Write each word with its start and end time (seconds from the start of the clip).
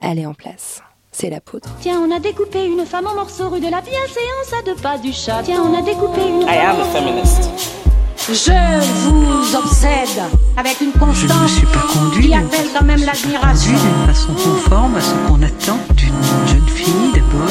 elle 0.00 0.18
est 0.18 0.26
en 0.26 0.34
place. 0.34 0.82
C'est 1.10 1.30
la 1.30 1.40
poudre. 1.40 1.68
Tiens, 1.80 2.00
on 2.00 2.14
a 2.14 2.20
découpé 2.20 2.64
une 2.64 2.84
femme 2.86 3.06
en 3.06 3.14
morceaux 3.14 3.48
rue 3.48 3.60
de 3.60 3.68
la 3.68 3.80
bienséance 3.80 4.52
à 4.56 4.62
deux 4.62 4.76
pas 4.76 4.98
du 4.98 5.12
chat. 5.12 5.42
Tiens, 5.42 5.62
on 5.62 5.76
a 5.76 5.82
découpé 5.82 6.20
une 6.28 6.42
I 6.42 6.58
am 6.58 6.80
a 6.80 6.84
feminist. 6.84 7.77
Je 8.30 8.52
vous 9.08 9.56
obsède 9.56 10.20
avec 10.56 10.80
une 10.82 10.92
Je 10.92 10.98
constance 10.98 11.50
suis 11.52 11.66
pas 11.66 11.80
conduit 11.92 12.28
qui 12.28 12.34
appelle 12.34 12.66
quand 12.78 12.84
même 12.84 13.02
l'admiration. 13.02 13.70
d'une 13.72 14.06
façon 14.06 14.32
conforme 14.34 14.96
à 14.96 15.00
ce 15.00 15.14
qu'on 15.26 15.42
attend 15.42 15.78
d'une 15.94 16.12
jeune 16.46 16.68
fille 16.68 17.12
d'abord 17.14 17.48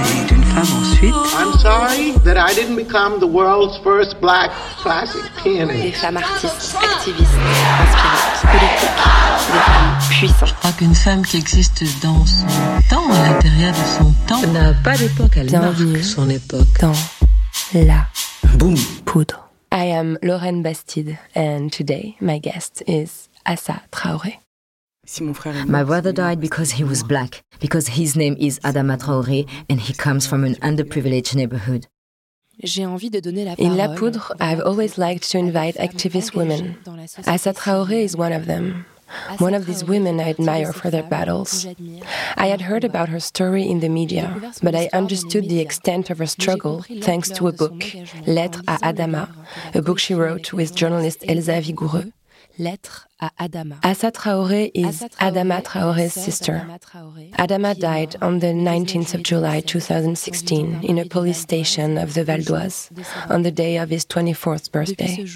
et 0.00 0.24
d'une 0.26 0.42
femme 0.44 0.66
ensuite. 0.80 1.14
I'm 1.38 1.52
sorry 1.60 2.14
that 2.24 2.36
I 2.38 2.54
didn't 2.54 2.76
become 2.76 3.20
the 3.20 3.26
world's 3.30 3.76
first 3.84 4.18
black 4.22 4.50
classic 4.82 5.20
Des 5.44 5.50
pianist. 5.50 5.96
femmes 6.00 6.16
artistes, 6.16 6.74
activistes, 6.82 7.28
inspirantes, 7.82 8.40
politiques, 8.50 8.88
des 9.52 9.58
femmes 9.60 9.98
puissantes. 10.08 10.48
Je 10.48 10.54
crois 10.54 10.72
qu'une 10.72 10.94
femme 10.94 11.22
qui 11.26 11.36
existe 11.36 11.82
dans 12.02 12.24
son 12.24 12.46
temps, 12.88 13.10
à 13.12 13.28
l'intérieur 13.28 13.72
de 13.74 13.98
son 14.04 14.14
temps, 14.26 14.40
n'a 14.52 14.72
pas 14.72 14.96
d'époque, 14.96 15.32
elle 15.36 15.48
Bienvenue 15.48 15.92
marque 15.92 16.04
son 16.04 16.30
époque. 16.30 16.80
dans 16.80 16.92
la 17.74 18.06
Boum 18.56 18.74
poudre. 19.04 19.43
I 19.74 19.86
am 19.86 20.18
Lauren 20.22 20.62
Bastide 20.62 21.18
and 21.34 21.72
today 21.72 22.16
my 22.20 22.38
guest 22.38 22.84
is 22.86 23.28
Assa 23.44 23.82
Traoré. 23.90 24.38
Si 25.04 25.24
mon 25.24 25.34
frère 25.34 25.56
est 25.56 25.64
My 25.66 25.82
brother 25.82 26.12
died 26.12 26.40
because 26.40 26.70
he 26.78 26.84
was 26.84 27.02
black, 27.02 27.42
because 27.58 27.88
his 27.88 28.14
name 28.14 28.36
is 28.38 28.60
Adama 28.60 28.96
Traoré 28.96 29.48
and 29.68 29.80
he 29.80 29.92
comes 29.92 30.28
from 30.28 30.44
an 30.44 30.54
underprivileged 30.62 31.34
neighborhood. 31.34 31.88
J'ai 32.62 32.86
envie 32.86 33.10
de 33.10 33.20
donner 33.20 33.46
la 33.46 33.54
In 33.58 33.76
La 33.76 33.88
Poudre, 33.96 34.32
I've 34.38 34.60
always 34.60 34.96
liked 34.96 35.28
to 35.32 35.38
invite 35.38 35.74
activist 35.74 36.36
women. 36.36 36.76
Assa 37.26 37.52
Traoré 37.52 38.04
is 38.04 38.16
one 38.16 38.32
of 38.32 38.46
them. 38.46 38.86
One 39.38 39.54
of 39.54 39.66
these 39.66 39.84
women 39.84 40.20
I 40.20 40.30
admire 40.30 40.72
for 40.72 40.90
their 40.90 41.02
battles. 41.02 41.66
I 42.36 42.46
had 42.46 42.62
heard 42.62 42.84
about 42.84 43.08
her 43.08 43.20
story 43.20 43.68
in 43.68 43.80
the 43.80 43.88
media, 43.88 44.52
but 44.62 44.74
I 44.74 44.88
understood 44.92 45.48
the 45.48 45.60
extent 45.60 46.10
of 46.10 46.18
her 46.18 46.26
struggle 46.26 46.84
thanks 47.02 47.30
to 47.30 47.48
a 47.48 47.52
book, 47.52 47.84
Lettres 48.26 48.62
à 48.66 48.78
Adama, 48.80 49.28
a 49.74 49.82
book 49.82 49.98
she 49.98 50.14
wrote 50.14 50.52
with 50.52 50.74
journalist 50.74 51.24
Elsa 51.28 51.60
Vigoureux. 51.60 52.12
Lettres 52.58 53.06
à 53.20 53.30
Adama. 53.40 53.80
Assa 53.82 54.12
Traoré 54.12 54.70
is 54.74 55.02
Adama 55.18 55.60
Traoré's 55.62 56.12
sister. 56.12 56.64
Adama 57.36 57.76
died 57.76 58.14
on 58.22 58.38
the 58.38 58.52
19th 58.52 59.14
of 59.14 59.24
July 59.24 59.60
2016 59.60 60.84
in 60.84 60.98
a 60.98 61.04
police 61.04 61.38
station 61.38 61.98
of 61.98 62.14
the 62.14 62.22
Val 62.22 62.42
d'Oise 62.42 62.90
on 63.28 63.42
the 63.42 63.50
day 63.50 63.76
of 63.76 63.90
his 63.90 64.04
24th 64.06 64.70
birthday. 64.70 65.26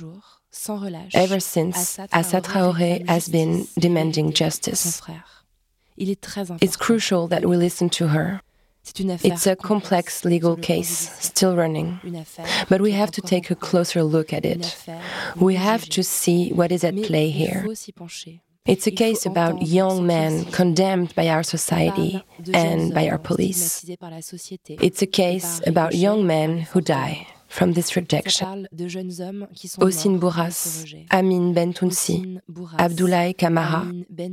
Ever 1.14 1.40
since, 1.40 1.98
Assa 2.12 2.40
Traoré 2.40 3.06
has 3.08 3.28
been 3.28 3.66
demanding 3.78 4.32
justice. 4.32 5.00
It's 5.96 6.76
crucial 6.76 7.28
that 7.28 7.44
we 7.46 7.56
listen 7.56 7.90
to 7.90 8.08
her. 8.08 8.40
It's 8.94 9.46
a 9.46 9.54
complex 9.56 10.24
legal 10.24 10.56
case 10.56 11.10
still 11.20 11.54
running, 11.54 12.00
but 12.68 12.80
we 12.80 12.92
have 12.92 13.10
to 13.12 13.20
take 13.20 13.50
a 13.50 13.54
closer 13.54 14.02
look 14.02 14.32
at 14.32 14.46
it. 14.46 14.76
We 15.36 15.56
have 15.56 15.84
to 15.90 16.02
see 16.02 16.52
what 16.52 16.72
is 16.72 16.84
at 16.84 16.96
play 17.02 17.28
here. 17.30 17.66
It's 18.64 18.86
a 18.86 18.90
case 18.90 19.26
about 19.26 19.62
young 19.62 20.06
men 20.06 20.44
condemned 20.46 21.14
by 21.14 21.28
our 21.28 21.42
society 21.42 22.24
and 22.54 22.94
by 22.94 23.08
our 23.08 23.18
police. 23.18 23.84
It's 24.68 25.02
a 25.02 25.06
case 25.06 25.60
about 25.66 25.94
young 25.94 26.26
men 26.26 26.60
who 26.60 26.80
die 26.80 27.26
from 27.48 27.72
this 27.72 27.96
rejection. 27.96 28.68
Ossine 29.80 30.18
Bourras, 30.20 30.84
Amin 31.10 31.54
Bentounsi, 31.54 32.40
Abdoulaye 32.78 33.34
Kamara, 33.36 33.82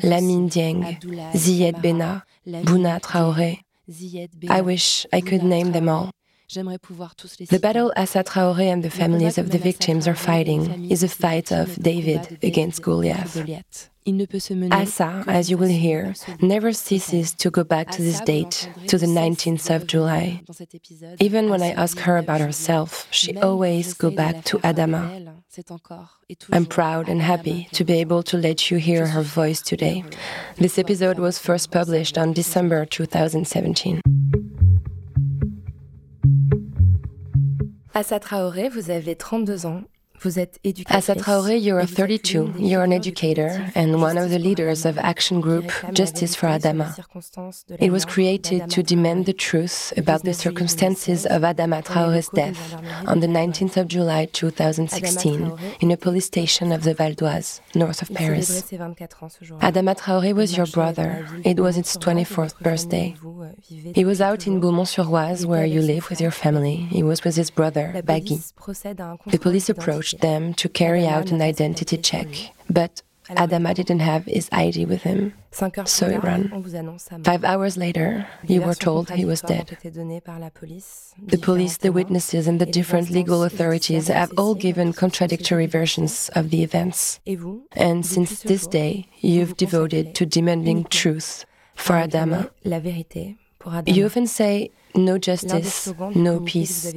Lamine 0.03 0.49
Dieng, 0.49 0.99
Ziyed 1.33 1.81
Bena, 1.81 2.23
Bouna 2.45 2.99
Traoré. 3.01 3.61
I 4.49 4.61
wish 4.61 5.05
I 5.13 5.21
could 5.21 5.43
name 5.43 5.71
them 5.71 5.89
all. 5.89 6.11
The 6.47 7.59
battle 7.61 7.91
Assa 7.95 8.23
Traoré 8.23 8.71
and 8.71 8.83
the 8.83 8.89
families 8.89 9.37
of 9.37 9.49
the 9.49 9.57
victims 9.57 10.07
are 10.07 10.15
fighting 10.15 10.91
is 10.91 11.01
a 11.01 11.07
fight 11.07 11.51
of 11.51 11.75
David 11.81 12.37
against 12.43 12.83
Goliath. 12.83 13.35
Assa, 14.71 15.23
as 15.27 15.49
you 15.49 15.57
will 15.57 15.67
hear, 15.67 16.13
never 16.39 16.71
ceases 16.71 17.33
to 17.33 17.49
go 17.49 17.63
back 17.63 17.89
to 17.89 18.03
this 18.03 18.21
date, 18.21 18.69
to 18.87 18.99
the 18.99 19.07
19th 19.07 19.75
of 19.75 19.87
July. 19.87 20.43
Even 21.19 21.49
when 21.49 21.63
I 21.63 21.71
ask 21.71 21.97
her 21.99 22.17
about 22.17 22.41
herself, 22.41 23.07
she 23.09 23.35
always 23.35 23.95
go 23.95 24.11
back 24.11 24.43
to 24.45 24.59
Adama. 24.59 25.33
I'm 26.51 26.67
proud 26.67 27.09
and 27.09 27.21
happy 27.21 27.67
to 27.71 27.83
be 27.83 27.93
able 27.93 28.21
to 28.23 28.37
let 28.37 28.69
you 28.69 28.77
hear 28.77 29.07
her 29.07 29.23
voice 29.23 29.61
today. 29.63 30.03
This 30.57 30.77
episode 30.77 31.17
was 31.17 31.39
first 31.39 31.71
published 31.71 32.17
on 32.19 32.33
December 32.33 32.85
2017. 32.85 34.01
Assa 37.97 38.19
Traoré, 38.19 38.67
vous 38.67 38.91
avez 38.91 39.15
32 39.15 39.67
ans. 39.67 39.81
Vous 40.25 40.39
êtes 40.39 40.57
éducatrice. 40.63 41.09
Assa 41.09 41.13
Traoré, 41.13 41.59
you 41.59 41.75
are 41.77 41.85
32. 41.85 42.55
You're 42.57 42.81
an 42.81 42.91
educator 42.91 43.71
and 43.75 44.01
one 44.01 44.17
of 44.17 44.31
the 44.31 44.39
leaders 44.39 44.83
of 44.83 44.97
action 44.97 45.39
group 45.39 45.71
Justice 45.93 46.35
for 46.35 46.47
Adama. 46.47 46.95
It 47.79 47.91
was 47.91 48.05
created 48.05 48.71
to 48.71 48.81
demand 48.81 49.27
the 49.27 49.33
truth 49.33 49.93
about 49.95 50.23
the 50.23 50.33
circumstances 50.33 51.27
of 51.27 51.43
Adama 51.43 51.83
Traoré's 51.83 52.29
death 52.29 52.73
on 53.05 53.19
the 53.19 53.27
19th 53.27 53.77
of 53.77 53.87
July 53.87 54.25
2016 54.25 55.53
in 55.81 55.91
a 55.91 55.97
police 55.97 56.25
station 56.25 56.71
of 56.71 56.81
the 56.81 56.95
Val 56.95 57.13
d'Oise, 57.13 57.61
north 57.75 58.01
of 58.01 58.11
Paris. 58.15 58.63
Adama 59.61 59.95
Traoré 59.95 60.33
was 60.33 60.57
your 60.57 60.65
brother. 60.65 61.27
It 61.43 61.59
was 61.59 61.77
its 61.77 61.95
24th 61.97 62.59
birthday. 62.61 63.15
He 63.93 64.03
was 64.03 64.21
out 64.21 64.47
in 64.47 64.59
Beaumont-sur-Oise, 64.59 65.45
where 65.45 65.65
you 65.65 65.81
live 65.83 66.09
with 66.09 66.19
your 66.19 66.31
family. 66.31 66.77
He 66.89 67.03
was 67.03 67.23
with 67.23 67.35
his 67.35 67.51
brother, 67.51 67.93
Bagui. 68.03 68.41
The 69.27 69.37
police 69.37 69.69
approached 69.69 70.14
them 70.21 70.53
to 70.55 70.69
carry 70.69 71.05
out 71.07 71.31
an 71.31 71.41
identity 71.41 71.97
check, 71.97 72.27
but 72.69 73.01
Adama 73.29 73.73
didn't 73.73 74.01
have 74.01 74.25
his 74.25 74.49
ID 74.51 74.85
with 74.85 75.01
him, 75.01 75.33
so 75.85 76.09
he 76.09 76.17
ran. 76.17 76.63
Five 77.23 77.43
hours 77.43 77.75
later, 77.75 78.27
you 78.45 78.61
were 78.61 78.75
told 78.75 79.09
he 79.09 79.25
was 79.25 79.41
dead. 79.41 79.77
The 79.81 81.39
police, 81.41 81.77
the 81.77 81.91
witnesses, 81.91 82.47
and 82.47 82.61
the 82.61 82.67
different 82.67 83.09
legal 83.09 83.43
authorities 83.43 84.09
have 84.09 84.31
all 84.37 84.53
given 84.53 84.93
contradictory 84.93 85.65
versions 85.65 86.29
of 86.35 86.51
the 86.51 86.61
events. 86.61 87.19
And 87.71 88.05
since 88.05 88.43
this 88.43 88.67
day, 88.67 89.07
you've 89.21 89.57
devoted 89.57 90.13
to 90.15 90.25
demanding 90.27 90.83
truth 90.85 91.45
for 91.73 91.93
Adama. 91.93 92.51
You 93.87 94.05
often 94.05 94.27
say, 94.27 94.69
no 94.95 95.17
justice, 95.17 95.93
no 96.15 96.39
peace. 96.41 96.93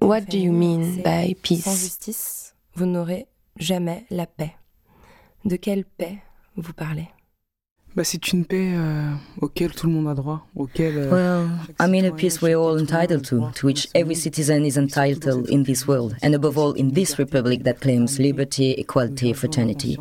What 0.00 0.28
do 0.28 0.38
you 0.38 0.52
mean 0.52 1.02
by 1.02 1.34
peace? 1.42 1.64
justice, 1.64 2.54
vous 2.74 2.86
n'aurez 2.86 3.26
jamais 3.56 4.04
la 4.10 4.26
paix. 4.26 4.54
De 5.44 5.56
quelle 5.56 5.84
paix 5.84 6.18
vous 6.56 6.72
parlez? 6.72 7.08
Bah, 7.96 8.04
c'est 8.04 8.32
une 8.32 8.44
paix 8.44 8.70
euh, 8.76 9.10
auquel 9.40 9.72
tout 9.72 9.88
le 9.88 9.92
monde 9.92 10.06
a 10.06 10.14
droit, 10.14 10.46
auquel. 10.54 10.92
euh, 10.96 11.10
Well, 11.10 11.48
I 11.80 11.90
mean 11.90 12.04
a 12.04 12.12
peace 12.12 12.40
we're 12.40 12.54
all 12.54 12.78
tout 12.78 12.84
le 12.84 12.84
monde 12.84 12.88
entitled 12.88 13.24
to, 13.24 13.50
to 13.56 13.66
which 13.66 13.88
every 13.96 14.14
citizen 14.14 14.64
is 14.64 14.78
entitled 14.78 15.48
in 15.50 15.64
this 15.64 15.88
world, 15.88 16.14
and 16.22 16.32
above 16.32 16.56
all 16.56 16.72
in 16.74 16.92
this 16.92 17.18
republic 17.18 17.64
that 17.64 17.80
claims 17.80 18.20
liberty, 18.20 18.74
equality, 18.78 19.32
fraternity. 19.32 19.98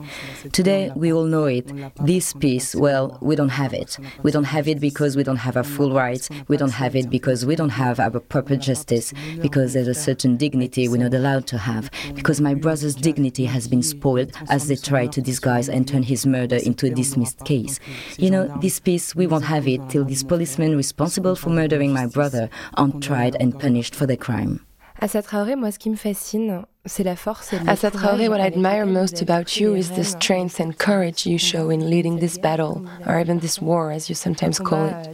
Today, 0.52 0.92
we 0.96 1.12
all 1.12 1.24
know 1.26 1.46
it. 1.46 1.66
This 2.06 2.32
peace, 2.34 2.76
well, 2.76 3.18
we 3.22 3.36
don't 3.36 3.50
have 3.50 3.74
it. 3.74 3.98
We 4.22 4.30
don't 4.32 4.44
have 4.44 4.68
it 4.68 4.80
because 4.80 5.18
we 5.18 5.24
don't 5.24 5.38
have 5.38 5.58
our 5.58 5.64
full 5.64 5.92
rights. 5.92 6.30
We 6.48 6.58
don't 6.58 6.74
have 6.74 6.96
it 6.96 7.10
because 7.10 7.44
we 7.44 7.56
don't 7.56 7.70
have 7.72 8.00
our 8.00 8.20
proper 8.20 8.56
justice, 8.56 9.14
because 9.42 9.74
there's 9.74 9.88
a 9.88 9.96
certain 9.96 10.38
dignity 10.38 10.88
we're 10.88 11.02
not 11.02 11.16
allowed 11.16 11.48
to 11.48 11.58
have, 11.58 11.90
because 12.14 12.40
my 12.40 12.54
brother's 12.54 12.94
dignity 12.94 13.46
has 13.46 13.68
been 13.68 13.82
spoiled 13.82 14.32
as 14.48 14.68
they 14.68 14.76
try 14.76 15.08
to 15.08 15.22
disguise 15.24 15.68
and 15.68 15.88
turn 15.88 16.04
his 16.04 16.28
murder 16.28 16.58
into 16.58 16.86
a 16.86 16.92
dismissed 16.92 17.44
case. 17.46 17.78
You 18.17 18.29
know, 18.29 18.47
this 18.62 18.79
peace, 18.79 19.16
we 19.16 19.28
won't 19.28 19.45
have 19.45 19.67
it 19.67 19.81
till 19.90 20.06
these 20.06 20.23
policemen 20.23 20.76
responsible 20.76 21.35
for 21.35 21.49
murdering 21.49 21.93
my 21.93 22.08
brother 22.08 22.49
aren't 22.76 23.02
tried 23.03 23.35
and 23.40 23.58
punished 23.58 23.96
for 23.96 24.05
their 24.05 24.17
crime. 24.17 24.66
Assa 25.02 25.22
Traoré, 25.22 25.55
moi, 25.55 25.72
ce 25.72 25.78
qui 25.78 25.90
me 25.90 25.96
fascine, 25.96 26.66
c'est 26.85 27.03
la 27.03 27.16
force 27.16 27.53
et 27.53 27.59
le 27.59 27.70
Assa 27.70 27.91
Traoré, 27.91 28.29
what 28.29 28.37
I 28.40 28.47
admire 28.47 28.85
most 28.85 29.22
about 29.22 29.58
you 29.59 29.76
is 29.76 29.90
the 29.91 30.03
strength 30.03 30.59
and 30.59 30.72
courage 30.78 31.26
you 31.26 31.37
show 31.37 31.70
in 31.70 31.90
leading 31.90 32.20
this 32.20 32.37
battle, 32.37 32.81
or 33.05 33.20
even 33.20 33.40
this 33.40 33.61
war, 33.61 33.91
as 33.91 34.09
you 34.09 34.16
sometimes 34.16 34.59
call 34.59 34.87
it, 34.87 34.93
euh, 34.93 35.14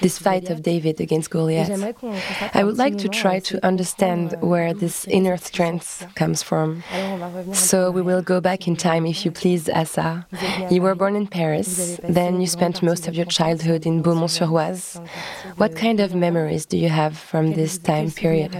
this 0.00 0.18
fight 0.18 0.48
of 0.50 0.62
David 0.62 1.00
against 1.00 1.30
Goliath. 1.30 1.66
j'aimerais 1.66 1.92
qu'on- 1.94 2.10
qu'on 2.12 2.14
fasse 2.14 2.54
I 2.54 2.62
would 2.64 2.78
like 2.78 2.96
to 2.98 3.08
try 3.08 3.40
to 3.40 3.58
understand 3.66 4.34
euh, 4.34 4.46
where 4.46 4.72
this 4.72 5.04
inner 5.08 5.36
strength 5.36 6.06
comes 6.16 6.42
from. 6.42 6.82
Alors, 6.94 7.12
on 7.14 7.16
va 7.18 7.26
revenir 7.26 7.40
un 7.48 7.50
peu 7.50 7.54
So 7.54 7.90
we 7.90 8.02
will 8.02 8.22
go 8.22 8.40
back 8.40 8.66
in 8.68 8.76
time, 8.76 9.04
if 9.04 9.24
you 9.24 9.32
please, 9.32 9.68
Assa. 9.74 10.24
Vous 10.32 10.38
êtes 10.38 10.58
née 10.60 10.66
à 10.66 10.72
You 10.72 10.82
were 10.82 10.94
born 10.94 11.16
in 11.16 11.26
Paris, 11.26 11.98
then 12.08 12.40
you 12.40 12.46
spent 12.46 12.82
most 12.82 13.08
of 13.08 13.14
your 13.14 13.26
childhood 13.28 13.84
in 13.86 14.00
Beaumont-sur-Oise. 14.00 14.94
dans 14.94 15.02
le 15.02 15.06
quartier 15.08 15.54
What 15.58 15.68
kind 15.74 16.00
of 16.00 16.14
memories 16.14 16.66
do 16.66 16.76
you 16.78 16.88
have 16.88 17.14
from 17.16 17.52
this 17.52 17.78
time 17.82 18.10
period? 18.12 18.52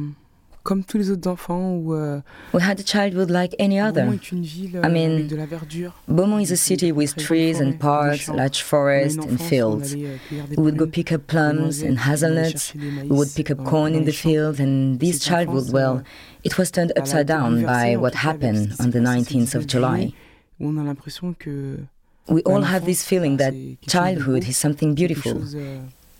comme 0.63 0.83
tous 0.83 0.97
les 0.99 1.09
autres 1.09 1.27
enfants 1.27 1.73
où, 1.73 1.93
euh, 1.95 2.21
we 2.53 2.61
had 2.61 2.79
a 2.79 2.83
childhood 2.85 3.31
like 3.31 3.55
any 3.59 3.79
other. 3.79 4.05
Ville, 4.31 4.81
I 4.83 4.89
mean, 4.89 5.27
verdure, 5.49 5.91
Beaumont 6.07 6.39
is 6.39 6.51
a 6.51 6.55
city 6.55 6.91
with 6.91 7.15
trees 7.15 7.59
and 7.59 7.73
parks, 7.79 8.27
large 8.27 8.61
forests 8.61 9.17
and 9.17 9.37
fields. 9.39 9.95
euh, 9.95 10.17
We 10.55 10.63
would 10.63 10.77
go 10.77 10.85
pick 10.85 11.11
up 11.11 11.25
plums 11.27 11.81
and 11.81 11.97
hazelnuts. 12.07 12.73
We 12.75 13.09
would 13.09 13.33
pick 13.33 13.49
up 13.49 13.63
corn 13.63 13.95
in 13.95 14.05
the 14.05 14.11
fields, 14.11 14.59
and 14.59 14.99
this 14.99 15.19
childhood, 15.19 15.71
well, 15.73 16.03
it 16.43 16.57
was 16.59 16.69
turned 16.71 16.91
upside 16.95 17.25
down 17.27 17.63
by 17.63 17.95
what 17.97 18.13
happened 18.13 18.73
on 18.79 18.91
the 18.91 18.99
19th 18.99 19.55
of 19.55 19.65
July. 19.65 20.13
On 20.59 20.77
a 20.77 20.83
l'impression 20.83 21.33
que 21.33 21.87
We 22.29 22.43
all 22.45 22.61
have 22.61 22.85
this 22.85 23.03
feeling 23.03 23.37
that 23.37 23.53
childhood 23.87 24.43
is 24.47 24.55
something 24.55 24.93
beautiful. 24.93 25.41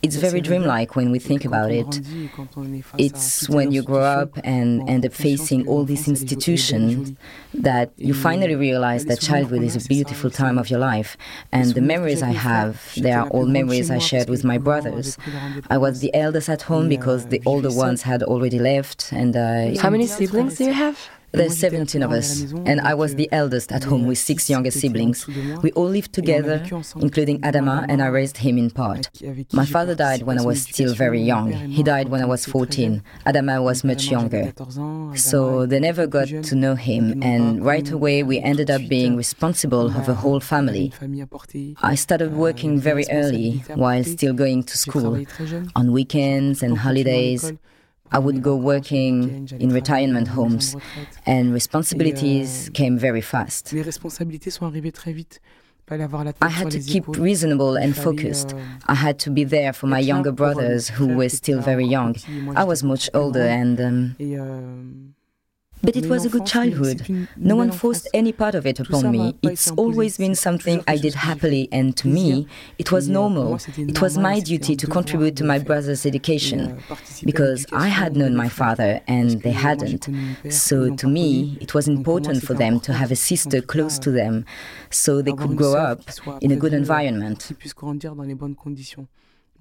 It's 0.02 0.16
very 0.16 0.42
dreamlike 0.42 0.96
when 0.96 1.12
we 1.12 1.20
think 1.20 1.46
about 1.46 1.72
it. 1.72 2.02
It's 2.98 3.48
when 3.48 3.72
you 3.72 3.84
grow 3.84 4.02
up 4.02 4.32
and 4.44 4.88
end 4.90 5.06
up 5.06 5.14
facing 5.14 5.68
all 5.68 5.84
these 5.84 6.08
institutions 6.08 7.14
that 7.54 7.92
you 7.98 8.14
finally 8.14 8.56
realize 8.56 9.06
that 9.06 9.20
childhood 9.20 9.62
is 9.62 9.76
a 9.76 9.88
beautiful 9.88 10.32
time 10.32 10.58
of 10.58 10.70
your 10.72 10.80
life. 10.80 11.18
And 11.52 11.74
the 11.74 11.82
memories 11.82 12.24
I 12.24 12.32
have, 12.32 12.94
they 12.98 13.12
are 13.12 13.28
all 13.28 13.46
memories 13.46 13.92
I 13.92 14.00
shared 14.00 14.30
with 14.30 14.44
my 14.44 14.58
brothers. 14.58 15.18
I 15.70 15.78
was 15.78 16.00
the 16.00 16.14
eldest 16.16 16.50
at 16.50 16.64
home 16.64 16.90
because 16.90 17.28
the 17.28 17.42
older 17.46 17.72
ones 17.72 18.02
had 18.02 18.24
already 18.24 18.60
left, 18.60 19.12
and 19.12 19.36
I. 19.36 19.78
How 19.78 19.90
many 19.90 20.08
siblings 20.08 20.56
do 20.58 20.66
you 20.66 20.74
have? 20.74 20.98
There's 21.34 21.58
17 21.58 22.04
of 22.04 22.12
us, 22.12 22.42
and 22.66 22.82
I 22.82 22.94
was 22.94 23.16
the 23.16 23.30
eldest 23.32 23.72
at 23.72 23.86
home 23.86 24.06
with 24.06 24.18
six 24.18 24.50
younger 24.50 24.72
siblings. 24.72 25.26
We 25.62 25.72
all 25.72 25.88
lived 25.88 26.14
together, 26.14 26.64
including 27.00 27.40
Adama, 27.42 27.86
and 27.88 28.02
I 28.02 28.08
raised 28.08 28.38
him 28.38 28.58
in 28.58 28.70
part. 28.70 29.10
My 29.54 29.66
father 29.66 29.96
died 29.96 30.24
when 30.24 30.38
I 30.38 30.44
was 30.44 30.64
still 30.64 30.94
very 30.94 31.22
young. 31.22 31.52
He 31.52 31.84
died 31.84 32.10
when 32.10 32.22
I 32.22 32.26
was 32.26 32.46
14. 32.46 33.02
Adama 33.26 33.64
was 33.64 33.84
much 33.84 34.10
younger. 34.12 34.54
So 35.16 35.66
they 35.66 35.80
never 35.80 36.06
got 36.06 36.28
to 36.28 36.56
know 36.56 36.76
him, 36.76 37.24
and 37.24 37.64
right 37.64 37.90
away 37.90 38.24
we 38.24 38.40
ended 38.40 38.70
up 38.70 38.82
being 38.90 39.16
responsible 39.16 39.88
of 39.88 40.10
a 40.10 40.16
whole 40.16 40.40
family. 40.42 40.92
I 41.82 41.96
started 41.96 42.34
working 42.34 42.80
very 42.80 43.06
early 43.10 43.64
while 43.76 44.04
still 44.04 44.34
going 44.34 44.64
to 44.64 44.78
school. 44.78 45.24
On 45.76 45.92
weekends 45.92 46.62
and 46.62 46.78
holidays, 46.78 47.54
I 48.12 48.20
would 48.20 48.42
go 48.42 48.56
working 48.56 49.48
in 49.60 49.72
retirement 49.72 50.28
homes, 50.28 50.76
and 51.26 51.54
responsibilities 51.54 52.70
came 52.74 52.98
very 52.98 53.22
fast. 53.22 53.72
Les 53.72 53.82
responsabilités 53.82 54.52
sont 54.52 54.66
arrivées 54.66 54.92
très 54.92 55.14
vite. 55.14 55.40
Fallait 55.88 56.04
avoir 56.04 56.24
la 56.24 56.32
tête 56.32 56.42
I 56.42 56.50
had 56.50 56.70
to 56.72 56.80
keep 56.80 57.06
reasonable 57.18 57.78
and 57.78 57.94
focused. 57.94 58.54
euh, 58.54 58.60
I 58.88 58.96
had 58.96 59.18
to 59.26 59.32
be 59.32 59.44
there 59.44 59.74
for 59.74 59.88
my 59.88 60.00
younger 60.00 60.30
euh, 60.30 60.36
brothers 60.36 60.90
who 60.90 61.08
were 61.18 61.28
still 61.30 61.60
very 61.60 61.86
young. 61.86 62.16
I 62.56 62.64
was 62.64 62.82
much 62.84 63.10
older, 63.14 63.42
and 63.42 63.80
um, 63.82 64.16
euh, 64.22 64.84
but 65.82 65.96
it 65.96 66.08
was 66.08 66.26
a 66.26 66.30
good 66.30 66.46
childhood. 66.46 67.28
No 67.38 67.56
one 67.56 67.72
forced 67.72 68.08
any 68.14 68.32
part 68.32 68.56
of 68.56 68.66
it 68.66 68.80
upon 68.80 69.12
me. 69.12 69.36
It's 69.42 69.72
always 69.72 70.18
been 70.18 70.36
something 70.36 70.84
I 70.88 70.98
did 70.98 71.02
choses 71.02 71.02
que 71.02 71.02
j'ai 71.02 71.12
fait. 71.12 71.28
happily, 71.28 71.70
and 71.72 71.96
to 71.98 72.08
me, 72.08 72.48
it 72.78 72.92
was 72.92 73.08
normal. 73.08 73.58
It 73.78 74.02
was 74.02 74.18
my 74.18 74.40
duty 74.40 74.76
to 74.76 74.88
contribute 74.88 75.36
to 75.38 75.44
my 75.44 75.60
brother's 75.60 76.06
education. 76.06 76.78
participer 76.88 77.22
à 77.22 77.26
Because 77.26 77.66
I 77.72 77.90
had 77.90 78.16
known 78.16 78.36
my 78.36 78.50
father 78.50 79.02
and 79.08 79.42
they 79.42 79.54
hadn't. 79.54 80.06
connu 80.06 80.18
mon 80.18 80.36
père, 80.44 80.52
So 80.52 80.96
to 80.96 81.08
me, 81.08 81.58
it 81.60 81.74
was 81.74 81.86
Donc, 81.86 82.04
pour 82.04 82.20
moi, 82.20 82.20
important 82.20 82.42
for 82.46 82.56
them 82.56 82.80
to 82.80 82.94
have 82.94 83.12
a 83.12 83.16
sister 83.16 83.62
close 83.62 84.00
to 84.00 84.12
them 84.12 84.44
so 84.90 85.22
they 85.22 85.34
could 85.34 85.56
grow 85.56 85.76
up 85.76 86.02
in 86.42 86.52
a 86.52 86.56
good 86.56 86.74
environment. 86.74 87.52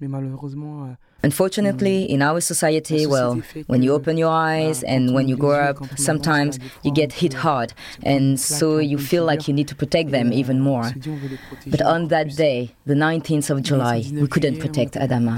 Qui 0.01 0.07
puisse 0.07 0.11
grandir 0.11 0.21
dans 0.21 0.21
les 0.21 0.29
bonnes 0.29 0.37
conditions. 0.37 0.57
Mais 0.61 0.67
malheureusement, 0.67 0.83
euh, 0.85 0.95
Unfortunately, 1.23 2.07
in 2.09 2.21
our 2.21 2.41
society, 2.41 3.05
well, 3.05 3.41
when 3.67 3.83
you 3.83 3.93
open 3.93 4.17
your 4.17 4.31
eyes 4.31 4.83
and 4.83 5.13
when 5.13 5.27
you 5.27 5.37
grow 5.37 5.51
up, 5.51 5.75
quand 5.77 5.85
on 5.85 5.85
avance, 5.85 6.01
sometimes 6.03 6.57
bah, 6.57 6.63
des 6.63 6.69
fois, 6.69 6.81
you 6.83 6.91
get 6.95 7.13
hit 7.13 7.33
hard, 7.35 7.69
se 7.69 7.99
prendre 8.01 8.17
une 8.17 8.31
and 8.31 8.39
so 8.39 8.79
you 8.79 8.97
feel 8.97 9.23
like 9.23 9.47
you 9.47 9.53
need 9.53 9.67
to 9.67 9.75
protect 9.75 10.09
them 10.09 10.31
euh, 10.31 10.35
even 10.35 10.59
more. 10.59 10.79
on 10.79 10.89
se 10.89 10.93
dit, 10.97 11.09
on 11.09 11.15
veut 11.17 11.29
les 11.29 11.37
protéger 11.37 11.69
But 11.69 11.81
on 11.83 12.07
that 12.07 12.25
day, 12.35 12.71
the 12.87 12.95
19th 12.95 13.51
of 13.51 13.61
July, 13.61 14.03
we 14.11 14.27
couldn't 14.27 14.57
protect 14.57 14.95
Adama. 14.95 15.37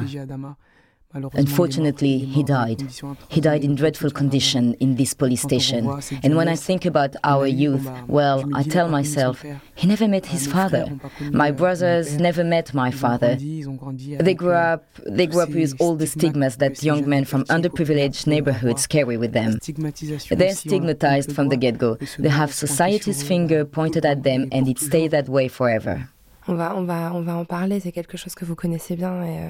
Protéger 1.14 1.30
Adama. 1.30 1.34
Malheureusement, 1.34 1.34
il 1.34 1.40
est 1.40 1.50
mort. 1.50 1.50
Unfortunately, 1.94 2.18
he 2.20 2.36
mort 2.38 2.46
dans 2.46 2.66
des 2.66 2.76
died. 2.76 2.92
He 3.30 3.42
died 3.42 3.64
in 3.64 3.76
dreadful 3.76 4.12
condition 4.12 4.76
in 4.80 4.96
this 4.96 5.14
police 5.14 5.42
station. 5.42 5.88
And 6.24 6.36
when 6.36 6.48
I 6.48 6.56
think 6.56 6.86
about 6.86 7.16
our 7.24 7.48
youth, 7.48 7.88
well, 8.08 8.40
I 8.40 8.44
dis, 8.44 8.50
il 8.50 8.58
a 8.58 8.64
tell 8.64 8.90
pas 8.90 8.92
connu 8.92 9.06
son 9.06 9.24
myself, 9.24 9.46
he 9.76 9.88
never 9.88 10.08
met 10.08 10.26
his 10.26 10.48
father. 10.48 10.86
frères 10.86 10.94
ont 10.94 10.98
pas 10.98 11.10
connu, 11.18 11.32
My 11.32 11.50
euh, 11.50 11.54
brothers 11.54 12.18
never 12.20 12.44
met 12.44 12.74
my 12.74 12.92
father. 12.92 13.36
grandi, 13.36 13.60
ils 13.60 13.70
ont 13.70 13.76
grandi 13.76 14.18
They 14.18 14.36
grew 14.36 14.52
euh, 14.52 14.76
up 14.76 14.84
they 15.06 15.28
grew 15.28 15.42
up 15.42 15.50
with 15.50 15.76
all 15.80 15.96
the 15.96 16.08
stigmas 16.08 16.58
that 16.58 16.84
young 16.84 17.08
men 17.08 17.26
from 17.26 17.44
underprivileged 17.50 18.28
neighborhoods 18.28 18.88
carry 18.88 19.18
with 19.18 19.34
them. 19.34 19.58
They're 19.68 20.16
aussi, 20.16 20.32
on 20.32 20.38
leur 20.38 20.48
pointe 20.48 20.56
stigmatized 20.56 21.32
from 21.32 21.50
the 21.50 21.58
get-go. 21.58 21.98
They 22.20 22.30
have 22.30 22.54
society's 22.54 23.24
finger 23.24 23.66
pointed 23.66 24.06
at 24.06 24.24
them 24.24 24.48
and 24.52 24.68
it 24.68 24.80
stayed 24.80 25.12
that 25.12 25.28
way 25.30 25.48
forever. 25.48 26.10
On 26.48 26.56
va, 26.56 26.76
on, 26.76 26.84
va, 26.84 27.12
on 27.14 27.22
va 27.22 27.38
en 27.38 27.46
parler, 27.46 27.80
c'est 27.80 27.94
quelque 27.94 28.18
chose 28.18 28.36
que 28.36 28.44
vous 28.44 28.56
connaissez 28.56 28.96
bien 28.98 29.24
et 29.24 29.38
euh, 29.40 29.50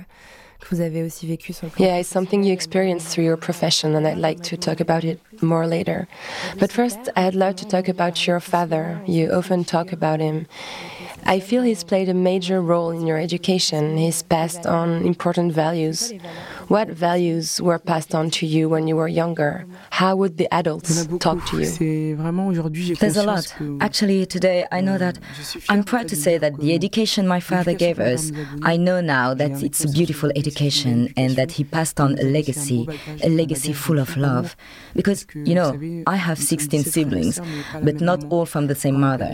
que 0.64 0.76
vous 0.76 0.82
avez 0.82 1.04
aussi 1.04 1.28
vécu 1.28 1.54
sur 1.54 1.68
le 1.68 1.72
plan. 1.72 1.86
Yeah, 1.86 2.00
it's 2.00 2.10
something 2.10 2.44
you 2.44 2.54
experience 2.54 3.04
through 3.06 3.26
your 3.26 3.38
profession, 3.38 3.96
and 3.96 4.08
I'd 4.08 4.18
like 4.18 4.42
to 4.44 4.58
talk 4.58 4.80
about 4.80 5.04
it 5.04 5.20
more 5.42 5.68
later. 5.68 6.08
But 6.60 6.72
first, 6.72 7.10
I'd 7.16 7.36
love 7.36 7.56
to 7.58 7.66
talk 7.66 7.90
about 7.90 8.26
your 8.26 8.40
father. 8.40 9.00
You 9.06 9.32
often 9.32 9.66
talk 9.66 9.92
about 9.92 10.20
him. 10.20 10.48
I 11.26 11.40
feel 11.40 11.64
he's 11.64 11.84
played 11.84 12.10
a 12.10 12.14
major 12.14 12.62
role 12.62 12.92
in 12.92 13.08
your 13.08 13.18
education. 13.18 13.98
He's 13.98 14.22
passed 14.24 14.66
on 14.66 15.06
important 15.06 15.54
values. 15.54 16.12
What 16.68 16.90
values 16.90 17.62
were 17.62 17.80
passed 17.80 18.14
on 18.16 18.30
to 18.32 18.46
you 18.46 18.68
when 18.70 18.88
you 18.88 18.96
were 18.96 19.08
younger? 19.08 19.66
How 19.92 20.16
would 20.16 20.38
the 20.38 20.44
Il 20.44 20.50
y 20.50 20.54
en 20.54 20.58
a 20.58 20.60
adults 20.60 21.08
talk 21.20 21.46
to 21.46 21.60
you? 21.60 21.66
C'est 21.66 22.14
vraiment 22.14 22.48
aujourd'hui, 22.48 22.84
j'ai 22.84 22.96
There's 22.96 23.18
a 23.18 23.24
lot. 23.24 23.54
Actually, 23.80 24.26
today 24.26 24.66
I 24.72 24.82
know 24.82 24.98
that 24.98 25.20
je 25.38 25.44
suis 25.44 25.60
fier 25.62 25.74
I'm 25.74 25.84
proud 25.84 26.08
to 26.08 26.16
say 26.16 26.38
that 26.38 26.58
the 26.60 26.74
education 26.74 27.28
my 27.28 27.40
father 27.40 27.74
gave 27.74 28.00
us, 28.00 28.32
I 28.64 28.78
know 28.78 29.02
now 29.02 29.34
that 29.34 29.62
it's 29.62 29.84
a 29.84 29.90
beautiful 29.90 30.32
education 30.36 30.53
and 30.62 31.36
that 31.36 31.52
he 31.52 31.64
passed 31.64 32.00
on 32.00 32.18
a 32.20 32.24
legacy, 32.24 32.88
a 33.24 33.30
legacy 33.30 33.74
full 33.74 34.00
of 34.00 34.16
love. 34.18 34.56
Because, 34.96 35.26
you 35.34 35.56
know, 35.56 35.80
I 36.08 36.16
have 36.16 36.40
16 36.40 36.84
siblings, 36.84 37.40
but 37.82 38.02
not 38.02 38.24
all 38.26 38.46
from 38.46 38.68
the 38.68 38.76
same 38.76 39.00
mother. 39.00 39.34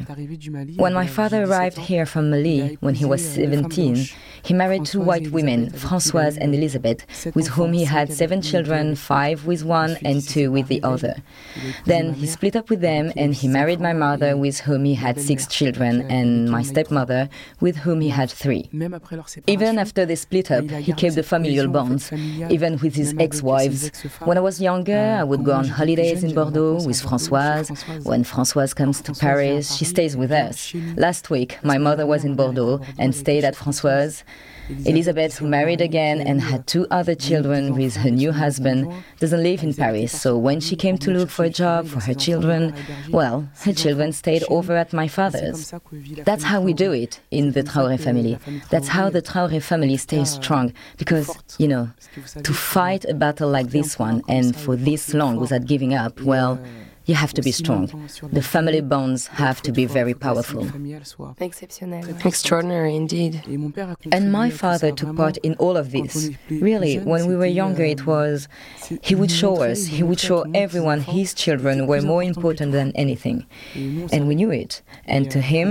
When 0.75 0.94
my 0.94 1.07
father 1.07 1.44
arrived 1.44 1.77
here 1.77 2.06
from 2.06 2.30
Mali 2.30 2.77
when 2.80 2.95
he 2.95 3.06
was 3.06 3.24
17, 3.24 4.07
he 4.44 4.54
married 4.54 4.86
two 4.86 5.01
white 5.01 5.31
women, 5.31 5.71
Françoise 5.71 6.38
and 6.38 6.56
Elizabeth, 6.56 7.06
with 7.36 7.48
whom 7.50 7.74
he 7.74 7.86
had 7.86 8.13
seven 8.13 8.42
children, 8.42 8.95
five 8.95 9.45
with 9.45 9.63
one 9.63 9.98
and 10.04 10.22
two 10.27 10.51
with 10.51 10.68
the 10.68 10.81
other. 10.83 11.15
Then 11.86 12.13
he 12.13 12.27
split 12.27 12.56
up 12.56 12.69
with 12.69 12.81
them 12.81 13.12
and 13.15 13.33
he 13.33 13.48
married 13.48 13.81
my 13.81 13.94
mother, 13.94 14.38
with 14.38 14.62
whom 14.62 14.86
he 14.86 14.95
had 14.95 15.19
six 15.19 15.48
children, 15.48 16.01
and 16.10 16.50
my 16.50 16.62
stepmother, 16.62 17.30
with 17.60 17.77
whom 17.77 18.01
he 18.01 18.10
had 18.10 18.30
three. 18.30 18.69
Even 19.48 19.77
after 19.77 20.05
they 20.05 20.15
split 20.15 20.51
up, 20.51 20.63
he 20.70 20.93
kept 20.93 21.09
the 21.16 21.24
familial 21.24 21.68
bonds, 21.68 22.12
even 22.50 22.78
with 22.78 22.96
his 22.96 23.13
ex 23.20 23.42
wives. 23.42 23.92
When 24.24 24.38
I 24.38 24.42
was 24.42 24.62
younger, 24.62 25.18
I 25.20 25.24
would 25.24 25.44
go 25.44 25.54
on 25.54 25.66
holidays 25.68 26.24
in 26.24 26.34
Bordeaux 26.34 26.75
with 26.86 27.01
Françoise. 27.01 27.70
When 28.06 28.24
Françoise 28.24 28.75
comes 28.75 29.01
to 29.01 29.13
Paris, 29.13 29.75
she 29.75 29.86
stays 29.86 30.16
with 30.18 30.32
us. 30.32 30.74
Last 30.96 31.30
week, 31.30 31.58
my 31.63 31.78
mother 31.78 32.06
was 32.06 32.24
in 32.25 32.36
Bordeaux 32.36 32.82
and 32.98 33.13
stayed 33.16 33.44
at 33.44 33.56
Françoise. 33.56 34.24
Elizabeth, 34.85 35.38
who 35.38 35.47
married 35.47 35.81
again 35.81 36.21
and 36.21 36.41
had 36.41 36.67
two 36.67 36.85
other 36.91 37.15
children 37.15 37.75
with 37.75 37.95
her 37.97 38.11
new 38.11 38.31
husband, 38.31 38.91
doesn't 39.19 39.43
live 39.43 39.63
in 39.63 39.73
Paris, 39.73 40.19
so 40.19 40.38
when 40.38 40.59
she 40.59 40.75
came 40.75 40.97
to 40.99 41.11
look 41.11 41.29
for 41.29 41.45
a 41.45 41.49
job 41.49 41.88
for 41.88 41.99
her 42.01 42.13
children, 42.13 42.73
well, 43.09 43.49
her 43.61 43.73
children 43.73 44.11
stayed 44.13 44.43
over 44.49 44.75
at 44.75 44.93
my 44.93 45.07
father's. 45.07 45.73
That's 46.23 46.43
how 46.43 46.61
we 46.61 46.73
do 46.73 46.91
it 46.91 47.19
in 47.31 47.51
the 47.53 47.63
Traoré 47.63 47.99
family. 47.99 48.38
That's 48.69 48.88
how 48.88 49.09
the 49.09 49.21
Traoré 49.21 49.61
family 49.61 49.97
stays 49.97 50.31
strong, 50.31 50.73
because, 50.97 51.35
you 51.57 51.67
know, 51.67 51.89
to 52.43 52.53
fight 52.53 53.05
a 53.05 53.13
battle 53.13 53.49
like 53.49 53.69
this 53.71 53.97
one 53.97 54.21
and 54.27 54.55
for 54.55 54.75
this 54.75 55.13
long 55.13 55.39
without 55.39 55.65
giving 55.65 55.93
up, 55.93 56.21
well, 56.21 56.59
you 57.10 57.16
have 57.16 57.34
to 57.34 57.42
be 57.42 57.51
strong. 57.51 57.84
The 58.32 58.44
family 58.44 58.82
bonds 58.82 59.28
have 59.28 59.62
to 59.63 59.72
be 59.72 59.86
very 59.86 60.13
powerful. 60.13 60.63
Extraordinary 62.32 62.96
indeed. 62.96 63.34
And 64.12 64.32
my 64.32 64.50
father 64.51 64.92
took 64.92 65.16
part 65.16 65.38
in 65.38 65.56
all 65.56 65.75
of 65.75 65.92
this. 65.92 66.30
Really, 66.50 67.00
when 67.00 67.25
we 67.25 67.36
were 67.36 67.48
younger, 67.63 67.84
it 67.84 68.06
was. 68.06 68.48
He 69.01 69.16
would 69.16 69.32
show 69.32 69.63
us, 69.63 69.88
he 69.88 70.04
would 70.04 70.20
show 70.20 70.46
everyone 70.54 71.01
his 71.01 71.34
children 71.34 71.88
were 71.88 72.01
more 72.01 72.22
important 72.22 72.74
than 72.74 72.92
anything. 72.96 73.48
And 74.13 74.28
we 74.28 74.36
knew 74.36 74.51
it. 74.51 74.84
And 75.06 75.32
to 75.32 75.42
him, 75.42 75.68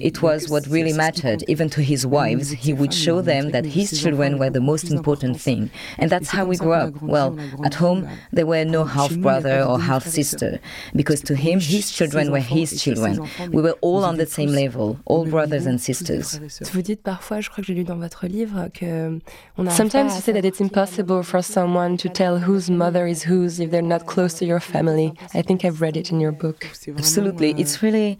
it 0.00 0.22
was 0.22 0.48
what 0.48 0.66
really 0.66 0.94
mattered. 0.94 1.44
Even 1.48 1.68
to 1.70 1.82
his 1.82 2.06
wives, 2.06 2.50
he 2.50 2.72
would 2.72 2.94
show 2.94 3.20
them 3.20 3.50
that 3.50 3.66
his 3.66 4.00
children 4.00 4.38
were 4.38 4.50
the 4.50 4.62
most 4.72 4.90
important 4.90 5.38
thing. 5.38 5.70
And 5.98 6.10
that's 6.10 6.30
how 6.30 6.46
we 6.46 6.56
grew 6.56 6.72
up. 6.72 7.02
Well, 7.02 7.38
at 7.62 7.74
home, 7.74 8.08
there 8.32 8.46
were 8.46 8.64
no 8.64 8.84
half 8.84 9.14
brother 9.18 9.62
or 9.62 9.78
half 9.78 10.06
sister. 10.06 10.60
Because 10.94 11.22
to 11.22 11.34
him, 11.34 11.60
his 11.60 11.90
children 11.90 12.30
were 12.30 12.40
his 12.40 12.80
children. 12.82 13.28
We 13.50 13.62
were 13.62 13.76
all 13.80 14.04
on 14.04 14.16
the 14.16 14.26
same 14.26 14.50
level, 14.50 14.98
all 15.06 15.26
brothers 15.26 15.66
and 15.66 15.80
sisters. 15.80 16.38
Vous 16.72 16.82
dites 16.82 17.02
parfois, 17.02 17.40
je 17.40 17.50
crois 17.50 17.62
que 17.62 17.66
j'ai 17.68 17.74
lu 17.74 17.84
dans 17.84 17.98
votre 17.98 18.26
livre, 18.26 18.68
que 18.72 19.20
Sometimes 19.70 20.14
you 20.14 20.20
say 20.20 20.32
that 20.32 20.44
it's 20.44 20.60
impossible 20.60 21.22
for 21.22 21.42
someone 21.42 21.96
to 21.96 22.08
tell 22.08 22.38
whose 22.38 22.70
mother 22.70 23.06
is 23.06 23.22
whose 23.22 23.60
if 23.60 23.70
they're 23.70 23.82
not 23.82 24.06
close 24.06 24.34
to 24.34 24.44
your 24.44 24.60
family. 24.60 25.12
I 25.34 25.42
think 25.42 25.64
I've 25.64 25.80
read 25.80 25.96
it 25.96 26.10
in 26.10 26.20
your 26.20 26.32
book. 26.32 26.66
Absolutely. 26.96 27.50
It's 27.58 27.76
euh, 27.76 27.86
really 27.86 28.18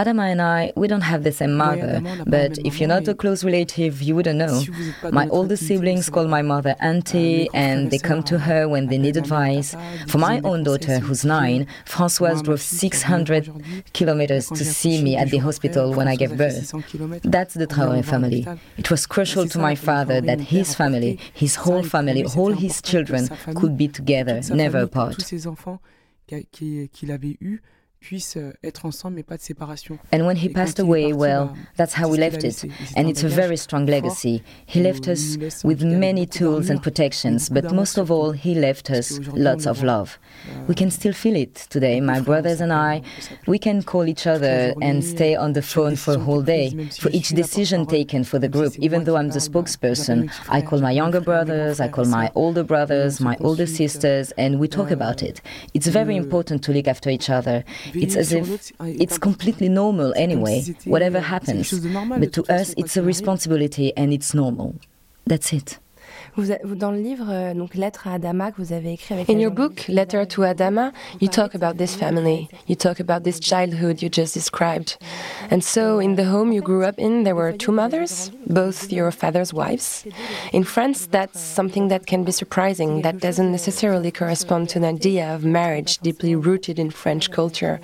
Adama 0.00 0.32
and 0.32 0.40
I, 0.40 0.72
we 0.76 0.88
don't 0.88 1.02
have 1.02 1.24
the 1.24 1.32
same 1.32 1.54
mother, 1.56 2.00
but 2.26 2.56
if 2.64 2.80
you're 2.80 2.88
not 2.88 3.06
a 3.06 3.14
close 3.14 3.44
relative, 3.44 4.00
you 4.00 4.14
wouldn't 4.14 4.38
know. 4.38 4.62
My 5.12 5.28
older 5.28 5.58
siblings 5.58 6.08
call 6.08 6.26
my 6.26 6.40
mother 6.40 6.74
auntie, 6.80 7.50
and 7.52 7.90
they 7.90 7.98
come 7.98 8.22
to 8.22 8.38
her 8.38 8.66
when 8.66 8.86
they 8.86 8.96
need 8.96 9.18
advice. 9.18 9.76
For 10.08 10.16
my 10.16 10.40
own 10.42 10.62
daughter, 10.62 11.00
who's 11.00 11.22
nine, 11.22 11.66
Françoise 11.84 12.42
drove 12.42 12.62
600 12.62 13.92
kilometers 13.92 14.48
to 14.48 14.64
see 14.64 15.02
me 15.02 15.16
at 15.16 15.28
the 15.30 15.38
hospital 15.38 15.92
when 15.92 16.08
I 16.08 16.16
gave 16.16 16.34
birth. 16.34 16.72
That's 17.22 17.52
the 17.52 17.66
Traoré 17.66 18.02
family. 18.02 18.46
It 18.78 18.90
was 18.90 19.06
crucial 19.06 19.46
to 19.48 19.58
my 19.58 19.74
father 19.74 20.22
that 20.22 20.40
his 20.40 20.74
family, 20.74 21.18
his 21.34 21.56
whole 21.56 21.82
family, 21.82 22.24
all 22.24 22.52
his 22.52 22.80
children 22.80 23.28
could 23.54 23.76
be 23.76 23.88
together, 23.88 24.40
never 24.50 24.78
apart. 24.78 25.18
Puissent 28.00 28.38
euh, 28.38 28.52
être 28.64 28.86
ensemble 28.86 29.16
mais 29.16 29.22
pas 29.22 29.36
de 29.36 29.42
séparation. 29.42 29.98
And 30.12 30.26
when 30.26 30.36
he 30.36 30.48
passed 30.48 30.80
away, 30.80 31.12
well, 31.12 31.50
that's 31.76 31.94
how 31.94 32.08
we 32.08 32.18
left 32.18 32.42
it. 32.44 32.64
And 32.96 33.06
it's 33.08 33.22
a 33.22 33.28
very 33.28 33.56
strong 33.56 33.86
legacy. 33.86 34.42
He 34.66 34.82
left 34.82 35.06
us 35.06 35.36
with 35.62 35.82
many 35.84 36.26
tools 36.26 36.70
and 36.70 36.80
protections, 36.80 37.50
but 37.50 37.72
most 37.72 37.98
of 37.98 38.10
all, 38.10 38.32
he 38.32 38.54
left 38.54 38.90
us 38.90 39.20
lots 39.34 39.66
of 39.66 39.82
love. 39.82 40.18
We 40.66 40.74
can 40.74 40.90
still 40.90 41.12
feel 41.12 41.36
it 41.36 41.54
today. 41.68 42.00
My 42.00 42.20
brothers 42.20 42.60
and 42.60 42.72
I, 42.72 43.02
we 43.46 43.58
can 43.58 43.82
call 43.82 44.08
each 44.08 44.26
other 44.26 44.74
and 44.80 45.04
stay 45.04 45.36
on 45.36 45.52
the 45.52 45.62
phone 45.62 45.96
for 45.96 46.14
a 46.14 46.18
whole 46.18 46.42
day. 46.42 46.88
For 46.98 47.10
each 47.10 47.28
decision 47.30 47.86
taken 47.86 48.24
for 48.24 48.38
the 48.38 48.48
group, 48.48 48.78
even 48.78 49.04
though 49.04 49.16
I'm 49.16 49.28
the 49.28 49.40
spokesperson, 49.40 50.30
I 50.48 50.62
call 50.62 50.80
my 50.80 50.90
younger 50.90 51.20
brothers, 51.20 51.80
I 51.80 51.88
call 51.88 52.06
my 52.06 52.30
older 52.34 52.64
brothers, 52.64 53.20
my 53.20 53.36
older 53.40 53.66
sisters, 53.66 54.32
and 54.38 54.58
we 54.58 54.68
talk 54.68 54.90
about 54.90 55.22
it. 55.22 55.42
It's 55.74 55.86
very 55.86 56.16
important 56.16 56.64
to 56.64 56.72
look 56.72 56.88
after 56.88 57.10
each 57.10 57.28
other. 57.28 57.62
It's 57.94 58.16
as 58.16 58.32
if 58.32 58.72
it's 58.80 59.18
completely 59.18 59.68
normal 59.68 60.12
anyway, 60.16 60.62
whatever 60.84 61.20
happens. 61.20 61.70
But 61.72 62.32
to 62.34 62.42
us, 62.52 62.74
it's 62.76 62.96
a 62.96 63.02
responsibility 63.02 63.96
and 63.96 64.12
it's 64.12 64.34
normal. 64.34 64.76
That's 65.26 65.52
it. 65.52 65.78
Dans 66.76 66.90
le 66.90 67.00
livre, 67.00 67.26
euh, 67.28 67.54
donc 67.54 67.74
Lettre 67.74 68.08
à 68.08 68.14
Adama 68.14 68.50
que 68.52 68.62
vous 68.62 68.72
avez 68.72 68.92
écrit 68.92 69.14
avec. 69.14 69.28
In 69.28 69.38
your 69.38 69.52
book, 69.52 69.84
Letter 69.88 70.26
to 70.26 70.42
Adama, 70.42 70.92
you 71.20 71.28
talk 71.28 71.54
about 71.54 71.76
this 71.76 71.94
family. 71.94 72.48
You 72.68 72.76
talk 72.76 73.00
about 73.00 73.24
this 73.24 73.40
childhood 73.40 74.02
you 74.02 74.08
just 74.10 74.34
described. 74.34 74.96
And 75.50 75.60
so, 75.60 76.00
in 76.00 76.16
the 76.16 76.24
home 76.24 76.52
you 76.52 76.62
grew 76.62 76.84
up 76.84 76.98
in, 76.98 77.24
there 77.24 77.34
were 77.34 77.52
two 77.52 77.72
mothers, 77.72 78.30
both 78.46 78.92
your 78.92 79.10
father's 79.10 79.52
wives. 79.52 80.04
In 80.52 80.64
France, 80.64 81.06
that's 81.06 81.40
something 81.40 81.88
that 81.88 82.06
can 82.06 82.24
be 82.24 82.32
surprising. 82.32 83.02
That 83.02 83.20
doesn't 83.20 83.50
necessarily 83.50 84.10
correspond 84.10 84.68
to 84.70 84.78
an 84.78 84.84
idea 84.84 85.34
of 85.34 85.44
marriage 85.44 85.98
deeply 85.98 86.34
rooted 86.34 86.78
in 86.78 86.90
French 86.90 87.30
culture. 87.30 87.80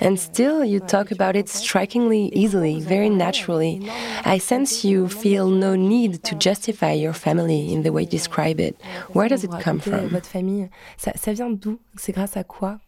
And 0.00 0.18
still, 0.18 0.64
you 0.64 0.80
talk 0.80 1.10
about 1.10 1.36
it 1.36 1.48
strikingly 1.48 2.30
easily, 2.34 2.80
very 2.80 3.08
naturally. 3.08 3.88
I 4.24 4.38
sense 4.38 4.84
you 4.84 5.08
feel 5.08 5.48
no 5.48 5.76
need 5.76 6.22
to 6.24 6.34
justify 6.34 6.92
your 6.92 7.12
family 7.12 7.72
in 7.72 7.82
the 7.82 7.92
way 7.94 8.02
you 8.02 8.08
describe 8.08 8.60
it. 8.60 8.76
Where 9.14 9.28
does 9.28 9.44
it 9.44 9.50
come 9.62 9.80
from? 9.80 10.08
Votre 10.08 10.26
famille, 10.26 10.68
ça, 10.96 11.12
ça 11.14 11.32
vient 11.32 11.50
d'où? 11.50 11.78
C'est 11.96 12.12
grâce 12.12 12.36
à 12.36 12.44
quoi? 12.44 12.78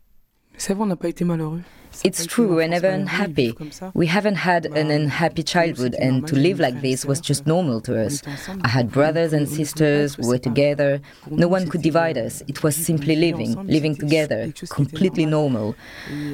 On 0.78 0.86
n'a 0.86 0.96
pas 0.96 1.08
été 1.08 1.24
malheureux. 1.24 1.60
It's 2.04 2.26
true, 2.26 2.54
we're 2.54 2.68
never 2.68 2.88
unhappy. 2.88 3.56
We 3.94 4.06
haven't 4.06 4.36
had 4.36 4.66
an 4.66 4.90
unhappy 4.90 5.42
childhood, 5.42 5.94
and 5.94 6.26
to 6.28 6.36
live 6.36 6.60
like 6.60 6.80
this 6.82 7.04
was 7.04 7.20
just 7.20 7.46
normal 7.46 7.80
to 7.82 8.00
us. 8.04 8.22
I 8.62 8.68
had 8.68 8.90
brothers 8.90 9.32
and 9.32 9.48
sisters, 9.48 10.18
we 10.18 10.26
were 10.26 10.38
together. 10.38 11.00
No 11.30 11.48
one 11.48 11.68
could 11.68 11.82
divide 11.82 12.18
us. 12.18 12.42
It 12.48 12.62
was 12.62 12.76
simply 12.76 13.16
living, 13.16 13.54
living 13.66 13.96
together, 13.96 14.52
completely 14.70 15.26
normal. 15.26 15.74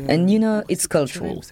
And 0.09 0.31
you 0.31 0.39
know, 0.39 0.63
it's 0.69 0.87
cultural. 0.87 1.45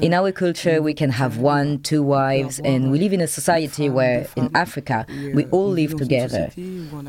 In 0.00 0.14
our 0.14 0.32
culture, 0.32 0.82
we 0.82 0.94
can 0.94 1.10
have 1.10 1.38
one, 1.38 1.80
two 1.80 2.02
wives, 2.02 2.60
and 2.60 2.90
we 2.90 2.98
live 2.98 3.12
in 3.12 3.20
a 3.20 3.26
society 3.26 3.88
where, 3.88 4.26
in 4.36 4.50
Africa, 4.54 5.06
we 5.34 5.46
all 5.46 5.68
live 5.68 5.96
together. 5.96 6.50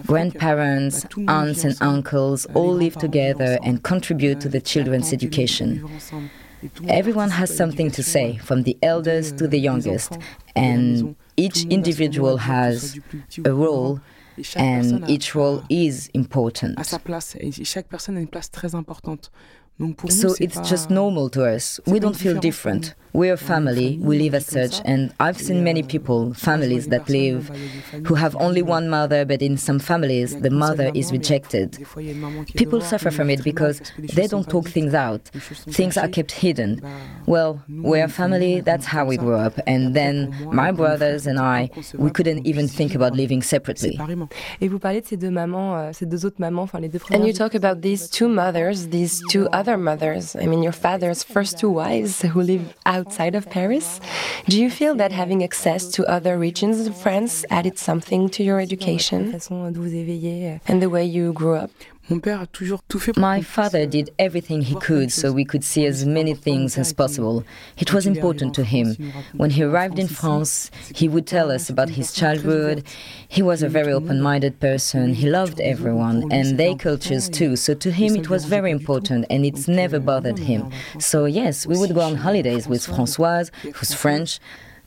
Grandparents, 0.06 1.06
aunts, 1.28 1.64
and 1.64 1.78
uncles 1.82 2.46
all 2.54 2.74
live 2.74 2.96
together 2.96 3.58
and 3.64 3.84
contribute 3.84 4.40
to 4.42 4.50
the 4.50 4.62
children's 4.62 5.14
education. 5.14 5.88
Everyone 6.88 7.30
has 7.30 7.56
something 7.56 7.92
to 7.92 8.04
say, 8.04 8.38
from 8.38 8.64
the 8.64 8.78
eldest 8.82 9.38
to 9.38 9.48
the 9.48 9.60
youngest, 9.60 10.18
and 10.56 11.16
each 11.38 11.66
individual 11.66 12.38
has 12.38 13.00
a 13.44 13.54
role 13.54 14.00
and 14.56 15.10
each 15.10 15.36
role 15.36 15.64
is 15.70 16.10
important. 16.14 16.78
So 20.10 20.36
it's 20.40 20.60
just 20.70 20.90
normal 20.90 21.30
to 21.32 21.44
us. 21.46 21.80
We 21.86 22.00
don't 22.00 22.16
feel 22.16 22.40
different. 22.40 22.96
We're 23.16 23.34
a 23.34 23.38
family, 23.38 23.98
we 24.02 24.20
live 24.20 24.36
as 24.36 24.46
such, 24.46 24.82
and 24.84 25.14
I've 25.22 25.40
seen 25.40 25.64
many 25.64 25.84
people, 25.84 26.34
families 26.34 26.90
that 26.90 27.08
live, 27.08 27.48
who 28.06 28.16
have 28.16 28.36
only 28.36 28.62
one 28.62 28.90
mother, 28.90 29.24
but 29.24 29.42
in 29.42 29.56
some 29.56 29.80
families, 29.80 30.38
the 30.42 30.50
mother 30.50 30.92
is 30.94 31.14
rejected. 31.14 31.78
People 32.58 32.82
suffer 32.82 33.12
from 33.12 33.30
it 33.30 33.42
because 33.42 33.82
they 33.98 34.28
don't 34.28 34.50
talk 34.50 34.68
things 34.68 34.94
out. 34.94 35.24
Things 35.78 35.96
are 35.96 36.10
kept 36.10 36.32
hidden. 36.32 36.82
Well, 37.26 37.64
we're 37.70 38.04
a 38.04 38.10
family, 38.10 38.60
that's 38.60 38.86
how 38.86 39.06
we 39.06 39.16
grew 39.16 39.36
up, 39.36 39.58
and 39.66 39.96
then 39.96 40.36
my 40.52 40.74
brothers 40.74 41.26
and 41.26 41.40
I, 41.40 41.70
we 41.94 42.12
couldn't 42.12 42.46
even 42.46 42.68
think 42.68 42.96
about 42.96 43.14
living 43.16 43.42
separately. 43.42 43.98
Euh, 43.98 44.28
and 47.12 47.28
you 47.28 47.34
talk 47.34 47.56
about 47.56 47.82
these 47.82 48.10
two 48.10 48.28
mothers, 48.28 48.90
these 48.90 49.22
two 49.30 49.48
other 49.54 49.65
mothers. 49.78 50.36
I 50.36 50.46
mean, 50.46 50.62
your 50.64 50.72
father's 50.72 51.24
first 51.24 51.58
two 51.58 51.70
wives 51.70 52.22
who 52.22 52.42
live 52.42 52.74
outside 52.86 53.36
of 53.36 53.50
Paris. 53.50 54.00
Do 54.48 54.62
you 54.62 54.70
feel 54.70 54.96
that 54.96 55.12
having 55.12 55.44
access 55.44 55.90
to 55.96 56.06
other 56.06 56.38
regions 56.38 56.86
of 56.88 56.96
France 56.96 57.44
added 57.50 57.78
something 57.78 58.30
to 58.30 58.44
your 58.44 58.60
education 58.60 59.34
and 60.68 60.82
the 60.82 60.90
way 60.90 61.04
you 61.06 61.34
grew 61.34 61.56
up? 61.56 61.72
My 62.08 63.42
father 63.42 63.86
did 63.88 64.12
everything 64.20 64.62
he 64.62 64.76
could 64.76 65.12
so 65.12 65.32
we 65.32 65.44
could 65.44 65.64
see 65.64 65.88
as 65.88 66.06
many 66.06 66.36
things 66.36 66.78
as 66.78 66.94
possible. 66.94 67.44
It 67.80 67.94
was 67.94 68.06
important 68.06 68.54
to 68.56 68.64
him. 68.64 68.96
When 69.34 69.50
he 69.50 69.64
arrived 69.64 69.98
in 69.98 70.08
France, 70.08 70.70
he 70.94 71.10
would 71.10 71.26
tell 71.26 71.50
us 71.52 71.68
about 71.68 71.90
his 71.90 72.14
childhood. 72.14 72.86
He 73.28 73.42
was 73.42 73.64
a 73.64 73.70
very 73.70 73.92
open 73.92 74.22
minded 74.22 74.60
person. 74.60 75.16
He 75.16 75.28
loved 75.28 75.60
everyone 75.60 76.32
and 76.32 76.60
their 76.60 76.76
cultures 76.76 77.28
too. 77.28 77.56
So 77.56 77.74
to 77.74 77.92
him, 77.92 78.16
it 78.16 78.30
was 78.30 78.46
very 78.46 78.70
important 78.70 79.26
and 79.32 79.44
it's 79.44 79.68
never 79.68 80.00
bothered 80.00 80.38
him. 80.38 80.72
So, 81.00 81.26
yes, 81.26 81.66
we 81.66 81.76
would 81.76 81.96
go 81.96 82.02
on 82.02 82.16
holidays 82.16 82.68
with 82.68 82.86
Françoise, 82.86 83.50
who's 83.74 83.94
French. 83.96 84.40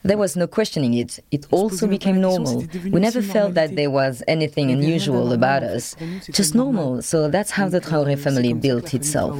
There 0.02 0.16
was 0.18 0.36
no 0.36 0.46
questioning 0.46 0.94
it. 0.94 1.18
It 1.30 1.46
also 1.50 1.86
became 1.86 2.20
normal. 2.20 2.64
We 2.84 3.00
never 3.00 3.22
felt 3.22 3.54
that 3.54 3.76
there 3.76 3.90
was 3.90 4.22
anything 4.28 4.70
unusual 4.70 5.32
about 5.32 5.62
us. 5.62 5.96
Just 6.30 6.54
normal. 6.54 7.02
So 7.02 7.28
that's 7.28 7.50
how 7.52 7.68
the 7.68 7.80
Traoré 7.80 8.18
family 8.18 8.52
built 8.52 8.94
itself. 8.94 9.36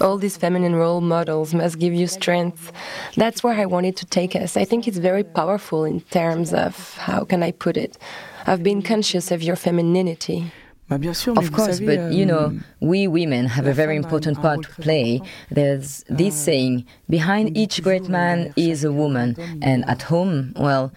All 0.00 0.18
these 0.18 0.36
feminine 0.36 0.74
role 0.74 1.00
models 1.00 1.54
must 1.54 1.78
give 1.78 1.94
you 1.94 2.06
strength. 2.08 2.72
That's 3.16 3.44
where 3.44 3.54
I 3.54 3.66
wanted 3.66 3.96
to 3.98 4.06
take 4.06 4.34
us. 4.34 4.56
I 4.56 4.64
think 4.64 4.88
it's 4.88 4.98
very 4.98 5.22
powerful 5.22 5.84
in 5.84 6.00
terms 6.00 6.52
of, 6.52 6.96
how 6.98 7.24
can 7.24 7.42
I 7.44 7.52
put 7.52 7.76
it? 7.76 7.98
I've 8.46 8.62
been 8.64 8.82
conscious 8.82 9.30
of 9.30 9.42
your 9.42 9.56
femininity. 9.56 10.50
Of 10.90 11.52
course, 11.52 11.80
but 11.80 12.12
you 12.12 12.24
know, 12.24 12.46
euh, 12.77 12.77
we 12.80 13.06
women 13.06 13.46
have 13.46 13.66
a 13.66 13.72
very 13.72 13.96
important 13.96 14.40
part 14.40 14.62
to 14.62 14.68
play. 14.82 15.20
There's 15.50 16.04
this 16.08 16.34
saying 16.34 16.86
behind 17.08 17.56
each 17.56 17.82
great 17.82 18.08
man 18.08 18.52
is 18.56 18.84
a 18.84 18.92
woman, 18.92 19.36
and 19.62 19.84
at 19.88 20.02
home, 20.02 20.52
well, 20.56 20.92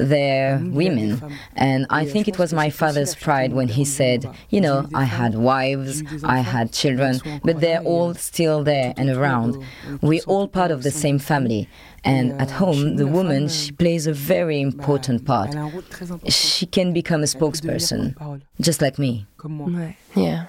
they're 0.00 0.58
women. 0.62 1.22
And 1.56 1.86
I 1.90 2.04
think 2.04 2.28
it 2.28 2.38
was 2.38 2.52
my 2.52 2.70
father's 2.70 3.14
pride 3.14 3.52
when 3.52 3.68
he 3.68 3.84
said, 3.84 4.28
you 4.50 4.60
know, 4.60 4.88
I 4.94 5.04
had 5.04 5.34
wives, 5.34 6.02
I 6.24 6.38
had 6.38 6.72
children, 6.72 7.20
but 7.44 7.60
they're 7.60 7.82
all 7.82 8.14
still 8.14 8.64
there 8.64 8.94
and 8.96 9.10
around. 9.10 9.62
We're 10.00 10.22
all 10.26 10.48
part 10.48 10.70
of 10.70 10.82
the 10.82 10.90
same 10.90 11.18
family. 11.18 11.68
And 12.04 12.40
at 12.40 12.52
home, 12.52 12.96
the 12.96 13.06
woman, 13.06 13.48
she 13.48 13.72
plays 13.72 14.06
a 14.06 14.12
very 14.12 14.60
important 14.60 15.26
part. 15.26 15.54
She 16.28 16.64
can 16.64 16.92
become 16.92 17.22
a 17.22 17.26
spokesperson, 17.26 18.40
just 18.60 18.80
like 18.80 18.98
me. 18.98 19.26
Yeah. 20.14 20.46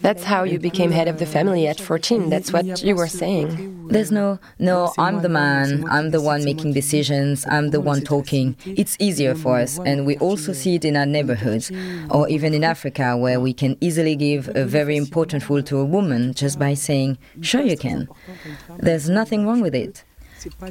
That's 0.00 0.24
how 0.24 0.44
you 0.44 0.58
became 0.58 0.90
head 0.90 1.08
of 1.08 1.18
the 1.18 1.26
family 1.26 1.66
at 1.66 1.80
14. 1.80 2.30
That's 2.30 2.52
what 2.52 2.82
you 2.82 2.94
were 2.94 3.08
saying. 3.08 3.88
There's 3.88 4.12
no, 4.12 4.38
no, 4.58 4.92
I'm 4.98 5.22
the 5.22 5.28
man, 5.28 5.88
I'm 5.88 6.10
the 6.10 6.20
one 6.20 6.44
making 6.44 6.74
decisions, 6.74 7.46
I'm 7.48 7.70
the 7.70 7.80
one 7.80 8.02
talking. 8.02 8.54
It's 8.66 8.96
easier 9.00 9.34
for 9.34 9.58
us, 9.58 9.78
and 9.78 10.04
we 10.04 10.18
also 10.18 10.52
see 10.52 10.74
it 10.74 10.84
in 10.84 10.96
our 10.96 11.06
neighborhoods, 11.06 11.72
or 12.10 12.28
even 12.28 12.52
in 12.52 12.64
Africa, 12.64 13.16
where 13.16 13.40
we 13.40 13.52
can 13.54 13.76
easily 13.80 14.14
give 14.14 14.50
a 14.54 14.64
very 14.64 14.96
important 14.96 15.48
role 15.48 15.62
to 15.62 15.78
a 15.78 15.84
woman 15.84 16.34
just 16.34 16.58
by 16.58 16.74
saying, 16.74 17.18
sure, 17.40 17.62
you 17.62 17.76
can. 17.76 18.08
There's 18.78 19.08
nothing 19.08 19.46
wrong 19.46 19.60
with 19.62 19.74
it. 19.74 20.04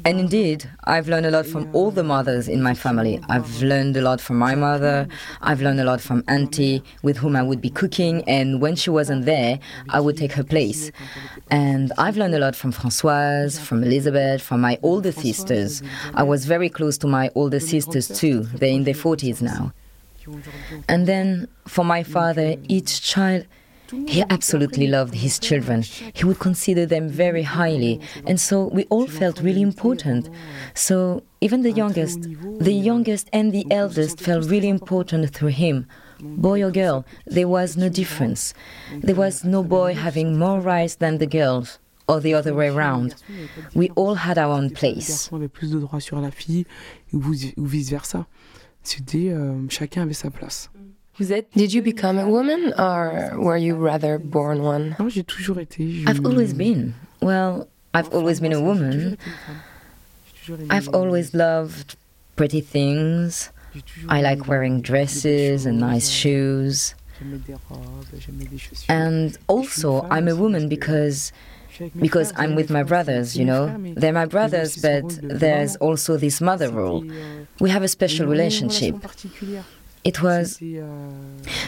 And 0.05 0.19
indeed, 0.19 0.69
I've 0.86 1.07
learned 1.07 1.25
a 1.25 1.31
lot 1.31 1.45
from 1.45 1.69
all 1.74 1.91
the 1.91 2.03
mothers 2.03 2.47
in 2.47 2.62
my 2.62 2.74
family. 2.74 3.19
I've 3.29 3.62
learned 3.62 3.97
a 3.97 4.01
lot 4.01 4.21
from 4.21 4.38
my 4.38 4.55
mother. 4.55 5.07
I've 5.41 5.62
learned 5.62 5.79
a 5.79 5.83
lot 5.83 6.01
from 6.01 6.24
Auntie, 6.27 6.83
with 7.01 7.17
whom 7.17 7.36
I 7.36 7.43
would 7.43 7.62
be 7.62 7.69
cooking, 7.69 8.24
and 8.27 8.62
when 8.62 8.75
she 8.75 8.89
wasn't 8.89 9.25
there, 9.25 9.59
I 9.89 10.00
would 10.00 10.17
take 10.17 10.31
her 10.33 10.43
place. 10.43 10.91
And 11.50 11.91
I've 11.97 12.17
learned 12.17 12.36
a 12.36 12.39
lot 12.39 12.55
from 12.55 12.71
Françoise, 12.71 13.59
from 13.59 13.83
Elizabeth, 13.83 14.41
from 14.41 14.62
my 14.62 14.77
older 14.83 15.12
sisters. 15.12 15.81
I 16.13 16.24
was 16.24 16.45
very 16.45 16.69
close 16.69 16.97
to 17.00 17.07
my 17.07 17.29
older 17.36 17.59
sisters 17.59 18.07
too. 18.07 18.43
They're 18.43 18.69
in 18.69 18.83
their 18.83 18.93
40s 18.93 19.41
now. 19.41 19.74
And 20.88 21.07
then 21.07 21.47
for 21.67 21.86
my 21.86 22.03
father, 22.03 22.55
each 22.67 23.01
child 23.01 23.45
he 24.08 24.24
absolutely 24.29 24.88
loved 24.88 25.13
his 25.13 25.39
children. 25.39 25.84
He 26.13 26.25
would 26.25 26.39
consider 26.39 26.86
them 26.86 27.10
very 27.10 27.44
highly, 27.44 28.00
and 28.25 28.39
so 28.39 28.65
we 28.67 28.86
all 28.86 29.08
felt 29.08 29.41
really 29.41 29.62
important. 29.62 30.29
So 30.74 31.24
even 31.41 31.62
the 31.62 31.72
youngest, 31.72 32.22
the 32.60 32.74
youngest 32.74 33.29
and 33.34 33.51
the 33.51 33.65
eldest 33.72 34.20
felt 34.20 34.50
really 34.50 34.70
important 34.70 35.29
through 35.34 35.50
him. 35.50 35.88
Boy 36.20 36.63
or 36.63 36.72
girl, 36.72 37.06
there 37.25 37.48
was 37.48 37.77
no 37.77 37.89
difference. 37.89 38.53
There 39.01 39.15
was 39.15 39.44
no 39.44 39.63
boy 39.63 39.94
having 39.94 40.38
more 40.39 40.60
rights 40.60 40.96
than 40.96 41.20
the 41.20 41.27
girls 41.27 41.79
or 42.08 42.20
the 42.20 42.34
other 42.34 42.53
way 42.53 42.70
around. 42.70 43.15
We 43.75 43.89
all 43.96 44.15
had 44.15 44.38
our 44.38 44.51
own 44.51 44.72
place. 44.72 45.29
Euh, 48.96 49.67
chacun 49.70 50.03
avait 50.03 50.13
sa 50.13 50.29
place. 50.29 50.70
Did 51.19 51.74
you 51.74 51.81
become 51.81 52.19
a 52.19 52.29
woman 52.29 52.74
or 52.77 53.31
were 53.36 53.57
you 53.57 53.75
rather 53.75 54.19
born 54.19 54.62
one? 54.62 54.95
Non, 55.00 55.09
j'ai 55.09 55.24
toujours 55.24 55.57
été. 55.57 56.03
I've 56.07 56.24
always 56.25 56.53
been. 56.53 56.93
Well, 57.21 57.67
I've 57.93 58.13
always 58.13 58.39
been 58.39 58.53
a 58.53 58.62
woman. 58.62 59.17
I've 60.69 60.88
always 60.89 61.33
loved 61.33 61.95
pretty 62.36 62.62
things. 62.62 63.50
I 64.07 64.21
like 64.21 64.47
wearing 64.47 64.81
dresses 64.81 65.65
and 65.65 65.79
nice 65.79 66.09
shoes. 66.09 66.93
And 68.89 69.38
also, 69.47 70.07
I'm 70.09 70.27
a 70.27 70.36
woman 70.36 70.69
because 70.69 71.31
because 72.00 72.33
I'm 72.36 72.55
with 72.55 72.69
my 72.69 72.83
brothers, 72.83 73.36
you 73.38 73.45
know. 73.45 73.75
They're 73.95 74.13
my 74.13 74.25
brothers, 74.25 74.77
but 74.77 75.03
there's 75.21 75.75
also 75.77 76.17
this 76.17 76.41
mother 76.41 76.69
role. 76.69 77.03
We 77.59 77.69
have 77.69 77.83
a 77.83 77.88
special 77.88 78.27
relationship. 78.27 78.95
It 80.08 80.24
was. 80.24 80.62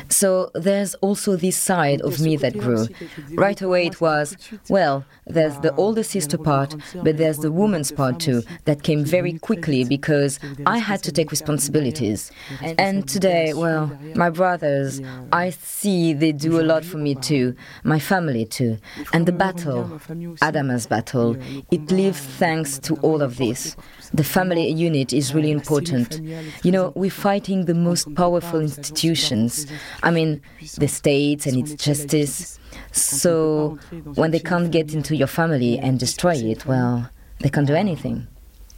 So 0.08 0.50
there's 0.53 0.96
also 0.96 1.36
this 1.36 1.58
side 1.58 2.01
of 2.01 2.19
me 2.19 2.38
that 2.38 2.58
grew. 2.58 2.88
Right 3.34 3.62
away 3.62 3.88
it 3.88 4.00
was, 4.00 4.38
well, 4.69 5.03
there's 5.27 5.58
the 5.60 5.75
older 5.75 6.03
sister 6.03 6.38
part, 6.38 6.75
but 7.03 7.17
there's 7.17 7.39
the 7.39 7.51
woman's 7.51 7.91
part 7.91 8.19
too, 8.19 8.43
that 8.65 8.84
came 8.84 9.03
very 9.03 9.34
quickly 9.39 9.84
because 9.84 10.39
I 10.65 10.77
had 10.77 11.03
to 11.03 11.12
take 11.12 11.31
responsibilities. 11.31 12.31
And 12.62 13.08
today, 13.08 13.53
well, 13.53 13.91
my 14.15 14.29
brothers, 14.29 15.01
I 15.31 15.50
see 15.50 16.13
they 16.13 16.31
do 16.31 16.60
a 16.62 16.63
lot 16.63 16.86
for 16.86 16.98
me 16.98 17.15
too, 17.15 17.55
my 17.84 18.00
family 18.00 18.46
too. 18.46 18.77
And 19.13 19.25
the 19.25 19.34
battle, 19.34 20.00
Adama's 20.41 20.88
battle, 20.88 21.36
it 21.72 21.91
lives 21.91 22.19
thanks 22.19 22.79
to 22.79 22.96
all 22.98 23.22
of 23.22 23.38
this. 23.38 23.75
The 24.13 24.23
family 24.23 24.69
unit 24.71 25.13
is 25.13 25.33
really 25.35 25.51
important. 25.51 26.19
You 26.63 26.71
know, 26.71 26.93
we're 26.95 27.11
fighting 27.11 27.65
the 27.65 27.75
most 27.75 28.13
powerful 28.15 28.59
institutions. 28.59 29.67
I 30.03 30.11
mean, 30.11 30.41
the 30.77 30.87
state 30.87 31.45
and 31.45 31.57
its 31.57 31.75
justice. 31.83 32.59
So 32.91 33.77
when 34.15 34.31
they 34.31 34.39
can't 34.39 34.71
get 34.71 34.93
into 34.93 35.15
your 35.15 35.27
family 35.27 35.77
and 35.77 35.99
destroy 35.99 36.35
it, 36.35 36.65
well, 36.65 37.09
they 37.39 37.49
can't 37.49 37.67
do 37.67 37.75
anything. 37.75 38.27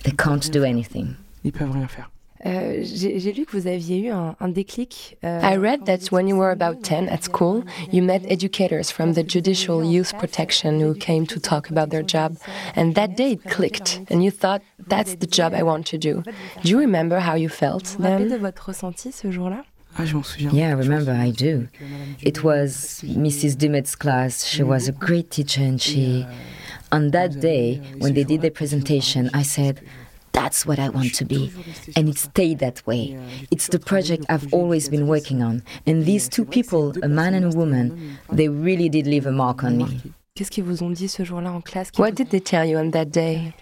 They 0.03 0.11
can't 0.11 0.51
do 0.51 0.63
anything. 0.63 1.15
Ils 1.43 1.51
peuvent 1.51 1.73
rien 1.73 1.87
faire. 1.87 2.09
Euh, 2.45 2.81
J'ai 2.83 3.31
lu 3.33 3.45
que 3.45 3.55
vous 3.55 3.67
aviez 3.67 3.99
eu 3.99 4.09
un, 4.09 4.35
un 4.39 4.47
déclic. 4.49 5.17
Euh, 5.23 5.39
I 5.43 5.57
read 5.57 5.85
that 5.85 6.11
when 6.11 6.27
you 6.27 6.35
were 6.37 6.51
about 6.51 6.81
10 6.83 7.07
at 7.09 7.23
school, 7.23 7.63
you 7.91 8.01
met 8.03 8.21
educators 8.27 8.91
from 8.91 9.13
the 9.13 9.23
Judicial 9.23 9.83
Youth 9.83 10.13
Protection 10.17 10.79
who 10.81 10.95
came 10.95 11.27
to 11.27 11.39
talk 11.39 11.69
about 11.69 11.89
their 11.89 12.03
job. 12.03 12.37
And 12.75 12.93
that 12.95 13.15
day 13.15 13.33
it 13.33 13.43
clicked, 13.45 14.01
and 14.09 14.23
you 14.23 14.31
thought, 14.31 14.61
that's 14.87 15.15
the 15.15 15.27
job 15.27 15.53
I 15.53 15.63
want 15.63 15.85
to 15.87 15.97
do. 15.97 16.23
Do 16.63 16.69
you 16.69 16.79
remember 16.79 17.19
how 17.19 17.35
you 17.35 17.49
felt 17.49 17.95
then? 17.99 18.27
de 18.29 18.37
votre 18.37 18.69
ressenti 18.69 19.11
ce 19.11 19.29
jour-là? 19.29 19.63
Ah, 19.97 20.05
je 20.05 20.15
m'en. 20.15 20.23
Yeah, 20.53 20.69
I 20.69 20.73
remember, 20.73 21.11
I 21.11 21.31
do. 21.31 21.67
It 22.21 22.43
was 22.43 23.01
Mrs. 23.03 23.57
Dumet's 23.57 23.95
class. 23.95 24.45
She 24.45 24.63
was 24.63 24.87
a 24.87 24.93
great 24.93 25.29
teacher, 25.29 25.61
and 25.61 25.79
she. 25.81 26.25
On 26.93 27.11
that 27.11 27.39
day, 27.39 27.81
when 27.99 28.13
they 28.13 28.23
did 28.25 28.41
the 28.41 28.49
presentation, 28.51 29.29
I 29.33 29.43
said, 29.43 29.81
that's 30.31 30.65
what 30.65 30.79
I 30.79 30.89
want 30.89 31.13
to 31.15 31.25
be. 31.25 31.51
And 31.95 32.09
it 32.09 32.17
stayed 32.17 32.59
that 32.59 32.85
way. 32.85 33.19
It's 33.51 33.67
the 33.67 33.79
project 33.79 34.25
I've 34.29 34.53
always 34.53 34.89
been 34.89 35.07
working 35.07 35.41
on. 35.43 35.63
And 35.85 36.05
these 36.05 36.29
two 36.29 36.45
people, 36.45 36.93
a 37.03 37.07
man 37.07 37.33
and 37.33 37.45
a 37.45 37.57
woman, 37.57 38.17
they 38.31 38.47
really 38.47 38.89
did 38.89 39.07
leave 39.07 39.25
a 39.25 39.31
mark 39.31 39.63
on 39.63 39.77
me. 39.77 40.01
Qu'est-ce 40.35 40.49
qu'ils 40.49 40.63
vous 40.63 40.81
ont 40.81 40.91
dit 40.91 41.09
ce 41.09 41.23
jour-là 41.23 41.51
en 41.51 41.61
classe 41.61 41.91
What 41.97 42.11
did 42.15 42.29
they 42.29 42.39
tell 42.39 42.65
you 42.65 42.77
on 42.77 42.91
that 42.91 43.11
day? 43.11 43.53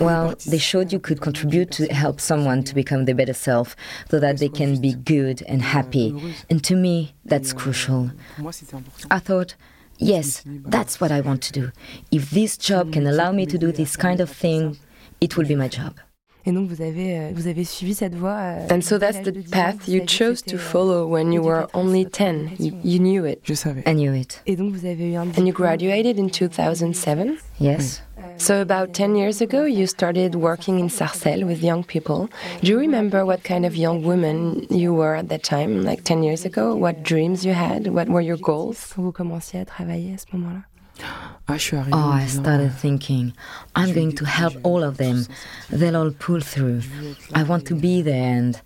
Well, 0.00 0.34
they 0.46 0.58
showed 0.58 0.92
you 0.92 1.00
could 1.00 1.20
contribute 1.20 1.70
to 1.72 1.86
help 1.92 2.20
someone 2.20 2.62
to 2.64 2.74
become 2.74 3.04
their 3.04 3.16
better 3.16 3.34
self 3.34 3.74
so 4.10 4.20
that 4.20 4.38
they 4.38 4.48
can 4.48 4.80
be 4.80 4.94
good 4.94 5.42
and 5.48 5.60
happy. 5.60 6.14
And 6.48 6.62
to 6.64 6.76
me, 6.76 7.14
that's 7.24 7.52
crucial. 7.52 8.10
I 9.10 9.18
thought, 9.18 9.56
yes, 9.98 10.44
that's 10.46 11.00
what 11.00 11.10
I 11.10 11.20
want 11.20 11.42
to 11.42 11.52
do. 11.52 11.72
If 12.12 12.30
this 12.30 12.56
job 12.56 12.92
can 12.92 13.06
allow 13.06 13.32
me 13.32 13.44
to 13.46 13.58
do 13.58 13.72
this 13.72 13.96
kind 13.96 14.20
of 14.20 14.30
thing, 14.30 14.78
it 15.20 15.36
will 15.36 15.46
be 15.46 15.56
my 15.56 15.68
job. 15.70 15.92
Et 16.48 16.52
donc 16.52 16.68
vous 16.68 16.80
avez 16.80 17.18
euh, 17.18 17.30
vous 17.34 17.48
avez 17.48 17.64
suivi 17.64 17.92
cette 17.92 18.14
voie. 18.14 18.36
Euh, 18.38 18.66
And 18.70 18.80
so 18.80 18.98
that's 18.98 19.20
the 19.22 19.32
path 19.50 19.88
you 19.88 20.02
chose 20.06 20.42
to 20.42 20.56
follow 20.58 21.04
when 21.04 21.32
you 21.32 21.42
were 21.42 21.66
only 21.74 22.04
10. 22.06 22.52
You, 22.60 22.72
you 22.84 23.00
knew 23.00 23.24
it. 23.26 23.40
Je 23.42 23.54
savais. 23.54 23.82
I 23.84 23.94
knew 23.94 24.14
it. 24.14 24.42
Et 24.46 24.54
donc 24.54 24.72
vous 24.72 24.86
avez 24.86 25.10
eu 25.10 25.16
un 25.16 25.26
And 25.36 25.44
you 25.44 25.52
graduated 25.52 26.18
in 26.20 26.28
2007? 26.28 27.38
Yes. 27.58 28.00
So 28.38 28.60
about 28.60 28.92
10 28.92 29.16
years 29.16 29.40
ago, 29.40 29.64
you 29.64 29.86
started 29.86 30.34
working 30.36 30.78
in 30.78 30.88
Sarcelles 30.88 31.44
with 31.44 31.62
young 31.64 31.82
people. 31.82 32.28
Do 32.62 32.70
you 32.70 32.78
remember 32.78 33.24
what 33.24 33.42
kind 33.42 33.64
of 33.64 33.74
young 33.74 34.04
woman 34.04 34.66
you 34.70 34.92
were 34.94 35.16
at 35.16 35.28
that 35.30 35.42
time, 35.42 35.82
like 35.84 36.04
10 36.04 36.22
years 36.22 36.44
ago? 36.44 36.76
What 36.76 37.02
dreams 37.02 37.44
you 37.44 37.54
had? 37.54 37.88
What 37.88 38.08
were 38.08 38.20
your 38.20 38.36
goals? 38.36 38.92
Quand 38.94 39.02
vous 39.02 39.12
commenciez 39.12 39.58
à 39.60 39.64
travailler 39.64 40.14
à 40.14 40.18
ce 40.18 40.26
moment-là? 40.36 40.60
Oh, 41.48 42.10
I 42.10 42.26
started 42.26 42.72
thinking, 42.74 43.32
I'm 43.76 43.92
going 43.92 44.12
to 44.16 44.24
help 44.24 44.54
all 44.64 44.82
of 44.82 44.96
them. 44.96 45.26
They'll 45.70 45.96
all 45.96 46.10
pull 46.10 46.40
through. 46.40 46.82
I 47.34 47.44
want 47.44 47.66
to 47.66 47.74
be 47.76 48.02
there, 48.02 48.36
and 48.36 48.60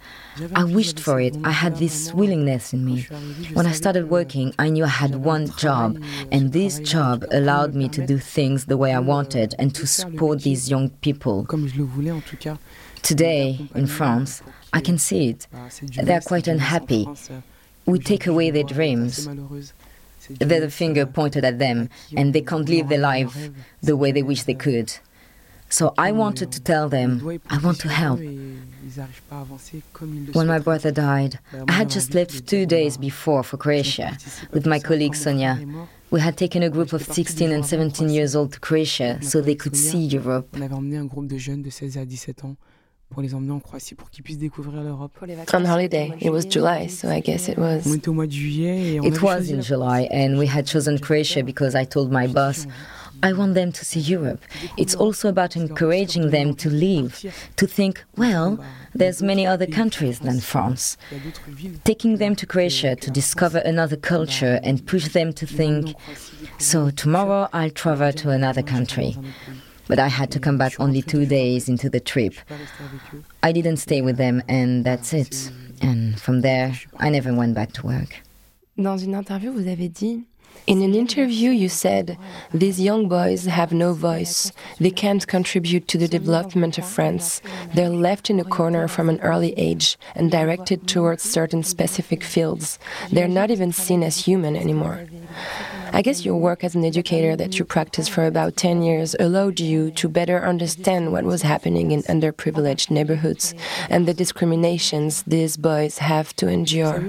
I 0.54 0.64
wished 0.64 0.98
for 0.98 1.20
it. 1.20 1.36
I 1.44 1.50
had 1.50 1.76
this 1.76 2.14
willingness 2.14 2.72
in 2.72 2.86
me. 2.86 3.06
When 3.52 3.66
I 3.66 3.72
started 3.72 4.08
working, 4.08 4.54
I 4.58 4.70
knew 4.70 4.84
I 4.84 4.88
had 4.88 5.16
one 5.16 5.50
job, 5.58 6.02
and 6.32 6.52
this 6.52 6.78
job 6.78 7.26
allowed 7.32 7.74
me 7.74 7.88
to 7.90 8.06
do 8.06 8.16
things 8.16 8.64
the 8.64 8.78
way 8.78 8.94
I 8.94 9.00
wanted 9.00 9.54
and 9.58 9.74
to 9.74 9.86
support 9.86 10.40
these 10.42 10.70
young 10.70 10.88
people. 10.88 11.44
comme 11.44 11.68
je 11.68 11.78
le 11.78 11.84
voulais 11.84 12.12
en 12.12 12.22
tout 12.22 12.38
cas. 12.38 12.56
Today, 13.02 13.68
in 13.74 13.86
France, 13.86 14.42
I 14.72 14.80
can 14.80 14.96
see 14.98 15.28
it. 15.28 15.46
They're 16.02 16.20
quite 16.20 16.48
unhappy. 16.48 17.06
We 17.86 17.98
take 17.98 18.26
away 18.26 18.50
their 18.50 18.64
dreams. 18.64 19.28
There's 20.38 20.64
a 20.64 20.70
finger 20.70 21.06
pointed 21.06 21.44
at 21.44 21.58
them, 21.58 21.88
and 22.16 22.32
they 22.34 22.42
can't 22.42 22.68
live 22.68 22.88
their 22.88 22.98
life 22.98 23.50
the 23.82 23.96
way 23.96 24.12
they 24.12 24.22
wish 24.22 24.44
they 24.44 24.54
could. 24.54 24.92
So 25.72 25.94
I 25.96 26.10
wanted 26.10 26.50
to 26.52 26.60
tell 26.60 26.88
them, 26.88 27.40
I 27.48 27.58
want 27.58 27.78
to 27.80 27.88
help. 27.88 28.18
When 30.32 30.46
my 30.48 30.58
brother 30.58 30.90
died, 30.90 31.38
I 31.68 31.72
had 31.72 31.88
just 31.90 32.12
left 32.12 32.46
two 32.48 32.66
days 32.66 32.96
before 32.96 33.44
for 33.44 33.56
Croatia 33.56 34.18
with 34.50 34.66
my 34.66 34.80
colleague 34.80 35.14
Sonia. 35.14 35.64
We 36.10 36.20
had 36.20 36.36
taken 36.36 36.64
a 36.64 36.70
group 36.70 36.92
of 36.92 37.02
16 37.04 37.52
and 37.52 37.64
17 37.64 38.08
years 38.08 38.34
old 38.34 38.52
to 38.54 38.58
Croatia 38.60 39.18
so 39.22 39.40
they 39.40 39.54
could 39.54 39.76
see 39.76 39.98
Europe. 39.98 40.48
On 43.16 43.18
avait 43.18 43.18
emmené 43.18 43.18
un 43.18 43.18
groupe 43.18 43.18
de 43.18 43.18
jeunes 43.18 43.18
de 43.18 43.18
16 43.18 43.18
à 43.18 43.18
17 43.18 43.18
ans 43.18 43.20
pour 43.20 43.22
les 43.22 43.34
emmener 43.34 43.52
en 43.52 43.60
Croatie 43.60 43.94
pour 43.94 44.10
qu'ils 44.10 44.22
puissent 44.24 44.38
découvrir 44.38 44.82
l'Europe. 44.82 45.12
On 45.52 45.64
holiday, 45.64 46.12
it 46.20 46.30
was 46.30 46.42
July, 46.48 46.88
so 46.88 47.08
I 47.08 47.20
guess 47.20 47.48
it 47.48 47.58
was. 47.58 47.86
On 47.86 47.94
était 47.94 48.08
au 48.08 48.12
mois 48.12 48.26
de 48.26 48.32
juillet 48.32 48.94
et 48.94 49.00
on 49.00 49.04
It 49.04 49.20
was 49.20 49.50
in 49.50 49.60
July, 49.60 50.08
and 50.12 50.38
we 50.38 50.46
had 50.48 50.66
chosen 50.66 50.98
Croatia 50.98 51.42
because 51.42 51.74
I 51.74 51.84
told 51.84 52.10
my 52.10 52.26
boss. 52.26 52.66
I 53.22 53.34
want 53.34 53.52
them 53.54 53.70
to 53.72 53.84
see 53.84 54.00
Europe. 54.00 54.40
It's 54.78 54.94
also 54.94 55.28
about 55.28 55.54
encouraging 55.54 56.30
them 56.30 56.54
to 56.54 56.70
leave, 56.70 57.22
to 57.56 57.66
think, 57.66 58.02
well, 58.16 58.58
there's 58.94 59.22
many 59.22 59.46
other 59.46 59.66
countries 59.66 60.20
than 60.20 60.40
France. 60.40 60.96
Taking 61.84 62.16
them 62.16 62.34
to 62.36 62.46
Croatia 62.46 62.96
to 62.96 63.10
discover 63.10 63.58
another 63.58 63.96
culture 63.96 64.58
and 64.62 64.86
push 64.86 65.08
them 65.08 65.34
to 65.34 65.46
think, 65.46 65.94
so 66.58 66.88
tomorrow 66.90 67.48
I'll 67.52 67.70
travel 67.70 68.10
to 68.10 68.30
another 68.30 68.62
country. 68.62 69.16
But 69.90 69.98
I 69.98 70.06
had 70.06 70.30
to 70.30 70.38
come 70.38 70.56
back 70.56 70.78
only 70.78 71.02
two 71.02 71.26
days 71.26 71.68
into 71.68 71.90
the 71.90 71.98
trip. 71.98 72.34
I 73.42 73.50
didn't 73.50 73.78
stay 73.78 74.02
with 74.02 74.18
them, 74.18 74.40
and 74.46 74.84
that's 74.84 75.12
it. 75.12 75.50
And 75.82 76.20
from 76.20 76.42
there, 76.42 76.78
I 76.98 77.10
never 77.10 77.34
went 77.34 77.56
back 77.56 77.72
to 77.72 77.86
work. 77.86 78.22
In 80.66 80.82
an 80.82 80.94
interview, 80.94 81.50
you 81.50 81.68
said, 81.68 82.16
These 82.54 82.80
young 82.80 83.08
boys 83.08 83.46
have 83.46 83.72
no 83.72 83.92
voice. 83.92 84.52
They 84.78 84.92
can't 84.92 85.26
contribute 85.26 85.88
to 85.88 85.98
the 85.98 86.06
development 86.06 86.78
of 86.78 86.86
France. 86.86 87.42
They're 87.74 87.88
left 87.88 88.30
in 88.30 88.38
a 88.38 88.44
corner 88.44 88.86
from 88.86 89.08
an 89.08 89.20
early 89.22 89.52
age 89.58 89.98
and 90.14 90.30
directed 90.30 90.86
towards 90.86 91.24
certain 91.24 91.64
specific 91.64 92.22
fields. 92.22 92.78
They're 93.10 93.26
not 93.26 93.50
even 93.50 93.72
seen 93.72 94.04
as 94.04 94.24
human 94.24 94.54
anymore. 94.54 95.06
I 95.92 96.02
guess 96.02 96.24
your 96.24 96.36
work 96.36 96.62
as 96.62 96.74
an 96.74 96.84
educator 96.84 97.36
that 97.36 97.58
you 97.58 97.64
practiced 97.64 98.10
for 98.10 98.26
about 98.26 98.56
10 98.56 98.82
years 98.82 99.16
allowed 99.18 99.60
you 99.60 99.90
to 99.92 100.08
better 100.08 100.44
understand 100.44 101.12
what 101.12 101.24
was 101.24 101.42
happening 101.42 101.90
in 101.90 102.02
underprivileged 102.04 102.90
neighborhoods 102.90 103.54
and 103.88 104.06
the 104.06 104.14
discriminations 104.14 105.22
these 105.24 105.56
boys 105.56 105.98
have 105.98 106.34
to 106.36 106.48
endure. 106.48 107.00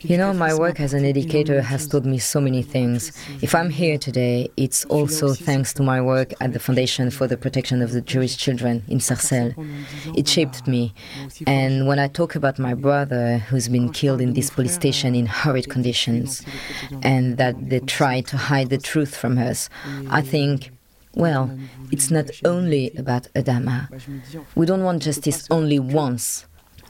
You 0.00 0.16
know, 0.16 0.32
my 0.32 0.54
work 0.54 0.80
as 0.80 0.94
an 0.94 1.04
educator 1.04 1.62
has 1.62 1.86
taught 1.86 2.04
me 2.04 2.18
so 2.18 2.40
many 2.40 2.62
things. 2.62 3.12
If 3.40 3.54
I'm 3.54 3.70
here 3.70 3.98
today, 3.98 4.50
it's 4.56 4.84
also 4.86 5.34
thanks 5.34 5.72
to 5.74 5.82
my 5.82 6.00
work 6.00 6.32
at 6.40 6.52
the 6.52 6.58
Foundation 6.58 7.10
for 7.10 7.26
the 7.26 7.36
Protection 7.36 7.82
of 7.82 7.92
the 7.92 8.00
Jewish 8.00 8.36
Children 8.36 8.82
in 8.88 9.00
Sarcelles. 9.00 9.54
It 10.16 10.26
shaped 10.28 10.66
me. 10.66 10.92
And 11.46 11.86
when 11.86 11.98
I 11.98 12.08
talk 12.08 12.34
about 12.34 12.58
my 12.58 12.74
brother 12.74 13.38
who's 13.38 13.68
been 13.68 13.92
killed 13.92 14.20
in 14.20 14.32
this 14.32 14.50
police 14.50 14.74
station 14.74 15.14
in 15.14 15.26
horrid 15.26 15.68
conditions, 15.68 16.42
and 17.02 17.36
that 17.38 17.70
the 17.70 17.80
try 17.98 18.20
to 18.22 18.36
hide 18.36 18.68
the 18.70 18.78
truth 18.78 19.14
from 19.22 19.34
us. 19.50 19.68
I 20.18 20.22
think, 20.22 20.70
well, 21.14 21.44
it's 21.94 22.10
not 22.10 22.28
only 22.44 22.82
about 23.02 23.24
Adama. 23.34 23.78
We 24.54 24.64
don't 24.66 24.84
want 24.88 25.02
justice 25.02 25.46
only 25.50 25.78
once. 25.78 26.46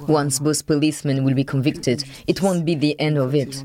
Once 0.08 0.38
both 0.38 0.66
policemen 0.66 1.24
will 1.24 1.34
be 1.34 1.44
convicted, 1.44 2.04
it 2.26 2.40
won't 2.42 2.64
be 2.64 2.74
the 2.74 2.98
end 2.98 3.18
of 3.18 3.34
it. 3.34 3.62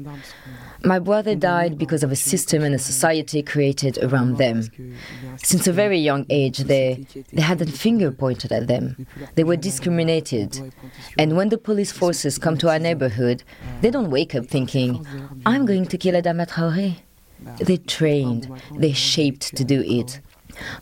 My 0.83 0.99
brother 0.99 1.35
died 1.35 1.77
because 1.77 2.03
of 2.03 2.11
a 2.11 2.15
system 2.15 2.63
and 2.63 2.75
a 2.75 2.79
society 2.79 3.41
created 3.41 3.97
around 4.03 4.37
them. 4.37 4.57
Since 5.49 5.65
a 5.67 5.73
very 5.73 5.99
young 6.09 6.25
age, 6.29 6.59
they, 6.71 7.05
they 7.33 7.41
had 7.41 7.61
a 7.61 7.65
finger 7.65 8.11
pointed 8.11 8.51
at 8.51 8.67
them. 8.67 9.07
They 9.35 9.43
were 9.43 9.55
discriminated. 9.55 10.51
And 11.17 11.35
when 11.35 11.49
the 11.49 11.57
police 11.57 11.91
forces 11.91 12.37
come 12.37 12.57
to 12.59 12.69
our 12.69 12.79
neighborhood, 12.79 13.43
they 13.81 13.89
don't 13.89 14.11
wake 14.11 14.35
up 14.35 14.45
thinking, 14.45 15.05
I'm 15.45 15.65
going 15.65 15.87
to 15.87 15.97
kill 15.97 16.15
Adama 16.21 16.47
Traoré. 16.47 16.97
They 17.59 17.77
trained, 17.77 18.49
they 18.75 18.93
shaped 18.93 19.55
to 19.55 19.63
do 19.63 19.83
it. 19.85 20.19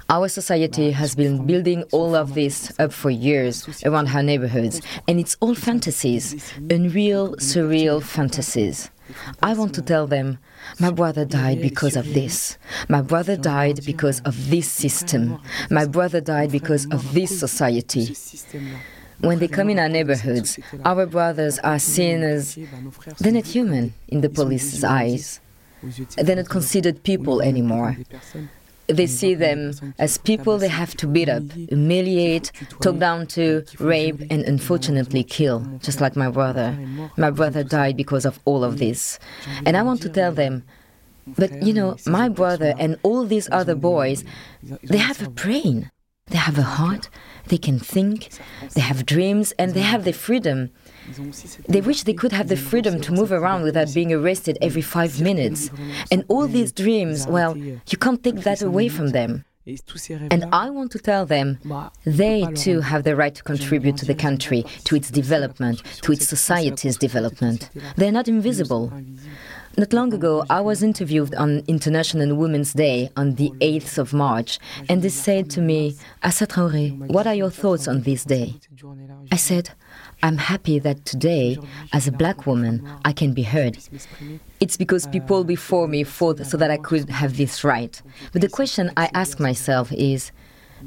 Our 0.10 0.30
society 0.30 0.92
has 0.92 1.16
been 1.16 1.46
building 1.46 1.84
all 1.92 2.16
of 2.16 2.34
this 2.34 2.72
up 2.80 2.94
for 2.94 3.10
years 3.10 3.84
around 3.84 4.08
our 4.10 4.24
neighborhoods, 4.24 4.82
and 5.08 5.20
it's 5.20 5.36
all 5.42 5.56
fantasies, 5.56 6.54
unreal, 6.70 7.36
surreal 7.38 8.02
fantasies. 8.02 8.90
I 9.44 9.54
want 9.54 9.76
to 9.76 9.82
tell 9.82 10.08
them, 10.08 10.40
my 10.80 10.92
brother 10.92 11.26
died 11.26 11.62
because 11.62 11.96
of 11.96 12.14
this. 12.14 12.58
My 12.90 13.02
brother 13.02 13.38
died 13.38 13.82
because 13.86 14.20
of 14.22 14.50
this 14.50 14.70
system. 14.70 15.40
My 15.70 15.86
brother 15.86 16.22
died 16.22 16.52
because 16.52 16.86
of 16.92 17.14
this 17.14 17.38
society. 17.38 18.16
When 19.20 19.40
they 19.40 19.48
come 19.48 19.70
in 19.70 19.80
our 19.80 19.90
neighborhoods, 19.90 20.60
our 20.84 21.06
brothers 21.06 21.60
are 21.60 21.80
seen 21.80 22.24
as 22.24 22.58
they're 23.20 23.32
not 23.32 23.46
human 23.46 23.94
in 24.08 24.22
the 24.22 24.30
police's 24.30 24.84
eyes. 24.84 25.40
They're 26.18 26.36
not 26.36 26.50
considered 26.50 27.04
people 27.04 27.42
anymore. 27.42 27.98
They 28.88 29.08
see 29.08 29.34
them 29.34 29.74
as 29.98 30.20
people 30.20 30.60
they 30.60 30.68
have 30.68 30.96
to 30.98 31.08
beat 31.08 31.28
up, 31.28 31.52
humiliate, 31.52 32.52
talk 32.82 33.00
down 33.00 33.26
to, 33.28 33.64
rape, 33.80 34.22
and 34.30 34.44
unfortunately 34.44 35.24
kill, 35.24 35.66
just 35.82 36.02
like 36.02 36.16
my 36.16 36.30
brother. 36.30 36.78
My 37.18 37.32
brother 37.32 37.64
died 37.64 37.98
because 37.98 38.26
of 38.26 38.40
all 38.46 38.64
of 38.64 38.78
this. 38.78 39.18
And 39.66 39.76
I 39.76 39.82
want 39.82 40.02
to 40.04 40.10
tell 40.10 40.32
them, 40.32 40.64
but 41.28 41.64
you 41.64 41.74
know, 41.74 41.98
my 42.06 42.30
brother 42.30 42.76
and 42.78 43.00
all 43.02 43.26
these 43.26 43.50
other 43.52 43.74
boys, 43.74 44.24
they 44.84 45.00
have 45.00 45.20
a 45.24 45.30
brain, 45.32 45.90
they 46.28 46.38
have 46.38 46.60
a 46.60 46.64
heart, 46.78 47.10
they 47.48 47.58
can 47.58 47.80
think, 47.80 48.30
they 48.76 48.82
have 48.82 49.06
dreams, 49.08 49.52
and 49.58 49.74
they 49.74 49.82
have 49.82 50.04
their 50.04 50.14
freedom. 50.14 50.70
They 51.68 51.82
wish 51.82 52.04
they 52.04 52.14
could 52.14 52.32
have 52.32 52.48
the 52.48 52.58
freedom 52.58 53.02
to 53.02 53.12
move 53.12 53.32
around 53.32 53.64
without 53.64 53.94
being 53.94 54.12
arrested 54.14 54.58
every 54.62 54.82
five 54.82 55.22
minutes. 55.22 55.70
And 56.12 56.24
all 56.28 56.48
these 56.48 56.72
dreams, 56.72 57.28
well, 57.28 57.56
you 57.58 57.98
can't 58.00 58.24
take 58.24 58.42
that 58.42 58.62
away 58.62 58.90
from 58.90 59.10
them. 59.10 59.46
And 60.30 60.46
I 60.52 60.70
want 60.70 60.92
to 60.92 61.00
tell 61.00 61.26
them 61.26 61.58
they 62.06 62.46
too 62.54 62.82
have 62.82 63.04
the 63.04 63.16
right 63.16 63.34
to 63.34 63.44
contribute 63.44 63.98
to 63.98 64.06
the 64.06 64.14
country, 64.14 64.64
to 64.84 64.96
its 64.96 65.10
development, 65.10 65.82
to 66.04 66.12
its 66.12 66.28
society's 66.28 66.98
development. 66.98 67.72
They're 67.96 68.12
not 68.12 68.28
invisible. 68.28 68.94
Not 69.78 69.92
long 69.92 70.14
ago, 70.14 70.46
I 70.50 70.62
was 70.62 70.84
interviewed 70.84 71.34
on 71.36 71.64
International 71.68 72.34
Women's 72.36 72.74
Day 72.74 73.10
on 73.18 73.36
the 73.36 73.50
8th 73.60 73.98
of 73.98 74.14
March, 74.14 74.60
and 74.88 75.02
they 75.02 75.10
said 75.10 75.50
to 75.50 75.62
me, 75.62 75.98
Assa 76.24 76.48
Traoré, 76.48 76.96
what 77.12 77.28
are 77.28 77.36
your 77.36 77.50
thoughts 77.50 77.88
on 77.88 78.04
this 78.04 78.24
day? 78.24 78.56
I 79.32 79.36
said, 79.36 79.72
I'm 80.24 80.38
happy 80.38 80.80
that 80.80 81.06
today, 81.06 81.58
as 81.94 82.08
a 82.08 82.12
black 82.12 82.46
woman, 82.46 82.88
I 83.04 83.12
can 83.12 83.34
be 83.34 83.44
heard. 83.44 83.78
It's 84.60 84.78
because 84.78 85.08
people 85.08 85.44
before 85.44 85.88
me 85.88 86.04
fought 86.04 86.46
so 86.46 86.58
that 86.58 86.72
I 86.72 86.78
could 86.78 87.10
have 87.10 87.38
this 87.38 87.64
right. 87.64 88.02
But 88.32 88.42
the 88.42 88.50
question 88.50 88.92
I 88.98 89.10
ask 89.14 89.40
myself 89.40 89.92
is 89.92 90.32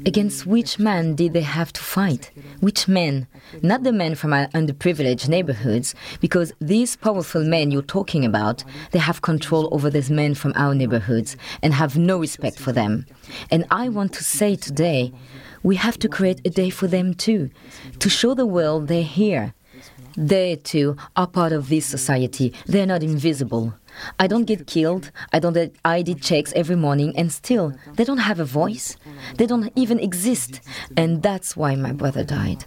against 0.05 0.45
which 0.45 0.79
man 0.79 1.15
did 1.15 1.33
they 1.33 1.41
have 1.41 1.73
to 1.73 1.81
fight? 1.81 2.31
Which 2.59 2.87
men? 2.87 3.27
Not 3.61 3.83
the 3.83 3.91
men 3.91 4.15
from 4.15 4.33
our 4.33 4.47
underprivileged 4.49 5.27
neighborhoods, 5.27 5.95
because 6.21 6.53
these 6.59 6.95
powerful 6.95 7.43
men 7.43 7.71
you're 7.71 7.81
talking 7.81 8.23
about, 8.23 8.63
they 8.91 8.99
have 8.99 9.21
control 9.21 9.67
over 9.71 9.89
these 9.89 10.09
men 10.09 10.35
from 10.35 10.53
our 10.55 10.75
neighborhoods 10.75 11.35
and 11.61 11.73
have 11.73 11.97
no 11.97 12.17
respect 12.17 12.59
for 12.59 12.71
them. 12.71 13.05
And 13.51 13.65
I 13.71 13.89
want 13.89 14.13
to 14.13 14.23
say 14.23 14.55
today, 14.55 15.11
we 15.63 15.75
have 15.75 15.97
to 15.99 16.09
create 16.09 16.41
a 16.45 16.49
day 16.49 16.69
for 16.69 16.87
them 16.87 17.13
too, 17.13 17.49
to 17.99 18.09
show 18.09 18.33
the 18.33 18.45
world 18.45 18.87
they're 18.87 19.03
here. 19.03 19.53
They 20.17 20.55
too 20.57 20.97
are 21.15 21.27
part 21.27 21.51
of 21.53 21.69
this 21.69 21.85
society. 21.85 22.53
They're 22.65 22.85
not 22.85 23.03
invisible. 23.03 23.73
I 24.19 24.27
don't 24.27 24.45
get 24.45 24.67
killed. 24.67 25.11
I 25.33 25.39
don't 25.39 25.53
get 25.53 25.75
ID 25.85 26.15
checks 26.15 26.53
every 26.55 26.75
morning, 26.75 27.13
and 27.15 27.31
still, 27.31 27.73
they 27.95 28.03
don't 28.03 28.19
have 28.19 28.39
a 28.39 28.45
voice. 28.45 28.97
They 29.35 29.45
don't 29.45 29.71
even 29.75 29.99
exist. 29.99 30.61
And 30.97 31.21
that's 31.21 31.55
why 31.55 31.75
my 31.75 31.91
brother 31.91 32.23
died. 32.23 32.65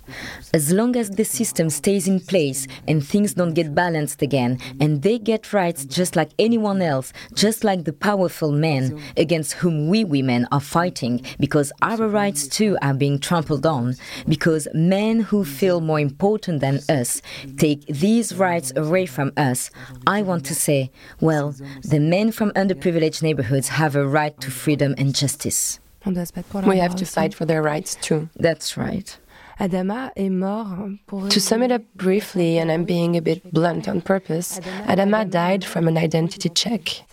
As 0.53 0.73
long 0.73 0.97
as 0.97 1.11
the 1.11 1.25
system 1.25 1.71
stays 1.71 2.07
in 2.09 2.21
place 2.21 2.67
and 2.87 3.07
things 3.07 3.35
don't 3.35 3.55
get 3.55 3.75
balanced 3.75 4.23
again, 4.23 4.59
and 4.81 5.03
they 5.03 5.19
get 5.19 5.53
rights 5.53 5.85
just 5.85 6.17
like 6.17 6.31
anyone 6.39 6.83
else, 6.83 7.13
just 7.35 7.65
like 7.65 7.85
the 7.85 7.93
powerful 7.93 8.53
men 8.53 9.01
against 9.17 9.55
whom 9.55 9.89
we 9.89 10.05
women 10.05 10.47
are 10.53 10.61
fighting, 10.61 11.25
because 11.39 11.73
our 11.83 12.09
rights 12.09 12.47
too 12.47 12.77
are 12.83 12.95
being 12.95 13.19
trampled 13.19 13.67
on, 13.67 13.95
because 14.29 14.69
men 14.75 15.21
who 15.21 15.45
feel 15.45 15.81
more 15.81 16.01
important 16.01 16.61
than 16.61 16.81
us 16.89 17.23
take 17.57 17.87
these 17.87 18.35
rights 18.35 18.73
away 18.77 19.07
from 19.07 19.33
us, 19.37 19.71
I 20.07 20.23
want 20.23 20.45
to 20.47 20.55
say, 20.55 20.91
well, 21.23 21.55
the 21.83 22.01
men 22.01 22.33
from 22.33 22.51
underprivileged 22.51 23.23
neighborhoods 23.23 23.69
have 23.69 23.97
a 23.97 24.07
right 24.07 24.39
to 24.41 24.51
freedom 24.51 24.95
and 24.99 25.15
justice. 25.15 25.81
We 26.05 26.79
have 26.79 26.97
to 26.97 27.07
fight 27.07 27.33
for 27.33 27.45
their 27.47 27.63
rights 27.63 27.95
too. 27.95 28.29
That's 28.37 28.77
right. 28.77 29.17
Adama 29.61 30.11
est 30.17 30.31
mort 30.31 31.31
To 31.31 31.41
sum 31.41 31.63
it 31.63 31.71
up 31.71 31.83
briefly, 31.95 32.59
and 32.59 32.73
I'm 32.73 32.85
being 32.85 33.17
a 33.17 33.23
bit 33.23 33.53
blunt 33.53 33.89
on 33.89 34.01
purpose, 34.01 34.59
Adama 34.89 35.31
died 35.31 35.65
from 35.65 35.87
an 35.87 35.97
identity 35.97 36.49
check. 36.49 37.05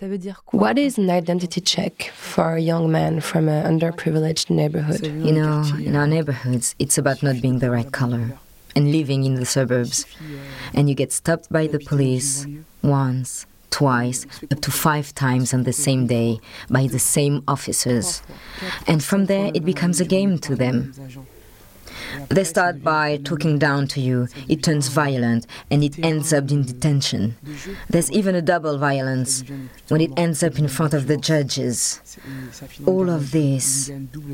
What 0.50 0.76
is 0.76 0.98
an 0.98 1.10
identity 1.10 1.60
check 1.60 2.10
for 2.12 2.56
a 2.56 2.60
young 2.60 2.90
man 2.90 3.20
from 3.20 3.48
an 3.48 3.78
underprivileged 3.78 4.50
neighborhood? 4.50 5.06
You 5.06 5.32
know, 5.32 5.62
in 5.78 5.94
our 5.94 6.08
neighborhoods, 6.08 6.74
it's 6.80 6.98
about 6.98 7.22
not 7.22 7.40
being 7.40 7.60
the 7.60 7.70
right 7.70 7.92
color 7.92 8.32
and 8.74 8.90
living 8.90 9.24
in 9.24 9.34
the 9.34 9.46
suburbs. 9.46 10.06
And 10.74 10.88
you 10.88 10.96
get 10.96 11.12
stopped 11.12 11.52
by 11.52 11.68
the 11.68 11.78
police 11.78 12.46
once, 12.82 13.46
twice, 13.70 14.26
up 14.50 14.60
to 14.60 14.70
five 14.70 15.14
times 15.14 15.54
on 15.54 15.64
the 15.64 15.72
same 15.72 16.06
day 16.06 16.40
by 16.68 16.86
the 16.86 16.98
same 16.98 17.42
officers. 17.48 18.22
And 18.86 19.02
from 19.02 19.26
there, 19.26 19.50
it 19.54 19.64
becomes 19.64 20.00
a 20.00 20.04
game 20.04 20.38
to 20.40 20.54
them. 20.54 20.92
They 22.28 22.44
start 22.44 22.82
by 22.82 23.18
talking 23.18 23.58
down 23.58 23.86
to 23.88 24.00
you, 24.00 24.28
it 24.48 24.62
turns 24.62 24.88
violent, 24.88 25.46
and 25.70 25.84
it 25.84 25.98
ends 26.04 26.32
up 26.32 26.50
in 26.50 26.62
detention. 26.62 27.36
There's 27.88 28.10
even 28.10 28.34
a 28.34 28.42
double 28.42 28.78
violence 28.78 29.44
when 29.88 30.00
it 30.00 30.10
ends 30.16 30.42
up 30.42 30.58
in 30.58 30.68
front 30.68 30.94
of 30.94 31.06
the 31.06 31.16
judges. 31.16 32.00
All 32.86 33.10
of 33.10 33.30
this, 33.30 33.90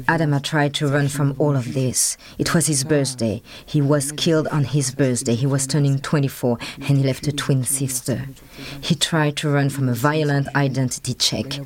Adama 0.09 0.43
tried 0.43 0.75
to 0.75 0.89
run 0.89 1.09
from 1.09 1.35
all 1.39 1.57
of 1.57 1.75
this. 1.75 2.17
It 2.39 2.55
was 2.55 2.67
his 2.67 2.85
birthday. 2.85 3.43
He 3.65 3.83
was 3.83 4.13
killed 4.13 4.49
on 4.49 4.65
his 4.65 4.95
birthday. 4.95 5.35
He 5.35 5.47
was 5.47 5.67
turning 5.67 5.99
24 5.99 6.59
and 6.77 6.99
he 6.99 7.03
left 7.03 7.27
a 7.27 7.33
twin 7.33 7.65
sister. 7.65 8.27
He 8.81 8.95
tried 8.95 9.37
to 9.39 9.51
run 9.51 9.69
from 9.71 9.89
a 9.89 9.95
violent 9.95 10.49
identity 10.55 11.15
check. 11.15 11.61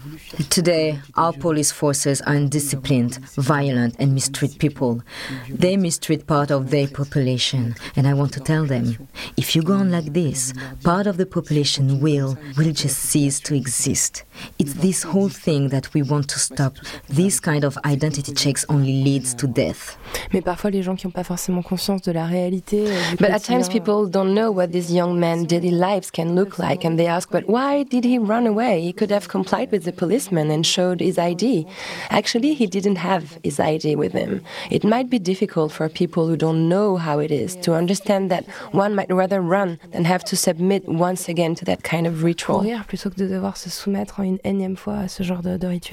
Today, 0.50 1.00
our 1.16 1.32
police 1.32 1.70
forces 1.70 2.20
are 2.22 2.34
undisciplined, 2.34 3.18
violent, 3.36 3.96
and 3.98 4.14
mistreat 4.14 4.58
people. 4.58 5.02
They 5.48 5.76
mistreat 5.76 6.26
part 6.26 6.50
of 6.50 6.70
their 6.70 6.88
population, 6.88 7.76
and 7.96 8.06
I 8.06 8.14
want 8.14 8.32
to 8.34 8.40
tell 8.40 8.64
them 8.64 9.08
if 9.36 9.54
you 9.54 9.62
go 9.62 9.74
on 9.74 9.90
like 9.90 10.12
this, 10.12 10.52
part 10.82 11.06
of 11.06 11.16
the 11.16 11.26
population 11.26 12.00
will 12.00 12.38
will 12.56 12.72
just 12.72 12.98
cease 12.98 13.40
to 13.40 13.54
exist. 13.54 14.24
It's 14.58 14.74
this 14.74 15.02
whole 15.02 15.28
thing 15.28 15.68
that 15.68 15.92
we 15.94 16.02
want 16.10 16.26
to 16.28 16.38
stop. 16.38 16.74
This 17.08 17.40
kind 17.40 17.64
of 17.64 17.78
identity 17.84 18.32
checks 18.34 18.64
only 18.68 19.02
leads 19.02 19.34
to 19.36 19.46
death. 19.46 19.96
Mais 20.32 20.42
parfois 20.42 20.70
les 20.70 20.82
gens 20.82 20.96
qui 20.96 21.06
n'ont 21.06 21.12
pas 21.12 21.24
forcément 21.24 21.62
conscience 21.62 22.02
de 22.02 22.12
la 22.12 22.26
réalité. 22.26 22.86
Euh, 22.86 23.16
but 23.18 23.30
at 23.30 23.40
times 23.40 23.68
people 23.68 24.06
don't 24.06 24.34
know 24.34 24.50
what 24.50 24.68
these 24.68 24.92
young 24.92 25.18
men's 25.18 25.46
daily 25.46 25.70
lives 25.70 26.10
can 26.10 26.34
look 26.34 26.58
like 26.58 26.84
and 26.84 26.96
they 26.96 27.06
ask 27.06 27.30
but 27.30 27.44
why 27.48 27.84
did 27.84 28.04
he 28.04 28.18
run 28.18 28.46
away? 28.46 28.80
He 28.80 28.92
could 28.92 29.10
have 29.10 29.28
complied 29.28 29.70
with 29.70 29.84
the 29.84 29.92
policeman 29.92 30.50
and 30.50 30.64
showed 30.64 31.00
his 31.00 31.18
ID. 31.18 31.66
Actually 32.10 32.54
he 32.54 32.66
didn't 32.66 32.96
have 32.96 33.38
his 33.42 33.60
ID 33.60 33.96
with 33.96 34.12
him. 34.12 34.42
It 34.70 34.84
might 34.84 35.08
be 35.08 35.18
difficult 35.18 35.72
for 35.72 35.88
people 35.88 36.26
who 36.26 36.36
don't 36.36 36.68
know 36.68 36.96
how 36.96 37.18
it 37.20 37.30
is 37.30 37.56
to 37.62 37.74
understand 37.74 38.30
that 38.30 38.44
one 38.72 38.94
might 38.94 39.10
rather 39.10 39.40
run 39.40 39.78
than 39.92 40.04
have 40.04 40.24
to 40.24 40.36
submit 40.36 40.88
once 40.88 41.28
again 41.28 41.54
to 41.56 41.64
that 41.66 41.82
kind 41.82 42.06
of 42.06 42.22
ritual. 42.22 42.60
Courir 42.60 42.84
plutôt 42.86 43.10
que 43.10 43.16
de 43.16 43.28
devoir 43.28 43.56
se 43.56 43.70
soumettre 43.70 44.20
une 44.20 44.38
énième 44.44 44.76
fois 44.76 44.98
à 45.04 45.08
ce 45.08 45.22
genre 45.22 45.42
de, 45.42 45.56
de 45.56 45.66
rituel. 45.66 45.89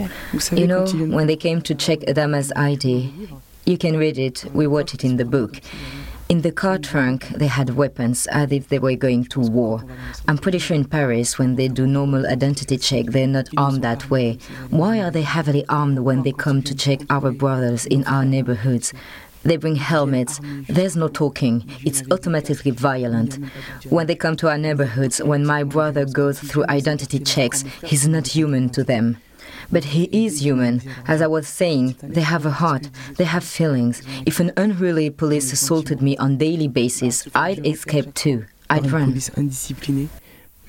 You 0.51 0.67
know, 0.67 0.85
when 0.87 1.27
they 1.27 1.35
came 1.35 1.61
to 1.61 1.75
check 1.75 1.99
Adama's 2.01 2.51
ID, 2.55 3.11
you 3.65 3.77
can 3.77 3.97
read 3.97 4.17
it, 4.17 4.45
we 4.53 4.67
watch 4.67 4.93
it 4.93 5.03
in 5.03 5.17
the 5.17 5.25
book. 5.25 5.59
In 6.29 6.41
the 6.41 6.51
car 6.51 6.77
trunk, 6.77 7.29
they 7.29 7.47
had 7.47 7.69
weapons 7.71 8.27
as 8.27 8.51
if 8.51 8.67
they 8.67 8.79
were 8.79 8.95
going 8.95 9.23
to 9.25 9.39
war. 9.39 9.83
I'm 10.27 10.37
pretty 10.37 10.59
sure 10.59 10.75
in 10.75 10.83
Paris, 10.83 11.39
when 11.39 11.55
they 11.55 11.69
do 11.69 11.87
normal 11.87 12.27
identity 12.27 12.77
check, 12.77 13.05
they're 13.05 13.27
not 13.27 13.47
armed 13.55 13.81
that 13.83 14.09
way. 14.09 14.37
Why 14.69 14.99
are 14.99 15.09
they 15.09 15.21
heavily 15.21 15.65
armed 15.69 15.99
when 15.99 16.23
they 16.23 16.33
come 16.33 16.61
to 16.63 16.75
check 16.75 16.99
our 17.09 17.31
brothers 17.31 17.85
in 17.85 18.03
our 18.05 18.25
neighborhoods? 18.25 18.93
They 19.43 19.55
bring 19.55 19.77
helmets. 19.77 20.41
There's 20.67 20.97
no 20.97 21.07
talking. 21.07 21.63
It's 21.85 22.03
automatically 22.11 22.71
violent. 22.71 23.39
When 23.89 24.07
they 24.07 24.15
come 24.15 24.35
to 24.37 24.49
our 24.49 24.57
neighborhoods, 24.57 25.23
when 25.23 25.45
my 25.45 25.63
brother 25.63 26.03
goes 26.03 26.39
through 26.39 26.65
identity 26.67 27.19
checks, 27.19 27.63
he's 27.85 28.05
not 28.05 28.27
human 28.27 28.67
to 28.71 28.83
them. 28.83 29.17
But 29.71 29.83
he 29.85 30.09
is 30.11 30.41
human. 30.41 30.81
As 31.07 31.21
I 31.21 31.27
was 31.27 31.47
saying, 31.47 31.95
they 32.01 32.21
have 32.21 32.45
a 32.45 32.51
heart, 32.51 32.89
they 33.17 33.25
have 33.25 33.43
feelings. 33.43 34.01
If 34.25 34.39
an 34.39 34.51
unruly 34.55 35.09
police 35.09 35.51
assaulted 35.51 36.01
me 36.01 36.15
on 36.17 36.37
daily 36.37 36.67
basis, 36.67 37.27
I'd 37.35 37.65
escape 37.65 38.13
too. 38.13 38.45
I'd 38.69 38.91
run. 38.91 39.11
police 39.11 39.31
indisciplinée, 39.37 40.07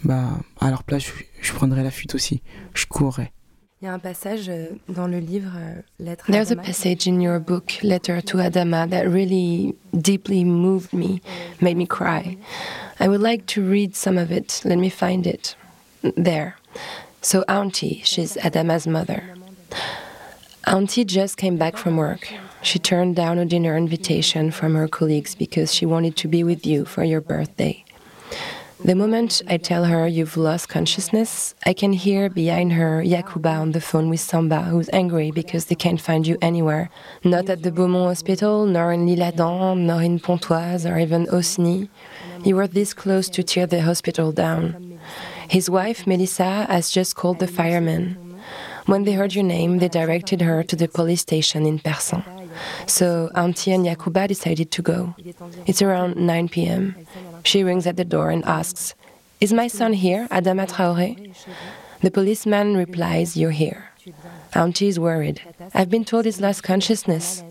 bah, 0.05 0.41
à 0.61 0.71
leur 0.71 0.83
place, 0.85 1.05
je, 1.05 1.13
je 1.41 1.53
prendrais 1.53 1.83
la 1.83 1.91
fuite 1.91 2.15
aussi. 2.15 2.43
Je 2.75 2.87
courrais. 2.87 3.33
Il 3.81 3.85
y 3.85 3.89
a 3.89 3.93
un 3.93 4.01
passage 4.01 4.49
euh, 4.49 4.71
dans 4.89 5.07
le 5.07 5.21
livre 5.21 5.53
euh, 5.57 5.81
Lettre 6.01 6.29
à 6.29 6.33
There's 6.33 6.51
a 6.51 6.57
passage 6.57 7.07
in 7.07 7.21
your 7.21 7.39
book, 7.39 7.79
Letter 7.85 8.21
to 8.23 8.39
Adama, 8.39 8.91
that 8.91 9.05
really 9.05 9.77
deeply 9.95 10.43
moved 10.43 10.93
me, 10.93 11.21
made 11.61 11.77
me 11.77 11.87
cry. 11.87 12.37
I 12.99 13.07
would 13.07 13.21
like 13.21 13.47
to 13.55 13.63
read 13.63 13.95
some 13.95 14.19
of 14.19 14.33
it. 14.33 14.63
Let 14.65 14.79
me 14.79 14.91
find 14.91 15.29
it. 15.29 15.55
There. 16.17 16.57
So, 17.21 17.45
Auntie, 17.49 18.01
she's 18.05 18.37
Adama's 18.37 18.87
mother. 18.87 19.35
Auntie 20.67 21.05
just 21.05 21.37
came 21.37 21.57
back 21.57 21.77
from 21.77 21.97
work. 21.97 22.33
She 22.63 22.79
turned 22.79 23.17
down 23.17 23.39
a 23.39 23.45
dinner 23.45 23.77
invitation 23.77 24.51
from 24.51 24.75
her 24.75 24.89
colleagues 24.89 25.35
because 25.35 25.75
she 25.75 25.87
wanted 25.87 26.17
to 26.17 26.29
be 26.29 26.45
with 26.45 26.67
you 26.67 26.85
for 26.85 27.05
your 27.05 27.21
birthday. 27.21 27.85
The 28.85 28.95
moment 28.95 29.43
I 29.49 29.57
tell 29.57 29.87
her 29.87 30.07
you've 30.07 30.37
lost 30.37 30.69
consciousness, 30.69 31.57
I 31.67 31.73
can 31.73 31.93
hear 31.93 32.31
behind 32.31 32.75
her 32.75 33.03
Yacouba 33.03 33.59
on 33.59 33.73
the 33.73 33.81
phone 33.81 34.09
with 34.09 34.21
Samba, 34.21 34.63
who's 34.63 34.89
angry 34.93 35.33
because 35.33 35.65
they 35.65 35.75
can't 35.75 36.01
find 36.01 36.25
you 36.25 36.39
anywhere. 36.41 36.89
Not 37.25 37.51
at 37.51 37.65
the 37.65 37.73
Beaumont 37.73 38.07
Hospital, 38.07 38.67
nor 38.67 38.93
in 38.93 39.07
L'Isle-Adam, 39.07 39.85
nor 39.85 40.01
in 40.01 40.21
Pontoise, 40.21 40.87
or 40.87 40.97
even 40.97 41.27
Osny. 41.27 41.89
You 42.45 42.55
were 42.55 42.69
this 42.69 42.95
close 42.95 43.29
to 43.31 43.43
tear 43.43 43.67
the 43.67 43.83
hospital 43.83 44.31
down. 44.31 44.88
His 45.49 45.71
wife, 45.71 46.07
Melissa, 46.07 46.67
has 46.67 46.91
just 46.91 47.17
called 47.17 47.39
the 47.39 47.47
firemen. 47.47 48.39
When 48.87 49.05
they 49.05 49.13
heard 49.13 49.35
your 49.35 49.45
name, 49.45 49.79
they 49.79 49.89
directed 49.89 50.41
her 50.43 50.63
to 50.63 50.77
the 50.77 50.89
police 50.89 51.21
station 51.21 51.67
in 51.67 51.79
Persan. 51.79 52.25
So 52.87 53.31
Auntie 53.35 53.73
and 53.73 53.85
Yacouba 53.85 54.29
decided 54.29 54.71
to 54.73 54.83
go. 54.83 55.15
It's 55.67 55.83
around 55.83 56.17
9 56.17 56.49
p.m. 56.49 56.97
She 57.45 57.63
rings 57.63 57.87
at 57.87 57.97
the 57.97 58.05
door 58.05 58.31
and 58.31 58.45
asks, 58.45 58.95
Is 59.41 59.53
my 59.53 59.69
son 59.69 59.93
here, 59.93 60.27
Adama 60.31 60.69
Traoré? 60.69 61.35
The 62.01 62.11
policeman 62.11 62.77
replies, 62.77 63.37
You're 63.37 63.51
here. 63.51 63.91
Auntie 64.55 64.89
is 64.89 64.99
worried. 64.99 65.43
I've 65.75 65.91
been 65.91 66.05
told 66.05 66.25
he's 66.25 66.41
lost 66.41 66.63
consciousness. 66.63 67.43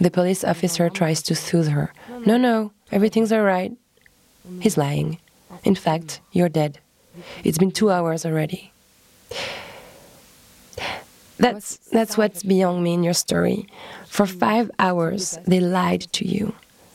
The 0.00 0.10
police 0.10 0.44
officer 0.44 0.88
tries 0.88 1.22
to 1.22 1.34
soothe 1.34 1.68
her. 1.68 1.92
No, 2.24 2.36
no, 2.36 2.72
everything's 2.92 3.32
all 3.32 3.42
right. 3.42 3.72
He's 4.60 4.76
lying. 4.76 5.18
In 5.64 5.74
fact, 5.74 6.20
you're 6.32 6.48
dead. 6.48 6.78
It's 7.44 7.58
been 7.58 7.70
two 7.70 7.90
hours 7.90 8.24
already. 8.24 8.72
That's 11.38 11.76
that's 11.92 12.18
what's 12.18 12.42
beyond 12.42 12.82
me 12.82 12.94
in 12.94 13.04
your 13.04 13.14
story. 13.14 13.66
For 14.06 14.26
mm. 14.26 14.38
five 14.38 14.70
hours, 14.78 15.38
they 15.46 15.60
lied 15.60 16.02
to 16.12 16.26
you. 16.26 16.54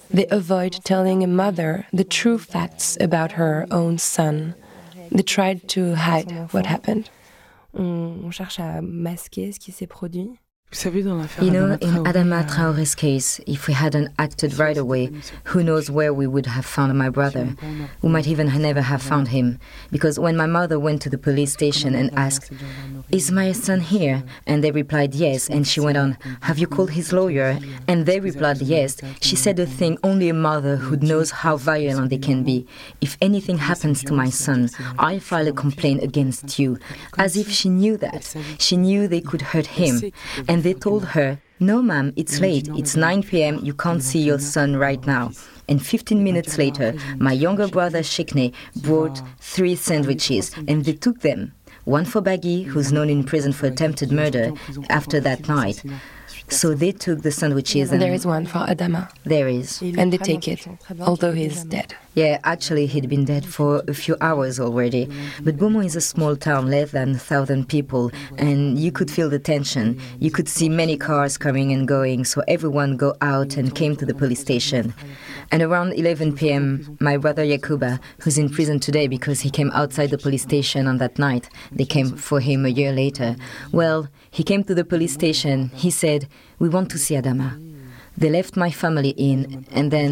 They 0.10 0.28
avoid 0.28 0.74
telling 0.84 1.24
a 1.24 1.28
mother 1.28 1.88
the 1.94 2.04
true 2.04 2.38
facts 2.38 2.98
about 3.00 3.34
her 3.34 3.66
own 3.72 3.98
son. 3.98 4.54
They 5.12 5.24
tried 5.24 5.68
to 5.70 5.96
hide 5.96 6.52
what 6.52 6.66
happened. 6.66 7.10
On 7.74 8.30
cherche 8.32 8.60
à 8.60 8.82
masquer 8.82 9.52
ce 9.52 9.60
qui 9.60 9.72
s'est 9.72 9.88
produit. 9.88 10.38
You 11.42 11.52
know, 11.52 11.74
in 11.74 12.04
Adama 12.04 12.50
Traoré's 12.50 12.96
case, 12.96 13.40
if 13.46 13.68
we 13.68 13.74
hadn't 13.74 14.12
acted 14.18 14.58
right 14.58 14.78
away, 14.78 15.12
who 15.46 15.64
knows 15.64 15.90
where 15.92 16.14
we 16.14 16.26
would 16.28 16.46
have 16.48 16.66
found 16.66 16.98
my 16.98 17.10
brother? 17.10 17.56
We 18.02 18.10
might 18.10 18.28
even 18.28 18.48
never 18.62 18.82
have 18.82 19.02
found 19.02 19.28
him. 19.30 19.60
Because 19.92 20.18
when 20.20 20.36
my 20.36 20.46
mother 20.48 20.80
went 20.80 21.02
to 21.04 21.10
the 21.10 21.18
police 21.18 21.54
station 21.54 21.94
and 21.96 22.12
asked, 22.16 22.52
Is 23.12 23.32
my 23.32 23.52
son 23.52 23.82
here? 23.82 24.24
And 24.48 24.64
they 24.64 24.72
replied 24.72 25.14
yes, 25.14 25.50
and 25.50 25.68
she 25.68 25.80
went 25.80 25.98
on, 25.98 26.18
Have 26.42 26.58
you 26.58 26.68
called 26.68 26.92
his 26.92 27.14
lawyer? 27.14 27.60
And 27.88 28.06
they 28.06 28.20
replied 28.20 28.62
yes. 28.62 28.98
She 29.22 29.36
said 29.36 29.60
a 29.60 29.66
thing 29.66 29.98
only 30.04 30.30
a 30.30 30.34
mother 30.34 30.76
who 30.78 30.98
knows 30.98 31.32
how 31.32 31.58
violent 31.58 32.10
they 32.10 32.18
can 32.18 32.44
be. 32.44 32.66
If 33.02 33.18
anything 33.22 33.58
happens 33.58 34.04
to 34.06 34.14
my 34.14 34.30
son, 34.30 34.70
I 34.98 35.20
file 35.20 35.48
a 35.48 35.54
complaint 35.54 36.02
against 36.04 36.58
you. 36.58 36.80
As 37.18 37.38
if 37.38 37.52
she 37.52 37.70
knew 37.70 37.98
that. 37.98 38.36
She 38.58 38.76
knew 38.78 39.08
they 39.08 39.22
could 39.22 39.42
hurt 39.42 39.68
him. 39.68 40.12
And 40.48 40.63
they 40.64 40.74
told 40.74 41.06
her, 41.06 41.40
No, 41.60 41.82
ma'am, 41.82 42.14
it's 42.16 42.40
late. 42.40 42.68
It's 42.70 42.96
9 42.96 43.24
p.m. 43.24 43.60
You 43.64 43.74
can't 43.74 44.02
see 44.02 44.20
your 44.20 44.40
son 44.40 44.76
right 44.76 45.06
now. 45.06 45.32
And 45.70 45.86
15 45.86 46.24
minutes 46.24 46.58
later, 46.58 46.94
my 47.18 47.32
younger 47.32 47.68
brother 47.68 48.00
Shikne 48.00 48.54
brought 48.76 49.22
three 49.40 49.76
sandwiches, 49.76 50.52
and 50.68 50.84
they 50.84 50.94
took 50.94 51.22
them. 51.22 51.54
One 51.86 52.06
for 52.06 52.22
Bagui, 52.22 52.66
who's 52.66 52.94
known 52.94 53.10
in 53.10 53.24
prison 53.24 53.52
for 53.52 53.68
attempted 53.68 54.12
murder 54.12 54.54
after 54.90 55.20
that 55.20 55.48
night. 55.48 55.84
So 56.50 56.74
they 56.74 56.92
took 56.92 57.22
the 57.22 57.32
sandwiches 57.32 57.92
and. 57.92 58.02
There 58.02 58.14
is 58.14 58.26
one 58.26 58.46
for 58.46 58.60
Adama. 58.60 59.10
There 59.24 59.48
is. 59.48 59.82
And 59.82 60.14
they 60.14 60.18
take 60.18 60.48
it, 60.48 60.68
although 61.02 61.32
he's 61.32 61.64
dead. 61.64 61.96
Yeah, 62.16 62.40
actually, 62.44 62.86
he'd 62.86 63.10
been 63.10 63.26
dead 63.26 63.44
for 63.44 63.84
a 63.88 63.94
few 63.94 64.16
hours 64.22 64.60
already. 64.60 65.10
But 65.42 65.58
Beaumont 65.58 65.86
is 65.88 65.96
a 65.96 66.02
small 66.02 66.36
town, 66.36 66.70
less 66.70 66.92
than 66.92 67.16
a 67.16 67.18
thousand 67.18 67.70
people, 67.70 68.12
and 68.38 68.78
you 68.78 68.92
could 68.92 69.10
feel 69.10 69.30
the 69.32 69.40
tension. 69.40 70.00
You 70.20 70.30
could 70.30 70.48
see 70.48 70.70
many 70.70 70.96
cars 70.96 71.40
coming 71.40 71.72
and 71.72 71.88
going, 71.88 72.26
so 72.26 72.44
everyone 72.48 72.98
go 72.98 73.16
out 73.22 73.58
and 73.58 73.74
came 73.74 73.96
to 73.96 74.06
the 74.06 74.14
police 74.14 74.42
station. 74.42 74.94
And 75.52 75.64
around 75.64 75.94
11 75.94 76.36
p.m., 76.36 76.98
my 77.00 77.18
brother 77.18 77.44
Yacouba, 77.44 78.00
who's 78.20 78.38
in 78.38 78.50
prison 78.50 78.80
today 78.80 79.08
because 79.08 79.42
he 79.42 79.50
came 79.50 79.72
outside 79.72 80.12
the 80.12 80.18
police 80.18 80.44
station 80.44 80.88
on 80.88 81.00
that 81.00 81.18
night, 81.18 81.50
they 81.72 81.86
came 81.86 82.16
for 82.16 82.40
him 82.40 82.66
a 82.66 82.70
year 82.70 82.92
later. 82.92 83.36
Well, 83.72 84.08
he 84.34 84.44
came 84.44 84.64
to 84.64 84.74
the 84.74 84.84
police 84.84 85.14
station. 85.14 85.70
He 85.76 85.92
said, 85.92 86.28
We 86.58 86.68
want 86.68 86.90
to 86.90 86.98
see 86.98 87.14
Adama. 87.14 87.52
They 88.18 88.32
left 88.32 88.58
my 88.58 88.72
family 88.72 89.12
in, 89.12 89.66
and 89.72 89.92
then 89.92 90.12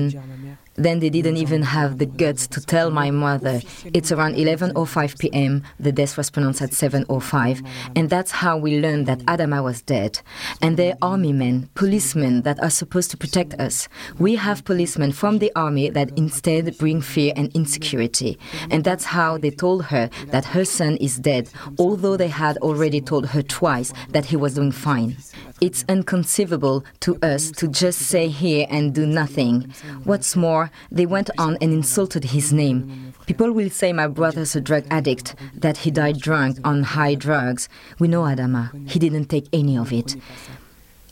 Then 0.82 1.00
they 1.00 1.12
didn't 1.12 1.38
even 1.38 1.62
have 1.62 2.00
the 2.00 2.08
guts 2.08 2.48
to 2.48 2.60
tell 2.60 2.89
my 2.89 3.12
mother. 3.12 3.62
It's 3.94 4.12
around 4.12 4.34
11:05 4.36 5.20
p.m. 5.20 5.63
The 5.80 5.91
death 5.91 6.17
was 6.17 6.32
pronounced 6.32 6.60
at 6.60 6.72
7:05, 6.72 7.62
and 7.96 8.10
that's 8.10 8.32
how 8.32 8.58
we 8.58 8.80
learned 8.80 9.06
that 9.06 9.20
Adama 9.26 9.63
was 9.63 9.84
dead. 9.84 10.22
And 10.60 10.78
they're 10.78 10.98
army 11.00 11.34
men, 11.34 11.70
policemen 11.76 12.41
that 12.41 12.60
are 12.63 12.72
supposed 12.72 13.12
to 13.12 13.17
protect 13.17 13.54
us. 13.60 13.88
We 14.17 14.38
have 14.38 14.65
policemen 14.65 15.12
from 15.12 15.38
the 15.38 15.52
army 15.56 15.89
that 15.91 16.17
instead 16.17 16.76
bring 16.80 17.02
fear 17.02 17.32
and 17.36 17.52
insecurity. 17.54 18.39
And 18.72 18.84
that's 18.84 19.06
how 19.06 19.38
they 19.38 19.52
told 19.52 19.86
her 19.86 20.10
that 20.28 20.46
her 20.46 20.65
son 20.65 20.98
is 20.98 21.20
dead, 21.20 21.50
although 21.78 22.17
they 22.17 22.30
had 22.30 22.58
already 22.58 23.02
told 23.02 23.28
her 23.28 23.44
twice 23.44 23.94
that 24.10 24.26
he 24.26 24.36
was 24.36 24.56
doing 24.56 24.72
fine. 24.72 25.17
It's 25.62 25.86
inconceivable 25.88 26.84
to 27.02 27.20
us 27.22 27.52
to 27.52 27.67
just 27.67 28.00
stay 28.00 28.30
here 28.30 28.65
and 28.72 28.96
do 28.96 29.06
nothing. 29.06 29.72
What's 30.06 30.36
more, 30.36 30.71
they 30.92 31.06
went 31.06 31.30
on 31.38 31.58
and 31.62 31.74
insulted 31.74 32.26
his 32.26 32.52
name. 32.54 33.14
People 33.26 33.52
will 33.52 33.70
say 33.70 33.94
my 33.94 34.08
brother's 34.08 34.56
a 34.56 34.62
drug 34.62 34.86
addict, 34.90 35.36
that 35.54 35.78
he 35.78 35.92
died 35.92 36.20
drunk 36.20 36.58
on 36.64 36.84
high 36.84 37.16
drugs. 37.16 37.70
We 38.00 38.08
know 38.08 38.22
Adama. 38.22 38.90
He 38.90 39.00
didn't 39.00 39.26
take 39.26 39.48
any 39.54 39.78
of 39.78 39.94
it. 39.94 40.16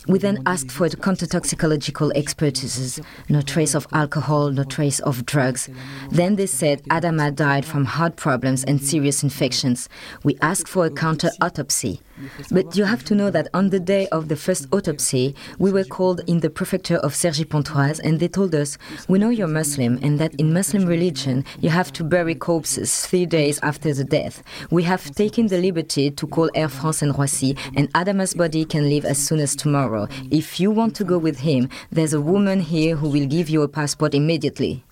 We 0.08 0.18
then 0.18 0.42
asked 0.46 0.72
for 0.72 0.90
countertoxicological 0.90 2.12
expertises. 2.14 3.04
No 3.28 3.42
trace 3.42 3.76
of 3.76 3.86
alcohol, 3.94 4.50
no 4.50 4.64
trace 4.64 5.00
of 5.02 5.26
drugs. 5.26 5.70
Then 6.10 6.36
they 6.36 6.48
said 6.48 6.84
Adama 6.86 7.36
died 7.36 7.64
from 7.66 7.86
heart 7.86 8.16
problems 8.16 8.64
and 8.64 8.82
serious 8.82 9.22
infections. 9.22 9.88
We 10.24 10.38
asked 10.42 10.68
for 10.68 10.86
a 10.86 10.90
counter 10.90 11.30
autopsy. 11.42 12.02
But 12.52 12.76
you 12.76 12.86
have 12.86 13.04
to 13.06 13.16
know 13.16 13.30
that 13.32 13.48
on 13.54 13.70
the 13.70 13.80
day 13.80 14.08
of 14.08 14.28
the 14.28 14.36
first 14.36 14.68
autopsy, 14.72 15.36
we 15.58 15.72
were 15.72 15.84
called 15.84 16.22
in 16.28 16.40
the 16.40 16.50
prefecture 16.50 16.98
of 16.98 17.14
Cergy-Pontoise 17.14 18.00
and 18.00 18.20
they 18.20 18.28
told 18.28 18.54
us, 18.56 18.78
We 19.08 19.20
know 19.20 19.30
you're 19.30 19.48
Muslim 19.48 20.00
and 20.02 20.20
that 20.20 20.34
in 20.36 20.54
Muslim 20.54 20.86
religion 20.86 21.46
you 21.60 21.70
have 21.70 21.92
to 21.94 22.04
bury 22.04 22.36
corpses 22.36 23.06
three 23.06 23.26
days 23.26 23.60
after 23.62 23.94
the 23.94 24.04
death. 24.04 24.44
We 24.72 24.84
have 24.84 25.04
taken 25.16 25.48
the 25.48 25.58
liberty 25.58 26.12
to 26.12 26.28
call 26.28 26.50
Air 26.56 26.70
France 26.70 27.02
and 27.02 27.14
Roissy, 27.14 27.58
and 27.76 27.92
Adama's 27.94 28.34
body 28.34 28.66
can 28.66 28.88
leave 28.90 29.06
as 29.06 29.18
soon 29.18 29.40
as 29.40 29.56
tomorrow. 29.56 30.08
If 30.32 30.60
you 30.60 30.72
want 30.72 30.96
to 30.98 31.04
go 31.04 31.18
with 31.18 31.40
him, 31.40 31.70
there's 31.92 32.14
a 32.14 32.22
woman 32.22 32.60
here 32.60 32.96
who 32.96 33.10
will 33.10 33.26
give 33.28 33.50
you 33.50 33.62
a 33.62 33.68
passport 33.68 34.14
immediately. 34.14 34.84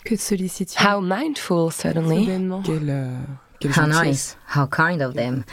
How 0.75 0.99
mindful, 0.99 1.71
suddenly. 1.71 2.25
How 3.71 3.85
nice, 3.85 4.35
how 4.45 4.67
kind 4.67 5.01
of 5.01 5.15
them. 5.15 5.43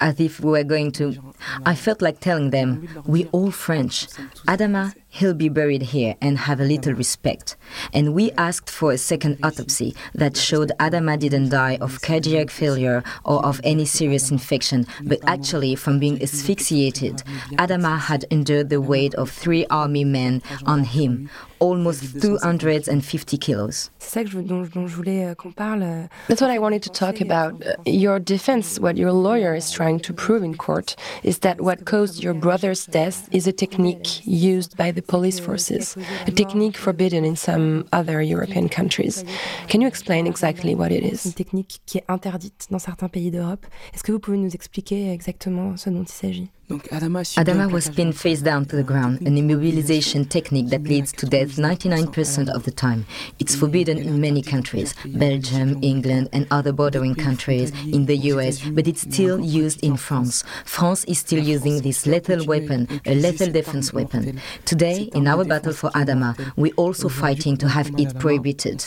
As 0.00 0.20
if 0.20 0.40
we 0.40 0.50
were 0.50 0.64
going 0.64 0.92
to. 0.92 1.34
I 1.64 1.74
felt 1.74 2.02
like 2.02 2.20
telling 2.20 2.50
them, 2.50 2.88
we 3.06 3.26
all 3.32 3.50
French. 3.50 4.06
Adama, 4.46 4.94
he'll 5.16 5.34
be 5.34 5.48
buried 5.48 5.82
here 5.82 6.14
and 6.20 6.38
have 6.38 6.60
a 6.60 6.64
little 6.64 6.92
respect. 6.92 7.56
And 7.92 8.14
we 8.14 8.32
asked 8.32 8.70
for 8.70 8.92
a 8.92 8.98
second 8.98 9.38
autopsy 9.42 9.94
that 10.14 10.36
showed 10.36 10.72
Adama 10.78 11.18
didn't 11.18 11.48
die 11.48 11.78
of 11.80 12.02
cardiac 12.02 12.50
failure 12.50 13.02
or 13.24 13.44
of 13.44 13.60
any 13.64 13.86
serious 13.86 14.30
infection, 14.30 14.86
but 15.02 15.18
actually 15.26 15.74
from 15.74 15.98
being 15.98 16.22
asphyxiated. 16.22 17.22
Adama 17.52 17.98
had 17.98 18.24
endured 18.30 18.68
the 18.68 18.80
weight 18.80 19.14
of 19.14 19.30
three 19.30 19.64
army 19.70 20.04
men 20.04 20.42
on 20.66 20.84
him, 20.84 21.30
almost 21.58 22.20
250 22.20 23.38
kilos. 23.38 23.90
Euh, 24.16 24.20
euh, 24.20 26.08
That's 26.28 26.40
what 26.40 26.50
I 26.50 26.58
wanted 26.58 26.82
to 26.82 26.90
talk 26.90 27.20
about. 27.20 27.54
Uh, 27.64 27.74
your 27.86 28.18
defense, 28.18 28.78
what 28.78 28.96
your 28.96 29.12
lawyer 29.12 29.54
is 29.54 29.70
trying 29.70 30.00
to 30.00 30.12
prove 30.12 30.42
in 30.42 30.56
court, 30.56 30.96
is 31.22 31.38
that 31.40 31.60
what 31.60 31.84
caused 31.84 32.22
your 32.22 32.34
brother's 32.34 32.86
death 32.86 33.28
is 33.32 33.46
a 33.46 33.52
technique 33.52 34.26
used 34.26 34.76
by 34.76 34.90
the 34.90 35.02
police 35.06 35.40
forces, 35.40 35.96
a 36.26 36.30
technique 36.30 36.76
forbidden 36.76 37.24
in 37.24 37.36
some 37.36 37.84
other 37.92 38.20
European 38.20 38.68
countries. 38.68 39.24
Can 39.68 39.80
you 39.80 39.88
explain 39.88 40.26
exactly 40.26 40.74
what 40.74 40.90
it 40.90 41.04
is? 41.04 41.24
Une 41.26 41.32
technique 41.32 41.80
qui 41.86 41.98
est 41.98 42.04
interdite 42.08 42.66
dans 42.70 42.80
certains 42.80 43.08
pays 43.08 43.30
d'Europe. 43.30 43.66
Est-ce 43.94 44.02
que 44.02 44.12
vous 44.12 44.20
pouvez 44.20 44.38
nous 44.38 44.54
expliquer 44.54 45.12
exactement 45.12 45.76
ce 45.76 45.90
dont 45.90 46.02
il 46.02 46.08
s'agit? 46.08 46.50
Adama 46.68 47.70
was 47.70 47.88
pinned 47.90 48.18
face 48.18 48.42
down 48.42 48.64
to 48.64 48.74
the 48.74 48.82
ground, 48.82 49.20
an 49.20 49.36
immobilization 49.36 50.28
technique 50.28 50.68
that 50.70 50.82
leads 50.82 51.12
to 51.12 51.24
death 51.24 51.50
99% 51.50 52.48
of 52.52 52.64
the 52.64 52.72
time. 52.72 53.06
It's 53.38 53.54
forbidden 53.54 53.98
in 53.98 54.20
many 54.20 54.42
countries, 54.42 54.92
Belgium, 55.04 55.78
England, 55.82 56.28
and 56.32 56.48
other 56.50 56.72
bordering 56.72 57.14
countries, 57.14 57.70
in 57.84 58.06
the 58.06 58.16
US, 58.32 58.60
but 58.60 58.88
it's 58.88 59.02
still 59.02 59.38
used 59.38 59.84
in 59.84 59.96
France. 59.96 60.42
France 60.64 61.04
is 61.04 61.20
still 61.20 61.38
using 61.38 61.82
this 61.82 62.04
lethal 62.04 62.44
weapon, 62.46 62.88
a 63.06 63.14
lethal 63.14 63.52
defense 63.52 63.92
weapon. 63.92 64.40
Today, 64.64 65.02
in 65.14 65.28
our 65.28 65.44
battle 65.44 65.72
for 65.72 65.90
Adama, 65.90 66.34
we're 66.56 66.74
also 66.74 67.08
fighting 67.08 67.56
to 67.58 67.68
have 67.68 67.92
it 67.96 68.18
prohibited. 68.18 68.78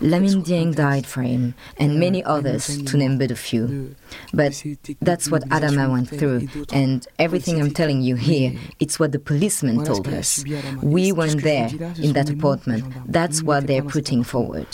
Lamine 0.00 0.44
Dieng 0.44 0.74
died 0.74 1.06
for 1.06 1.22
him, 1.22 1.54
and 1.78 1.98
many 1.98 2.22
others, 2.24 2.82
to 2.82 2.98
name 2.98 3.16
but 3.16 3.30
a 3.30 3.36
few. 3.36 3.96
But 4.32 4.62
that's 5.00 5.30
what 5.30 5.48
Adama 5.48 5.90
went 5.90 6.08
through, 6.08 6.48
and 6.72 7.06
everything 7.18 7.60
I'm 7.60 7.70
telling 7.72 8.02
you 8.02 8.16
here, 8.16 8.52
it's 8.78 8.98
what 8.98 9.12
the 9.12 9.18
policemen 9.18 9.84
told 9.84 10.08
us. 10.08 10.44
We 10.82 11.12
weren't 11.12 11.42
there 11.42 11.68
in 11.98 12.12
that 12.14 12.30
apartment. 12.30 12.84
That's 13.06 13.42
what 13.42 13.66
they're 13.66 13.82
putting 13.82 14.22
forward. 14.22 14.66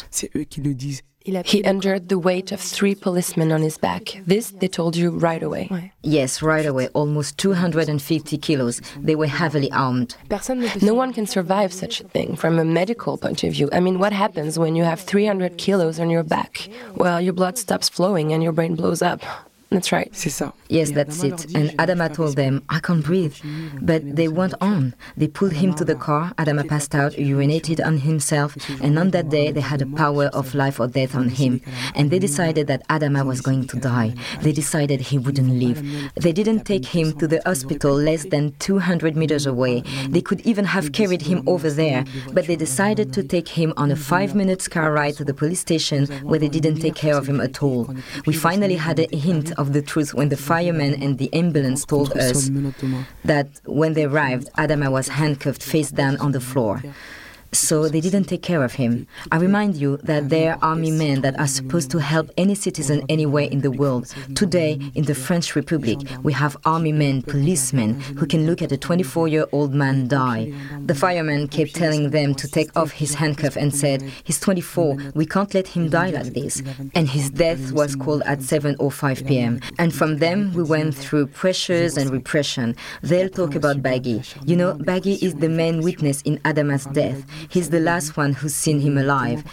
He 1.45 1.65
endured 1.65 2.09
the 2.09 2.19
weight 2.19 2.53
of 2.53 2.61
three 2.61 2.95
policemen 2.95 3.51
on 3.51 3.61
his 3.63 3.79
back. 3.79 4.17
This 4.27 4.51
they 4.51 4.69
told 4.69 4.97
you 4.97 5.11
right 5.11 5.43
away. 5.43 5.93
Yes, 6.03 6.41
right 6.41 6.65
away. 6.65 6.89
Almost 6.89 7.37
250 7.39 8.39
kilos. 8.39 8.81
They 8.97 9.17
were 9.17 9.27
heavily 9.27 9.71
armed. 9.73 10.17
No 10.83 10.95
one 10.95 11.13
can 11.13 11.27
survive 11.27 11.73
such 11.73 12.01
a 12.01 12.05
thing 12.09 12.37
from 12.37 12.59
a 12.59 12.65
medical 12.65 13.19
point 13.19 13.43
of 13.43 13.53
view. 13.53 13.69
I 13.73 13.81
mean, 13.81 13.99
what 13.99 14.13
happens 14.13 14.59
when 14.59 14.77
you 14.77 14.85
have 14.85 15.01
300 15.01 15.59
kilos 15.59 15.99
on 15.99 16.11
your 16.11 16.23
back? 16.23 16.69
Well, 16.95 17.21
your 17.21 17.33
blood 17.33 17.59
stops 17.59 17.89
flowing 17.89 18.33
and 18.33 18.43
your 18.43 18.53
brain 18.53 18.77
blows 18.77 19.03
up. 19.03 19.23
That's 19.71 19.91
right. 19.91 20.15
Yes, 20.69 20.93
that's 20.93 21.23
it. 21.25 21.55
And 21.55 21.71
Adama 21.71 22.13
told 22.15 22.37
them, 22.37 22.63
I 22.69 22.79
can't 22.79 23.05
breathe. 23.05 23.35
But 23.83 24.15
they 24.15 24.29
went 24.29 24.55
on. 24.61 24.95
They 25.17 25.27
pulled 25.27 25.55
him 25.55 25.75
to 25.75 25.85
the 25.85 25.97
car. 25.97 26.33
Adama 26.39 26.69
passed 26.69 26.95
out, 26.95 27.13
urinated 27.13 27.85
on 27.85 27.99
himself, 27.99 28.57
and 28.81 28.97
on 28.97 29.11
that 29.11 29.29
day 29.29 29.51
they 29.51 29.61
had 29.61 29.83
a 29.83 29.87
power 29.87 30.27
of 30.27 30.55
life 30.55 30.79
or 30.79 30.87
death 30.87 31.17
on 31.17 31.29
him. 31.31 31.61
And 31.97 32.11
they 32.13 32.21
decided 32.21 32.69
that 32.69 32.87
Adama 32.89 33.27
was 33.27 33.41
going 33.41 33.67
to 33.69 33.77
die. 33.79 34.15
They 34.41 34.53
decided 34.53 35.01
he 35.01 35.19
wouldn't 35.19 35.51
live. 35.51 35.83
They 36.15 36.33
didn't 36.33 36.65
take 36.65 36.87
him 36.87 37.13
to 37.19 37.27
the 37.27 37.43
hospital 37.45 37.93
less 37.95 38.25
than 38.25 38.53
200 38.61 39.17
meters 39.17 39.47
away. 39.47 39.83
They 40.09 40.21
could 40.21 40.43
even 40.43 40.65
have 40.65 40.93
carried 40.93 41.23
him 41.23 41.43
over 41.49 41.71
there, 41.71 42.05
but 42.33 42.47
they 42.47 42.57
decided 42.57 43.13
to 43.15 43.23
take 43.25 43.49
him 43.49 43.73
on 43.77 43.91
a 43.91 43.97
five 43.97 44.35
minute 44.35 44.69
car 44.71 44.93
ride 44.93 45.17
to 45.17 45.25
the 45.25 45.35
police 45.35 45.61
station 45.61 46.07
where 46.23 46.39
they 46.39 46.49
didn't 46.49 46.81
take 46.81 46.95
care 46.95 47.17
of 47.17 47.27
him 47.27 47.41
at 47.41 47.63
all. 47.65 47.93
We 48.27 48.33
finally 48.33 48.77
had 48.77 49.01
a 49.01 49.17
hint 49.17 49.56
of 49.57 49.73
the 49.73 49.83
truth 49.83 50.15
when 50.15 50.29
the 50.29 50.37
firemen 50.37 50.95
and 51.03 51.19
the 51.19 51.33
ambulance 51.33 51.85
told 51.85 52.17
us 52.17 52.51
that 53.25 53.49
when 53.65 53.93
they 53.95 54.05
arrived, 54.05 54.49
Adama 54.59 54.91
was 54.91 55.09
handcuffed 55.09 55.63
face 55.63 55.91
down 55.91 56.17
on 56.19 56.33
the 56.33 56.41
floor 56.41 56.83
so 57.53 57.89
they 57.89 58.01
didn't 58.01 58.25
take 58.25 58.43
care 58.43 58.63
of 58.63 58.75
him. 58.75 59.07
I 59.33 59.37
remind 59.37 59.77
you 59.77 59.97
that 59.99 60.29
there 60.29 60.55
are 60.55 60.59
army 60.63 60.91
men 60.91 61.23
that 61.23 61.39
are 61.39 61.47
supposed 61.47 61.91
to 61.93 61.99
help 61.99 62.31
any 62.37 62.55
citizen 62.55 63.03
anywhere 63.09 63.45
in 63.45 63.61
the 63.61 63.71
world. 63.71 64.15
Today, 64.35 64.79
in 64.95 65.05
the 65.05 65.15
French 65.15 65.55
Republic, 65.55 65.99
we 66.23 66.33
have 66.33 66.57
army 66.65 66.93
men, 66.93 67.23
policemen, 67.23 68.01
who 68.19 68.27
can 68.27 68.47
look 68.47 68.63
at 68.63 68.73
a 68.73 68.77
24 68.77 69.29
year 69.29 69.47
old 69.53 69.75
man 69.75 70.09
die. 70.09 70.53
The 70.85 70.95
fireman 70.95 71.49
kept 71.49 71.75
telling 71.75 72.11
them 72.11 72.35
to 72.35 72.49
take 72.49 72.75
off 72.77 72.93
his 72.93 73.15
handcuff 73.15 73.57
and 73.57 73.75
said, 73.75 74.03
He's 74.25 74.41
24, 74.41 74.97
we 75.15 75.27
can't 75.27 75.53
let 75.55 75.69
him 75.69 75.89
die 75.89 76.11
like 76.11 76.35
this. 76.35 76.63
And 76.95 77.09
his 77.09 77.31
death 77.31 77.73
was 77.73 77.97
called 77.97 78.23
at 78.23 78.41
7.05 78.41 79.27
pm. 79.27 79.61
And 79.79 79.95
from 79.95 80.19
them, 80.19 80.53
we 80.55 80.63
went 80.63 80.95
through 80.95 81.29
pressures 81.29 81.97
and 81.97 82.11
repression. 82.11 82.77
They'll 83.03 83.29
talk 83.29 83.55
about 83.55 83.83
Bagui. 83.83 84.25
You 84.49 84.57
know, 84.57 84.75
Bagui 84.75 85.23
is 85.23 85.35
the 85.37 85.49
main 85.49 85.83
witness 85.83 86.23
in 86.23 86.39
Adama's 86.39 86.87
death. 86.87 87.25
He's 87.49 87.71
the 87.71 87.81
last 87.81 88.17
one 88.17 88.33
who's 88.35 88.55
seen 88.55 88.81
him 88.81 88.99
alive, 88.99 89.45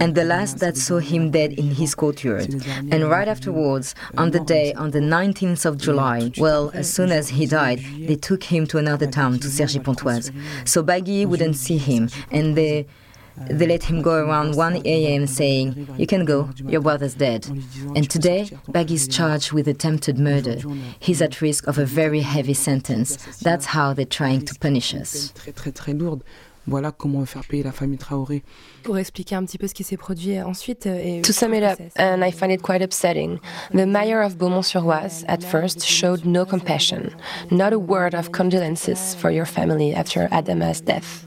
and 0.00 0.14
the 0.14 0.24
last 0.24 0.58
that 0.58 0.76
saw 0.76 0.98
him 0.98 1.30
dead 1.30 1.52
in 1.52 1.70
his 1.70 1.94
courtyard. 1.94 2.54
And 2.90 3.10
right 3.10 3.28
afterwards, 3.28 3.94
on 4.16 4.30
the 4.30 4.40
day, 4.40 4.72
on 4.74 4.90
the 4.90 5.00
19th 5.00 5.64
of 5.66 5.78
July, 5.78 6.32
well, 6.38 6.70
as 6.74 6.92
soon 6.92 7.10
as 7.10 7.28
he 7.30 7.46
died, 7.46 7.80
they 7.98 8.16
took 8.16 8.44
him 8.44 8.66
to 8.68 8.78
another 8.78 9.06
town, 9.06 9.38
to 9.40 9.48
Cergy-Pontoise. 9.48 10.30
So 10.64 10.82
Bagui 10.82 11.26
wouldn't 11.26 11.56
see 11.56 11.78
him, 11.78 12.08
and 12.30 12.56
they 12.56 12.86
they 13.36 13.66
let 13.66 13.84
him 13.84 14.00
go 14.00 14.14
around 14.14 14.56
1 14.56 14.82
a.m. 14.84 15.26
saying, 15.26 15.88
You 15.98 16.06
can 16.06 16.24
go, 16.24 16.50
your 16.64 16.80
brother's 16.80 17.14
dead. 17.14 17.46
And 17.96 18.08
today, 18.08 18.44
Bagui 18.68 18.92
is 18.92 19.08
charged 19.08 19.52
with 19.52 19.66
attempted 19.66 20.18
murder. 20.18 20.58
He's 21.00 21.20
at 21.20 21.40
risk 21.40 21.66
of 21.66 21.76
a 21.78 21.84
very 21.84 22.20
heavy 22.20 22.54
sentence. 22.54 23.16
That's 23.38 23.66
how 23.66 23.92
they're 23.92 24.04
trying 24.04 24.44
to 24.46 24.54
punish 24.54 24.94
us. 24.94 25.32
Voilà 26.66 26.92
comment 26.92 27.24
faire 27.26 27.44
payer 27.44 27.62
la 27.62 27.72
famille 27.72 27.98
Traoré. 27.98 28.42
Pour 28.82 28.98
expliquer 28.98 29.34
un 29.34 29.44
petit 29.44 29.58
peu 29.58 29.66
ce 29.66 29.74
qui 29.74 29.84
s'est 29.84 29.96
produit 29.96 30.38
euh, 30.38 30.46
ensuite. 30.46 30.86
Euh, 30.86 31.18
et 31.18 31.22
to 31.22 31.32
sum 31.32 31.54
it 31.54 31.62
up, 31.62 31.78
and 31.98 32.22
I 32.24 32.30
find 32.30 32.50
it 32.50 32.62
quite 32.62 32.82
upsetting, 32.82 33.38
the 33.72 33.86
mayor 33.86 34.22
of 34.22 34.38
Beaumont-sur-Oise 34.38 35.24
at 35.28 35.42
first 35.42 35.84
showed 35.84 36.24
no 36.24 36.44
compassion, 36.44 37.10
not 37.50 37.72
a 37.72 37.78
word 37.78 38.14
of 38.14 38.32
condolences 38.32 39.14
for 39.14 39.30
your 39.30 39.46
family 39.46 39.94
after 39.94 40.28
Adama's 40.30 40.80
death. 40.80 41.26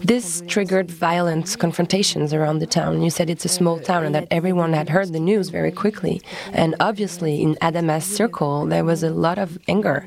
This 0.00 0.42
triggered 0.46 0.90
violent 0.90 1.58
confrontations 1.58 2.32
around 2.32 2.60
the 2.60 2.66
town. 2.66 3.02
You 3.02 3.10
said 3.10 3.28
it's 3.28 3.44
a 3.44 3.48
small 3.48 3.80
town 3.80 4.04
and 4.04 4.14
that 4.14 4.28
everyone 4.30 4.72
had 4.72 4.88
heard 4.88 5.12
the 5.12 5.18
news 5.18 5.48
very 5.48 5.72
quickly. 5.72 6.22
And 6.52 6.76
obviously, 6.78 7.42
in 7.42 7.56
Adama's 7.56 8.04
circle, 8.04 8.64
there 8.66 8.84
was 8.84 9.02
a 9.02 9.10
lot 9.10 9.38
of 9.38 9.58
anger. 9.66 10.06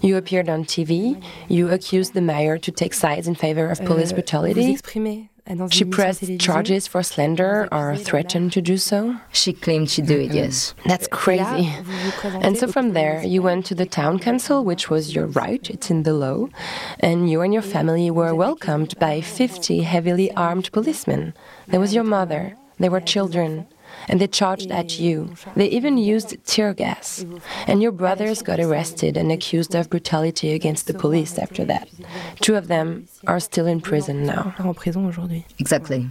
You 0.00 0.16
appeared 0.16 0.48
on 0.48 0.64
TV. 0.64 1.22
You 1.48 1.68
accused 1.68 2.14
the 2.14 2.20
mayor 2.20 2.58
to 2.58 2.70
take 2.70 2.94
sides 2.94 3.28
in 3.28 3.34
favor 3.34 3.68
of 3.70 3.84
police 3.84 4.12
euh, 4.12 4.16
brutality. 4.16 4.78
She 5.70 5.84
pressed 5.84 6.38
charges 6.38 6.86
for 6.86 7.02
slander 7.02 7.68
or 7.72 7.96
threatened 7.96 8.52
to 8.52 8.62
do 8.62 8.76
so. 8.76 9.16
She 9.32 9.52
claimed 9.52 9.90
she 9.90 10.02
did 10.02 10.30
it, 10.30 10.34
yes. 10.34 10.74
That's 10.86 11.08
crazy. 11.08 11.72
And 12.24 12.56
so 12.56 12.68
from 12.68 12.92
there, 12.92 13.22
you 13.24 13.42
went 13.42 13.66
to 13.66 13.74
the 13.74 13.86
town 13.86 14.20
council, 14.20 14.64
which 14.64 14.90
was 14.90 15.14
your 15.14 15.26
right, 15.26 15.68
it's 15.68 15.90
in 15.90 16.04
the 16.04 16.12
law, 16.14 16.48
and 17.00 17.28
you 17.28 17.40
and 17.40 17.52
your 17.52 17.62
family 17.62 18.10
were 18.10 18.34
welcomed 18.34 18.96
by 19.00 19.20
50 19.20 19.80
heavily 19.80 20.30
armed 20.32 20.70
policemen. 20.70 21.34
There 21.66 21.80
was 21.80 21.94
your 21.94 22.04
mother, 22.04 22.56
there 22.78 22.90
were 22.90 23.00
children, 23.00 23.66
and 24.10 24.20
they 24.20 24.26
charged 24.26 24.70
at 24.72 24.98
you. 24.98 25.32
They 25.54 25.68
even 25.68 25.96
used 25.96 26.36
tear 26.44 26.74
gas. 26.74 27.24
And 27.68 27.80
your 27.80 27.92
brothers 27.92 28.42
got 28.42 28.58
arrested 28.58 29.16
and 29.16 29.30
accused 29.30 29.74
of 29.74 29.88
brutality 29.88 30.52
against 30.52 30.88
the 30.88 30.94
police 30.94 31.38
after 31.38 31.64
that. 31.66 31.88
Two 32.40 32.56
of 32.56 32.66
them 32.66 33.06
are 33.28 33.38
still 33.38 33.66
in 33.66 33.80
prison 33.80 34.26
now. 34.26 34.52
Exactly. 35.58 36.10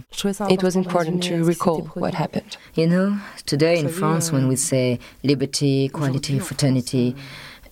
It 0.50 0.62
was 0.62 0.76
important 0.76 1.22
to 1.24 1.44
recall 1.44 1.82
what 2.02 2.14
happened. 2.14 2.56
You 2.74 2.86
know, 2.86 3.18
today 3.44 3.78
in 3.78 3.88
France, 3.90 4.32
when 4.32 4.48
we 4.48 4.56
say 4.56 4.98
liberty, 5.22 5.84
equality, 5.84 6.38
fraternity, 6.38 7.14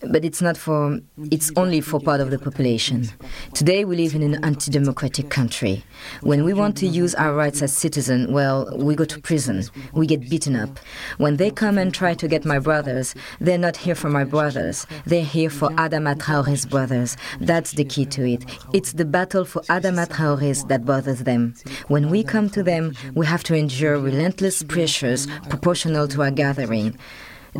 but 0.01 0.25
it's 0.25 0.41
not 0.41 0.57
for 0.57 1.01
it's 1.31 1.51
only 1.57 1.81
for 1.81 2.01
part 2.01 2.21
of 2.21 2.31
the 2.31 2.39
population. 2.39 3.09
Today 3.55 3.85
we 3.85 3.97
live 3.97 4.15
in 4.15 4.23
an 4.23 4.45
anti-democratic 4.45 5.31
country. 5.31 5.85
When 6.23 6.45
we 6.45 6.55
want 6.55 6.77
to 6.79 6.87
use 6.87 7.15
our 7.15 7.35
rights 7.35 7.63
as 7.63 7.77
citizens 7.77 8.31
well 8.31 8.71
we 8.77 8.95
go 8.95 9.05
to 9.05 9.21
prison. 9.21 9.65
We 9.93 10.07
get 10.07 10.29
beaten 10.29 10.57
up. 10.57 10.79
When 11.19 11.37
they 11.37 11.51
come 11.51 11.79
and 11.79 11.93
try 11.93 12.15
to 12.15 12.29
get 12.29 12.45
my 12.45 12.59
brothers 12.59 13.15
they're 13.41 13.59
not 13.59 13.77
here 13.77 13.95
for 13.95 14.09
my 14.09 14.25
brothers. 14.25 14.87
They're 15.07 15.25
here 15.25 15.51
for 15.51 15.71
Adama 15.71 16.17
Traoré's 16.17 16.67
brothers. 16.67 17.17
That's 17.41 17.73
the 17.73 17.85
key 17.85 18.07
to 18.07 18.29
it. 18.29 18.45
It's 18.73 18.93
the 18.93 19.05
battle 19.05 19.45
for 19.45 19.63
Adama 19.63 20.09
Traoré's 20.09 20.65
that 20.65 20.85
bothers 20.85 21.21
them. 21.21 21.55
When 21.89 22.11
we 22.11 22.23
come 22.23 22.51
to 22.51 22.63
them 22.63 22.95
we 23.15 23.27
have 23.27 23.45
to 23.45 23.55
endure 23.55 23.99
relentless 23.99 24.63
pressures 24.63 25.27
proportional 25.49 26.09
to 26.09 26.23
our 26.23 26.31
gathering 26.31 26.97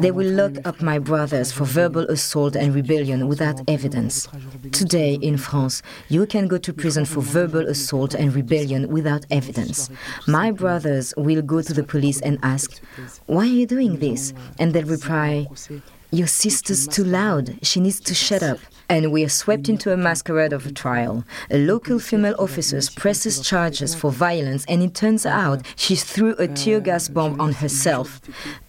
they 0.01 0.11
will 0.11 0.31
lock 0.31 0.53
up 0.65 0.81
my 0.81 0.99
brothers 0.99 1.51
for 1.51 1.65
verbal 1.65 2.07
assault 2.09 2.55
and 2.55 2.75
rebellion 2.75 3.27
without 3.27 3.61
evidence. 3.69 4.29
Today 4.73 5.15
in 5.21 5.37
France, 5.37 5.83
you 6.09 6.27
can 6.27 6.47
go 6.47 6.59
to 6.59 6.73
prison 6.73 7.05
for 7.05 7.21
verbal 7.21 7.67
assault 7.69 8.15
and 8.15 8.35
rebellion 8.35 8.89
without 8.89 9.27
evidence. 9.31 9.91
My 10.27 10.51
brothers 10.51 11.15
will 11.17 11.43
go 11.43 11.63
to 11.63 11.73
the 11.73 11.83
police 11.83 12.21
and 12.21 12.39
ask, 12.43 12.81
Why 13.27 13.43
are 13.43 13.47
you 13.61 13.67
doing 13.67 13.99
this? 13.99 14.33
And 14.59 14.73
they'll 14.73 14.85
reply, 14.85 15.49
Your 16.11 16.29
sister's 16.29 16.87
too 16.87 17.05
loud. 17.05 17.59
She 17.63 17.81
needs 17.81 18.01
to 18.01 18.15
shut 18.15 18.43
up 18.43 18.59
and 18.89 19.13
we 19.13 19.25
are 19.25 19.29
swept 19.29 19.69
into 19.69 19.93
a 19.93 19.97
masquerade 19.97 20.53
of 20.53 20.67
a 20.67 20.73
trial. 20.73 21.25
A 21.51 21.59
local 21.59 21.99
female 21.99 22.35
officer 22.39 22.81
presses 22.97 23.41
charges 23.41 23.95
for 23.95 24.11
violence, 24.11 24.65
and 24.67 24.83
it 24.83 24.95
turns 24.95 25.27
out 25.27 25.65
she 25.77 25.95
threw 25.95 26.35
a 26.39 26.49
tear 26.49 26.81
gas 26.81 27.09
bomb 27.09 27.41
on 27.41 27.53
herself. 27.53 28.21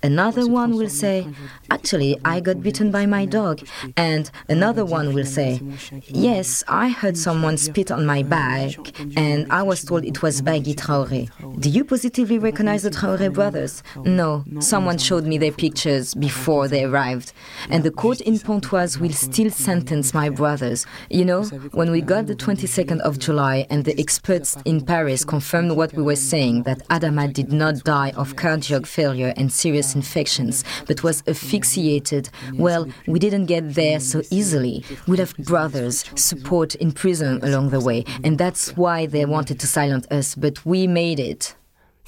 Another 0.03 0.47
one 0.47 0.75
will 0.75 0.89
say, 0.89 1.27
Actually, 1.71 2.19
I 2.25 2.39
got 2.41 2.61
bitten 2.61 2.91
by 2.91 3.05
my 3.05 3.25
dog. 3.25 3.65
And 3.95 4.29
another 4.49 4.83
one 4.83 5.13
will 5.13 5.25
say, 5.25 5.61
Yes, 6.07 6.63
I 6.67 6.89
heard 6.89 7.17
someone 7.17 7.57
spit 7.57 7.91
on 7.91 8.05
my 8.05 8.23
back, 8.23 8.75
and 9.15 9.49
I 9.51 9.63
was 9.63 9.83
told 9.83 10.03
it 10.05 10.21
was 10.21 10.41
Bagui 10.41 10.75
Traoré. 10.75 11.29
Do 11.61 11.69
you 11.69 11.85
positively 11.85 12.39
recognize 12.39 12.83
the 12.83 12.89
Traoré 12.89 13.31
brothers? 13.33 13.83
No, 14.03 14.43
someone 14.59 14.97
showed 14.97 15.25
me 15.25 15.37
their 15.37 15.51
pictures 15.51 16.13
before 16.13 16.67
they 16.67 16.83
arrived. 16.83 17.31
And 17.69 17.83
the 17.83 17.91
court 17.91 18.19
in 18.21 18.39
Pontoise 18.39 18.97
will 18.97 19.13
still 19.13 19.49
sentence 19.51 20.08
my 20.13 20.29
brothers. 20.29 20.85
You 21.09 21.25
know, 21.25 21.43
when 21.73 21.91
we 21.91 22.01
got 22.01 22.27
the 22.27 22.35
22nd 22.35 22.99
of 23.01 23.19
July 23.19 23.65
and 23.69 23.85
the 23.85 23.99
experts 23.99 24.57
in 24.65 24.85
Paris 24.85 25.25
confirmed 25.25 25.71
what 25.73 25.93
we 25.93 26.03
were 26.03 26.15
saying 26.15 26.63
that 26.63 26.87
Adama 26.89 27.31
did 27.31 27.51
not 27.51 27.83
die 27.83 28.11
of 28.15 28.35
cardiac 28.35 28.85
failure 28.85 29.33
and 29.37 29.51
serious 29.51 29.95
infections, 29.95 30.63
but 30.87 31.03
was 31.03 31.23
asphyxiated, 31.27 32.29
well, 32.53 32.87
we 33.07 33.19
didn't 33.19 33.45
get 33.45 33.73
there 33.75 33.99
so 33.99 34.21
easily. 34.31 34.83
We 35.07 35.17
left 35.17 35.43
brothers, 35.43 36.05
support 36.15 36.75
in 36.75 36.91
prison 36.91 37.39
along 37.43 37.69
the 37.69 37.79
way, 37.79 38.05
and 38.23 38.37
that's 38.37 38.75
why 38.75 39.05
they 39.05 39.25
wanted 39.25 39.59
to 39.59 39.67
silence 39.67 40.07
us, 40.11 40.35
but 40.35 40.65
we 40.65 40.87
made 40.87 41.19
it. 41.19 41.55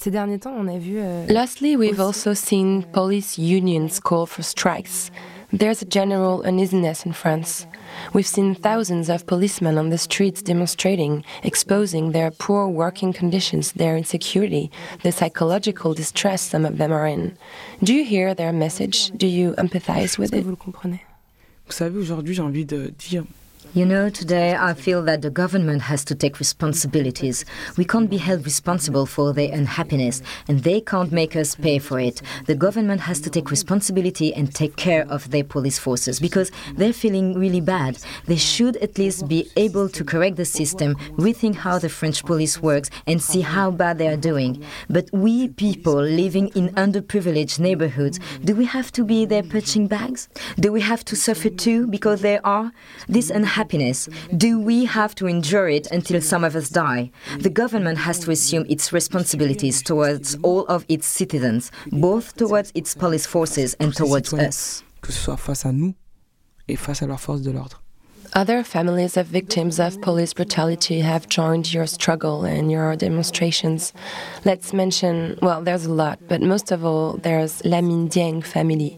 Euh, 0.08 1.26
Lastly, 1.30 1.78
we've 1.78 2.00
also 2.00 2.34
seen 2.34 2.84
police 2.92 3.38
unions 3.38 4.00
call 4.00 4.26
for 4.26 4.42
strikes. 4.42 5.12
There's 5.54 5.82
a 5.82 5.86
general 5.86 6.44
uneasiness 6.44 7.06
in 7.06 7.12
France. 7.12 7.68
We've 8.14 8.26
seen 8.26 8.56
thousands 8.56 9.10
of 9.10 9.28
policemen 9.28 9.78
on 9.78 9.90
the 9.90 9.98
streets 9.98 10.42
demonstrating, 10.42 11.26
exposing 11.44 12.14
their 12.14 12.32
poor 12.32 12.70
working 12.70 13.12
conditions, 13.12 13.74
their 13.74 13.98
insecurity, 13.98 14.72
the 15.04 15.12
psychological 15.12 15.94
distress 15.94 16.42
some 16.42 16.66
of 16.66 16.78
them 16.78 16.94
are 16.94 17.06
in. 17.06 17.38
Do 17.84 17.94
you 17.94 18.06
hear 18.06 18.34
their 18.34 18.54
message? 18.54 19.12
Do 19.12 19.28
you 19.28 19.52
empathize 19.54 20.18
with 20.18 20.34
it? 20.34 20.46
You 23.74 23.86
know, 23.86 24.10
today 24.10 24.54
I 24.54 24.74
feel 24.74 25.02
that 25.04 25.22
the 25.22 25.30
government 25.30 25.84
has 25.84 26.04
to 26.06 26.16
take 26.16 26.40
responsibilities. 26.40 27.46
We 27.78 27.86
can't 27.86 28.10
be 28.10 28.18
held 28.18 28.44
responsible 28.44 29.06
for 29.06 29.32
their 29.32 29.54
unhappiness, 29.54 30.22
and 30.50 30.60
they 30.60 30.82
can't 30.82 31.14
make 31.14 31.38
us 31.38 31.56
pay 31.56 31.80
for 31.80 31.98
it. 31.98 32.22
The 32.48 32.56
government 32.56 33.00
has 33.02 33.22
to 33.22 33.30
take 33.30 33.50
responsibility 33.50 34.34
and 34.34 34.54
take 34.54 34.76
care 34.76 35.08
of 35.08 35.32
their 35.32 35.46
police 35.46 35.80
forces 35.80 36.20
because 36.20 36.52
they're 36.76 36.92
feeling 36.92 37.40
really 37.40 37.62
bad. 37.62 37.98
They 38.26 38.36
should 38.36 38.76
at 38.78 38.98
least 38.98 39.30
be 39.30 39.50
able 39.56 39.88
to 39.88 40.04
correct 40.04 40.36
the 40.36 40.46
system, 40.46 40.96
rethink 41.18 41.56
how 41.56 41.80
the 41.80 41.88
French 41.88 42.26
police 42.26 42.62
works, 42.62 42.90
and 43.08 43.24
see 43.24 43.42
how 43.42 43.72
bad 43.72 44.00
they 44.00 44.10
are 44.10 44.18
doing. 44.18 44.66
But 44.90 45.10
we 45.14 45.48
people 45.48 45.96
living 45.96 46.50
in 46.56 46.76
underprivileged 46.76 47.60
neighborhoods, 47.60 48.20
do 48.44 48.54
we 48.54 48.66
have 48.66 48.92
to 48.94 49.06
be 49.06 49.24
their 49.24 49.44
punching 49.44 49.88
bags? 49.88 50.28
Do 50.60 50.74
we 50.74 50.82
have 50.82 51.06
to 51.06 51.16
suffer 51.16 51.50
too 51.50 51.88
because 51.88 52.20
they 52.20 52.38
are? 52.40 52.74
This 53.08 53.30
unhappiness 53.30 53.61
happiness? 53.62 54.10
Do 54.46 54.52
we 54.60 54.78
have 54.86 55.14
to 55.20 55.28
endure 55.36 55.70
it 55.78 55.86
until 55.98 56.20
some 56.32 56.44
of 56.44 56.56
us 56.56 56.68
die? 56.70 57.12
The 57.48 57.56
government 57.62 57.98
has 58.08 58.18
to 58.24 58.32
assume 58.32 58.66
its 58.76 58.92
responsibilities 59.00 59.78
towards 59.90 60.28
all 60.48 60.64
of 60.76 60.82
its 60.96 61.06
citizens, 61.20 61.72
both 62.08 62.26
towards 62.42 62.72
its 62.74 62.96
police 62.96 63.28
forces 63.34 63.70
and 63.82 63.90
towards 63.94 64.34
us. 64.34 64.84
Other 68.34 68.64
families 68.64 69.18
of 69.18 69.28
victims 69.28 69.78
of 69.78 70.02
police 70.02 70.34
brutality 70.34 71.02
have 71.02 71.28
joined 71.28 71.74
your 71.74 71.86
struggle 71.86 72.46
and 72.46 72.72
your 72.72 72.96
demonstrations. 72.96 73.92
Let's 74.46 74.72
mention, 74.72 75.38
well, 75.42 75.62
there's 75.62 75.86
a 75.86 75.94
lot, 76.04 76.18
but 76.30 76.42
most 76.42 76.72
of 76.72 76.86
all, 76.86 77.18
there's 77.18 77.62
Lamine 77.64 78.08
Dieng 78.10 78.42
family. 78.42 78.98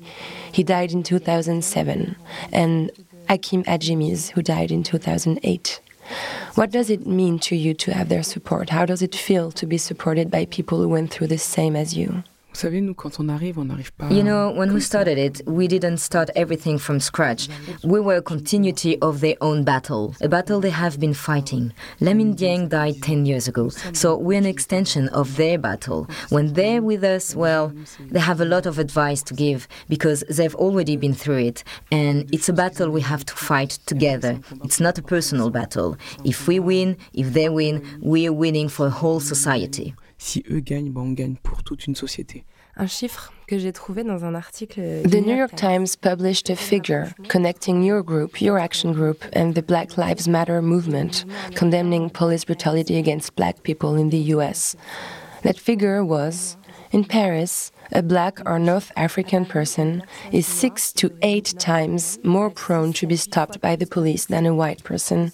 He 0.52 0.62
died 0.64 0.92
in 0.92 1.02
2007, 1.02 2.16
and 2.52 2.92
Hakim 3.28 3.64
Ajimi, 3.64 4.30
who 4.32 4.42
died 4.42 4.72
in 4.72 4.84
2008. 4.84 5.82
What 6.56 6.72
does 6.72 6.90
it 6.90 7.08
mean 7.08 7.40
to 7.40 7.56
you 7.56 7.74
to 7.76 7.94
have 7.94 8.10
their 8.10 8.24
support? 8.24 8.70
How 8.70 8.86
does 8.86 9.02
it 9.02 9.16
feel 9.16 9.52
to 9.54 9.66
be 9.66 9.78
supported 9.78 10.30
by 10.30 10.46
people 10.46 10.80
who 10.80 10.90
went 10.90 11.12
through 11.12 11.28
the 11.28 11.38
same 11.38 11.76
as 11.76 11.98
you? 11.98 12.24
Vous 12.54 12.60
savez, 12.60 12.82
nous, 12.82 12.94
quand 12.94 13.20
on 13.20 13.30
arrive, 13.30 13.58
on 13.58 13.66
n'arrive 13.66 13.92
pas. 13.94 14.12
You 14.12 14.22
know, 14.22 14.52
when 14.52 14.72
we 14.74 14.80
started 14.80 15.18
it, 15.18 15.42
we 15.48 15.68
didn't 15.68 15.98
start 15.98 16.30
everything 16.36 16.78
from 16.78 17.00
scratch. 17.00 17.50
We 17.84 18.00
were 18.00 18.18
a 18.18 18.22
continuity 18.22 18.96
of 19.02 19.22
their 19.22 19.36
own 19.42 19.64
battle, 19.64 20.14
a 20.22 20.30
battle 20.30 20.60
they 20.60 20.70
have 20.70 21.00
been 21.00 21.16
fighting. 21.16 21.74
Lamine 22.00 22.36
Dieng 22.36 22.70
died 22.70 23.02
10 23.02 23.26
years 23.26 23.48
ago, 23.48 23.70
so 23.94 24.16
we're 24.16 24.38
an 24.38 24.46
extension 24.46 25.10
of 25.10 25.36
their 25.36 25.58
battle. 25.58 26.08
When 26.30 26.54
they're 26.54 26.84
with 26.84 27.04
us, 27.04 27.36
well, 27.36 27.74
they 28.12 28.20
have 28.20 28.40
a 28.40 28.46
lot 28.46 28.68
of 28.68 28.78
advice 28.78 29.24
to 29.24 29.34
give 29.34 29.68
because 29.90 30.24
they've 30.30 30.56
already 30.56 30.96
been 30.96 31.16
through 31.16 31.40
it, 31.40 31.64
and 31.92 32.32
it's 32.32 32.50
a 32.50 32.54
battle 32.54 32.92
we 32.92 33.02
have 33.02 33.26
to 33.26 33.34
fight 33.34 33.80
together. 33.88 34.40
It's 34.64 34.80
not 34.80 35.00
a 35.00 35.02
personal 35.02 35.50
battle. 35.50 35.98
If 36.24 36.48
we 36.48 36.60
win, 36.60 36.98
if 37.16 37.34
they 37.34 37.50
win, 37.50 37.84
we're 38.00 38.32
winning 38.32 38.70
for 38.70 38.86
a 38.86 38.92
whole 38.92 39.20
society. 39.20 39.96
Si 40.24 40.44
eux 40.50 40.60
gagnent, 40.60 40.92
ben 40.92 41.02
on 41.02 41.12
gagne 41.12 41.36
pour 41.44 41.64
toute 41.64 41.86
une 41.86 41.96
société. 41.96 42.46
Un 42.76 42.88
chiffre 42.88 43.32
que 43.48 43.60
j'ai 43.60 43.72
trouvé 43.72 44.04
dans 44.04 44.26
un 44.26 44.34
article. 44.34 44.82
The 45.04 45.22
New 45.22 45.36
York 45.36 45.56
Times 45.56 45.96
published 45.96 46.50
a 46.50 46.56
figure 46.56 47.14
connecting 47.28 47.84
your 47.84 48.02
group, 48.02 48.42
your 48.42 48.58
action 48.58 48.94
group, 48.94 49.24
and 49.34 49.54
the 49.54 49.62
Black 49.62 49.96
Lives 49.96 50.28
Matter 50.28 50.62
movement, 50.62 51.26
condemning 51.54 52.10
police 52.10 52.46
brutality 52.46 52.98
against 52.98 53.36
black 53.36 53.62
people 53.62 53.96
in 53.96 54.10
the 54.10 54.34
US. 54.34 54.76
That 55.44 55.60
figure 55.60 56.04
was 56.04 56.58
in 56.92 57.04
Paris, 57.04 57.72
a 57.92 58.02
black 58.02 58.40
or 58.46 58.58
North 58.60 58.92
African 58.96 59.46
person 59.46 60.04
is 60.32 60.48
six 60.48 60.94
to 60.94 61.12
eight 61.22 61.54
times 61.60 62.18
more 62.24 62.50
prone 62.50 62.94
to 62.94 63.06
be 63.06 63.18
stopped 63.18 63.60
by 63.60 63.76
the 63.76 63.86
police 63.86 64.26
than 64.26 64.46
a 64.46 64.56
white 64.56 64.84
person. 64.84 65.32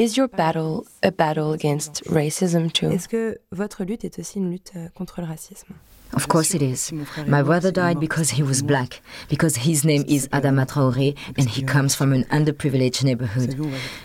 Is 0.00 0.16
your 0.16 0.28
battle 0.28 0.86
a 1.02 1.10
battle 1.10 1.52
against 1.52 2.02
racism 2.06 2.72
too? 2.72 2.90
Est-ce 2.90 3.06
que 3.06 3.36
votre 3.52 3.84
lutte 3.84 4.02
est 4.06 4.18
aussi 4.18 4.38
une 4.38 4.50
lutte 4.50 4.72
euh, 4.74 4.88
contre 4.94 5.20
le 5.20 5.26
racisme? 5.26 5.74
Of 6.12 6.28
course 6.28 6.54
it 6.54 6.62
is. 6.62 6.92
My 7.26 7.42
brother 7.42 7.70
died 7.70 8.00
because 8.00 8.30
he 8.30 8.42
was 8.42 8.62
black, 8.62 9.00
because 9.28 9.56
his 9.56 9.84
name 9.84 10.04
is 10.08 10.28
Adama 10.28 10.66
Traoré 10.66 11.16
and 11.36 11.48
he 11.48 11.62
comes 11.62 11.94
from 11.94 12.12
an 12.12 12.24
underprivileged 12.24 13.04
neighborhood. 13.04 13.54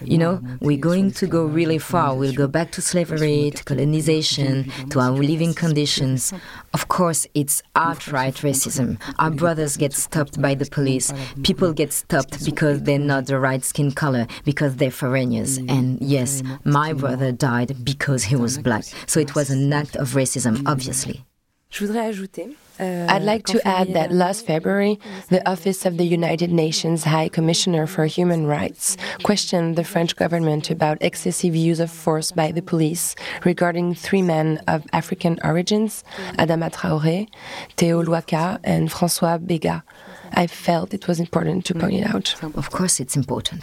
You 0.04 0.18
know, 0.18 0.42
we're 0.62 0.78
going 0.78 1.12
to 1.12 1.28
go 1.28 1.46
really 1.46 1.78
far. 1.78 2.16
We'll 2.16 2.34
go 2.34 2.48
back 2.48 2.72
to 2.74 2.82
slavery, 2.82 3.52
to 3.56 3.64
colonization, 3.64 4.72
to 4.90 5.00
our 5.00 5.12
living 5.12 5.54
conditions. 5.54 6.34
Of 6.74 6.88
course, 6.90 7.26
it's 7.34 7.64
outright 7.76 8.36
racism. 8.36 9.00
Our 9.18 9.32
brothers 9.32 9.78
get 9.78 9.94
stopped 9.94 10.42
by 10.42 10.56
the 10.56 10.66
police. 10.66 11.12
People 11.44 11.74
get 11.74 11.92
stopped 11.92 12.46
because 12.46 12.84
they're 12.84 13.00
not 13.00 13.26
the 13.26 13.40
right 13.40 13.64
skin 13.64 13.92
color, 13.92 14.28
because 14.44 14.76
they're 14.76 14.92
foreigners. 14.92 15.58
And 15.58 16.00
yes, 16.02 16.44
my 16.64 16.94
brother 16.94 17.32
died 17.32 17.84
because 17.84 18.24
he 18.26 18.36
was 18.36 18.58
black. 18.58 18.84
So 19.08 19.20
it 19.20 19.34
was 19.36 19.50
an 19.50 19.72
act 19.74 19.96
of 19.96 20.10
racism, 20.10 20.62
obviously. 20.68 21.26
Euh, 22.80 23.08
I'd 23.10 23.24
like 23.24 23.46
to 23.48 23.66
add 23.66 23.94
that 23.94 24.12
last 24.12 24.46
February, 24.46 25.00
the 25.30 25.48
Office 25.50 25.86
of 25.86 25.98
the 25.98 26.06
United 26.06 26.52
Nations 26.52 27.04
High 27.04 27.30
Commissioner 27.30 27.88
for 27.88 28.06
Human 28.06 28.48
Rights 28.48 28.98
questioned 29.24 29.76
the 29.76 29.84
French 29.84 30.16
government 30.16 30.70
about 30.70 30.98
excessive 31.02 31.56
use 31.56 31.80
of 31.80 31.90
force 31.90 32.32
by 32.32 32.52
the 32.52 32.62
police 32.62 33.16
regarding 33.46 33.94
three 33.94 34.22
men 34.22 34.62
of 34.68 34.86
African 34.92 35.40
origins, 35.44 36.04
Adama 36.38 36.72
Traoré, 36.72 37.30
Théo 37.78 38.04
Luaka, 38.06 38.60
and 38.64 38.90
François 38.90 39.38
Bega. 39.46 39.84
I 40.36 40.48
felt 40.48 40.94
it 40.94 41.08
was 41.08 41.20
important 41.20 41.66
to 41.66 41.74
point 41.74 41.94
it 41.94 42.08
mm. 42.08 42.14
out. 42.14 42.28
Of 42.56 42.70
course, 42.70 43.00
it's 43.00 43.16
important. 43.16 43.62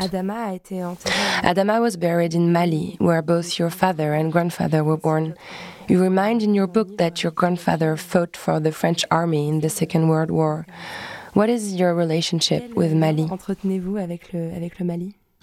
Adama 1.51 1.81
was 1.81 1.97
buried 1.97 2.35
in 2.35 2.53
Mali, 2.53 2.97
where 2.99 3.23
both 3.23 3.59
your 3.59 3.71
father 3.71 4.15
and 4.15 4.33
grandfather 4.33 4.83
were 4.83 4.97
born. 4.97 5.35
You 5.89 6.01
remind 6.03 6.43
in 6.43 6.55
your 6.55 6.67
book 6.67 6.97
that 6.97 7.23
your 7.23 7.33
grandfather 7.33 7.97
fought 7.97 8.37
for 8.37 8.59
the 8.59 8.73
French 8.73 9.05
army 9.11 9.49
in 9.49 9.61
the 9.61 9.69
Second 9.69 10.09
World 10.09 10.31
War. 10.31 10.67
What 11.35 11.49
is 11.51 11.75
your 11.75 11.95
relationship 11.95 12.75
with 12.75 12.93
Mali? 12.93 13.29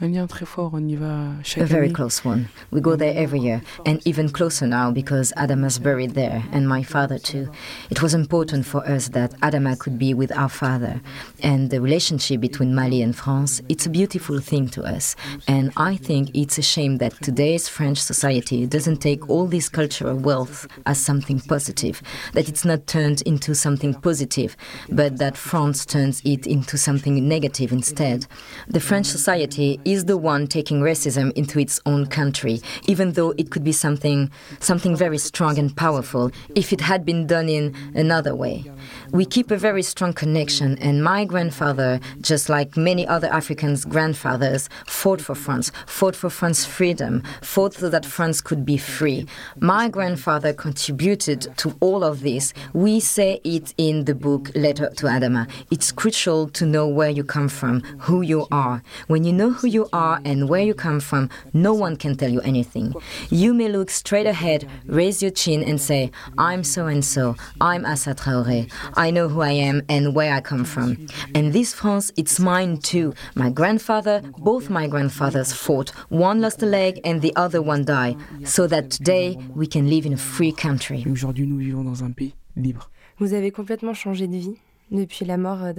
Entretenez-vous 0.01 0.07
avec 0.07 0.07
le, 0.07 0.07
avec 0.07 0.07
le 0.07 0.07
Mali? 0.07 0.07
Un 0.07 0.07
lien 0.07 0.27
très 0.27 0.45
fort, 0.45 0.71
on 0.73 0.87
y 0.87 0.95
va 0.95 1.33
chaque 1.43 1.63
A 1.63 1.65
very 1.65 1.91
close 1.91 2.23
one. 2.23 2.47
We 2.71 2.81
go 2.81 2.95
there 2.95 3.13
every 3.15 3.39
year, 3.39 3.61
and 3.85 3.99
even 4.05 4.29
closer 4.29 4.65
now 4.65 4.91
because 4.91 5.33
Adama's 5.35 5.79
buried 5.79 6.13
there, 6.13 6.41
and 6.53 6.67
my 6.67 6.83
father 6.83 7.19
too. 7.19 7.49
It 7.89 8.01
was 8.01 8.13
important 8.13 8.65
for 8.65 8.81
us 8.87 9.09
that 9.09 9.33
Adama 9.41 9.77
could 9.77 9.97
be 9.97 10.13
with 10.13 10.31
our 10.37 10.49
father, 10.49 11.01
and 11.43 11.69
the 11.69 11.81
relationship 11.81 12.39
between 12.39 12.73
Mali 12.73 13.01
and 13.01 13.13
France. 13.15 13.61
It's 13.67 13.85
a 13.85 13.89
beautiful 13.89 14.39
thing 14.39 14.69
to 14.69 14.83
us, 14.83 15.15
and 15.47 15.71
I 15.75 15.97
think 15.97 16.31
it's 16.33 16.57
a 16.57 16.63
shame 16.63 16.97
that 16.99 17.13
today's 17.21 17.67
French 17.67 17.97
society 17.97 18.65
doesn't 18.67 19.01
take 19.01 19.29
all 19.29 19.47
this 19.47 19.67
cultural 19.69 20.15
wealth 20.15 20.67
as 20.85 20.97
something 20.97 21.41
positive, 21.41 22.01
that 22.33 22.47
it's 22.47 22.63
not 22.63 22.87
turned 22.87 23.21
into 23.23 23.53
something 23.53 23.93
positive, 23.95 24.55
but 24.89 25.17
that 25.17 25.35
France 25.35 25.85
turns 25.85 26.21
it 26.23 26.47
into 26.47 26.77
something 26.77 27.27
negative 27.27 27.71
instead. 27.71 28.25
The 28.69 28.79
French 28.79 29.07
society 29.07 29.79
is 29.91 30.05
the 30.05 30.17
one 30.17 30.47
taking 30.47 30.81
racism 30.81 31.31
into 31.33 31.59
its 31.59 31.79
own 31.85 32.05
country, 32.05 32.61
even 32.87 33.13
though 33.13 33.31
it 33.37 33.49
could 33.49 33.63
be 33.63 33.71
something, 33.71 34.29
something 34.59 34.95
very 34.95 35.17
strong 35.17 35.57
and 35.57 35.75
powerful 35.75 36.31
if 36.55 36.71
it 36.71 36.81
had 36.81 37.05
been 37.05 37.25
done 37.25 37.49
in 37.49 37.75
another 37.95 38.35
way. 38.35 38.69
We 39.11 39.25
keep 39.25 39.49
a 39.49 39.57
very 39.57 39.81
strong 39.81 40.13
connection, 40.13 40.77
and 40.77 41.03
my 41.03 41.25
grandfather, 41.25 41.99
just 42.21 42.47
like 42.47 42.77
many 42.77 43.07
other 43.07 43.27
Africans' 43.27 43.83
grandfathers, 43.83 44.69
fought 44.85 45.19
for 45.19 45.33
France, 45.33 45.71
fought 45.87 46.15
for 46.15 46.29
France's 46.29 46.65
freedom, 46.65 47.23
fought 47.41 47.73
so 47.73 47.89
that 47.89 48.05
France 48.05 48.39
could 48.39 48.65
be 48.65 48.77
free. 48.77 49.25
My 49.59 49.89
grandfather 49.89 50.53
contributed 50.53 51.47
to 51.57 51.75
all 51.79 52.03
of 52.03 52.21
this. 52.21 52.53
We 52.73 52.99
say 52.99 53.41
it 53.43 53.73
in 53.77 54.05
the 54.05 54.13
book 54.13 54.51
Letter 54.53 54.91
to 54.97 55.07
Adama. 55.07 55.49
It's 55.71 55.91
crucial 55.91 56.47
to 56.49 56.65
know 56.67 56.87
where 56.87 57.09
you 57.09 57.23
come 57.23 57.49
from, 57.49 57.81
who 58.01 58.21
you 58.21 58.47
are. 58.51 58.83
When 59.07 59.23
you 59.23 59.33
know 59.33 59.49
who 59.49 59.67
you 59.67 59.89
are 59.91 60.21
and 60.23 60.47
where 60.47 60.61
you 60.61 60.75
come 60.75 60.99
from, 60.99 61.29
no 61.51 61.73
one 61.73 61.95
can 61.95 62.15
tell 62.15 62.29
you 62.29 62.41
anything. 62.41 62.93
You 63.31 63.55
may 63.55 63.69
look 63.69 63.89
straight 63.89 64.27
ahead, 64.27 64.69
raise 64.85 65.21
your 65.23 65.31
chin, 65.31 65.63
and 65.63 65.81
say, 65.81 66.11
I'm 66.37 66.63
so 66.63 66.85
and 66.85 67.03
so, 67.03 67.35
I'm 67.59 67.85
Assa 67.85 68.13
Traoré, 68.13 68.71
I 68.99 69.11
know 69.11 69.29
who 69.29 69.39
I 69.39 69.51
am 69.51 69.81
and 69.87 70.13
where 70.13 70.33
I 70.33 70.41
come 70.41 70.65
from. 70.65 71.07
And 71.33 71.53
this 71.53 71.73
France, 71.73 72.11
it's 72.17 72.37
mine 72.37 72.79
too. 72.79 73.13
My 73.33 73.49
grandfather, 73.49 74.21
both 74.37 74.69
my 74.69 74.87
grandfathers 74.87 75.53
fought. 75.53 75.91
One 76.09 76.41
lost 76.41 76.61
a 76.63 76.65
leg 76.65 76.99
and 77.05 77.21
the 77.21 77.33
other 77.37 77.61
one 77.61 77.85
died, 77.85 78.17
so 78.43 78.67
that 78.67 78.91
today 78.91 79.37
we 79.55 79.67
can 79.67 79.89
live 79.89 80.05
in 80.05 80.11
a 80.11 80.17
free 80.17 80.51
country. 80.51 81.05
Aujourd'hui, 81.09 81.47
nous 81.47 81.59
vivons 81.59 81.85
dans 81.85 82.03
un 82.03 82.11
pays 82.11 82.33
libre. 82.57 82.89
Vous 83.19 83.33
avez 83.33 83.51
complètement 83.51 83.93
changé 83.93 84.27
de 84.27 84.35
vie 84.35 84.57
depuis 84.91 85.25
la 85.25 85.37
mort 85.37 85.63
euh. 85.63 85.73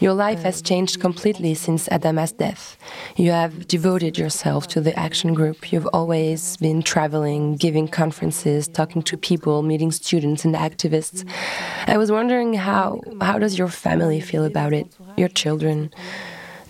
Your 0.00 0.14
life 0.14 0.42
has 0.44 0.60
euh, 0.60 0.64
changed 0.64 1.00
completely 1.00 1.54
since 1.54 1.88
Adama's 1.88 2.32
death. 2.32 2.76
You 3.16 3.32
have 3.32 3.66
devoted 3.66 4.16
yourself 4.18 4.66
to 4.68 4.80
the 4.80 4.96
action 4.98 5.34
group. 5.34 5.72
You've 5.72 5.88
always 5.92 6.56
been 6.58 6.82
traveling, 6.82 7.56
giving 7.56 7.88
conferences, 7.88 8.68
talking 8.68 9.02
to 9.02 9.16
people, 9.16 9.62
meeting 9.62 9.90
students 9.90 10.44
and 10.44 10.54
activists. 10.54 11.24
I 11.86 11.98
was 11.98 12.10
wondering 12.10 12.54
how 12.54 13.00
how 13.20 13.38
does 13.38 13.58
your 13.58 13.68
family 13.68 14.20
feel 14.20 14.44
about 14.44 14.72
it? 14.72 14.86
Your 15.16 15.28
children, 15.28 15.90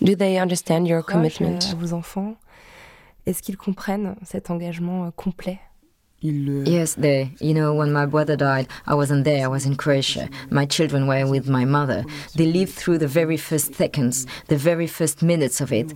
do 0.01 0.15
they 0.15 0.37
understand 0.37 0.87
your 0.87 1.03
commitment? 1.03 1.73
Euh, 1.73 2.33
est-ce 3.25 3.41
qu'ils 3.41 3.57
comprennent 3.57 4.15
cet 4.23 4.49
engagement 4.49 5.05
euh, 5.05 5.11
complet? 5.15 5.59
Yes, 6.65 6.95
they. 6.95 7.31
You 7.39 7.53
know, 7.53 7.73
when 7.73 7.91
my 7.91 8.05
brother 8.05 8.35
died, 8.35 8.67
I 8.87 8.95
wasn't 8.95 9.25
there. 9.25 9.43
I 9.43 9.47
was 9.47 9.65
in 9.65 9.75
Croatia. 9.75 10.29
My 10.49 10.65
children 10.65 11.07
were 11.07 11.27
with 11.27 11.49
my 11.49 11.65
mother. 11.65 12.05
They 12.35 12.45
lived 12.45 12.73
through 12.73 12.99
the 12.99 13.07
very 13.07 13.37
first 13.37 13.75
seconds, 13.75 14.25
the 14.47 14.57
very 14.57 14.87
first 14.87 15.21
minutes 15.21 15.59
of 15.61 15.71
it. 15.73 15.93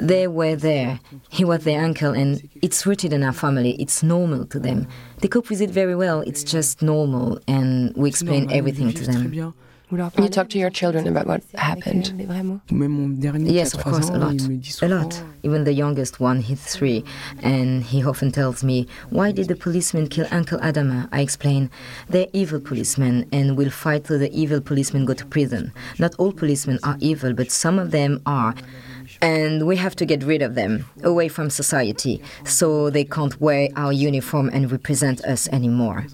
They 0.00 0.26
were 0.28 0.56
there. 0.56 1.00
He 1.28 1.44
was 1.44 1.64
their 1.64 1.84
uncle, 1.84 2.12
and 2.12 2.48
it's 2.62 2.86
rooted 2.86 3.12
in 3.12 3.22
our 3.22 3.32
family. 3.32 3.72
It's 3.72 4.02
normal 4.02 4.46
to 4.46 4.58
them. 4.58 4.88
They 5.20 5.28
cope 5.28 5.50
with 5.50 5.60
it 5.60 5.70
very 5.70 5.94
well. 5.94 6.20
It's 6.22 6.42
just 6.42 6.82
normal, 6.82 7.38
and 7.46 7.94
we 7.96 8.08
explain 8.08 8.50
everything 8.50 8.92
to 8.92 9.04
them. 9.04 9.54
You 10.18 10.28
talk 10.28 10.48
to 10.48 10.58
your 10.58 10.70
children 10.70 11.06
about 11.06 11.26
what 11.28 11.42
happened. 11.54 12.12
Yes, 13.48 13.72
of 13.72 13.84
course, 13.84 14.08
a 14.08 14.18
lot. 14.18 14.34
A 14.82 14.88
lot. 14.88 15.22
Even 15.44 15.62
the 15.62 15.72
youngest 15.72 16.18
one, 16.18 16.40
he's 16.40 16.60
three, 16.60 17.04
and 17.40 17.84
he 17.84 18.04
often 18.04 18.32
tells 18.32 18.64
me, 18.64 18.88
Why 19.10 19.30
did 19.30 19.46
the 19.46 19.54
policemen 19.54 20.08
kill 20.08 20.26
Uncle 20.32 20.58
Adama? 20.58 21.08
I 21.12 21.20
explain, 21.20 21.70
They're 22.08 22.26
evil 22.32 22.58
policemen 22.58 23.28
and 23.30 23.56
will 23.56 23.70
fight 23.70 24.04
till 24.06 24.18
the 24.18 24.32
evil 24.36 24.60
policemen 24.60 25.04
go 25.04 25.14
to 25.14 25.24
prison. 25.24 25.72
Not 26.00 26.16
all 26.18 26.32
policemen 26.32 26.80
are 26.82 26.96
evil, 26.98 27.32
but 27.32 27.52
some 27.52 27.78
of 27.78 27.92
them 27.92 28.22
are. 28.26 28.54
And 29.22 29.66
we 29.68 29.76
have 29.76 29.94
to 29.96 30.04
get 30.04 30.24
rid 30.24 30.42
of 30.42 30.56
them, 30.56 30.86
away 31.04 31.28
from 31.28 31.48
society, 31.48 32.20
so 32.44 32.90
they 32.90 33.04
can't 33.04 33.40
wear 33.40 33.68
our 33.76 33.92
uniform 33.92 34.50
and 34.52 34.70
represent 34.70 35.24
us 35.24 35.46
anymore. 35.48 36.06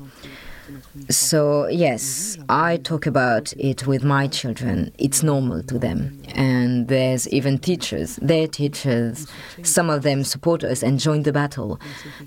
So, 1.08 1.68
yes, 1.68 2.36
I 2.48 2.76
talk 2.76 3.06
about 3.06 3.52
it 3.54 3.86
with 3.86 4.04
my 4.04 4.26
children. 4.26 4.92
It's 4.98 5.22
normal 5.22 5.62
to 5.64 5.78
them. 5.78 6.22
And 6.34 6.88
there's 6.88 7.26
even 7.28 7.58
teachers, 7.58 8.16
their 8.16 8.46
teachers, 8.46 9.26
some 9.62 9.88
of 9.88 10.02
them 10.02 10.22
support 10.22 10.64
us 10.64 10.82
and 10.82 10.98
join 10.98 11.22
the 11.22 11.32
battle. 11.32 11.80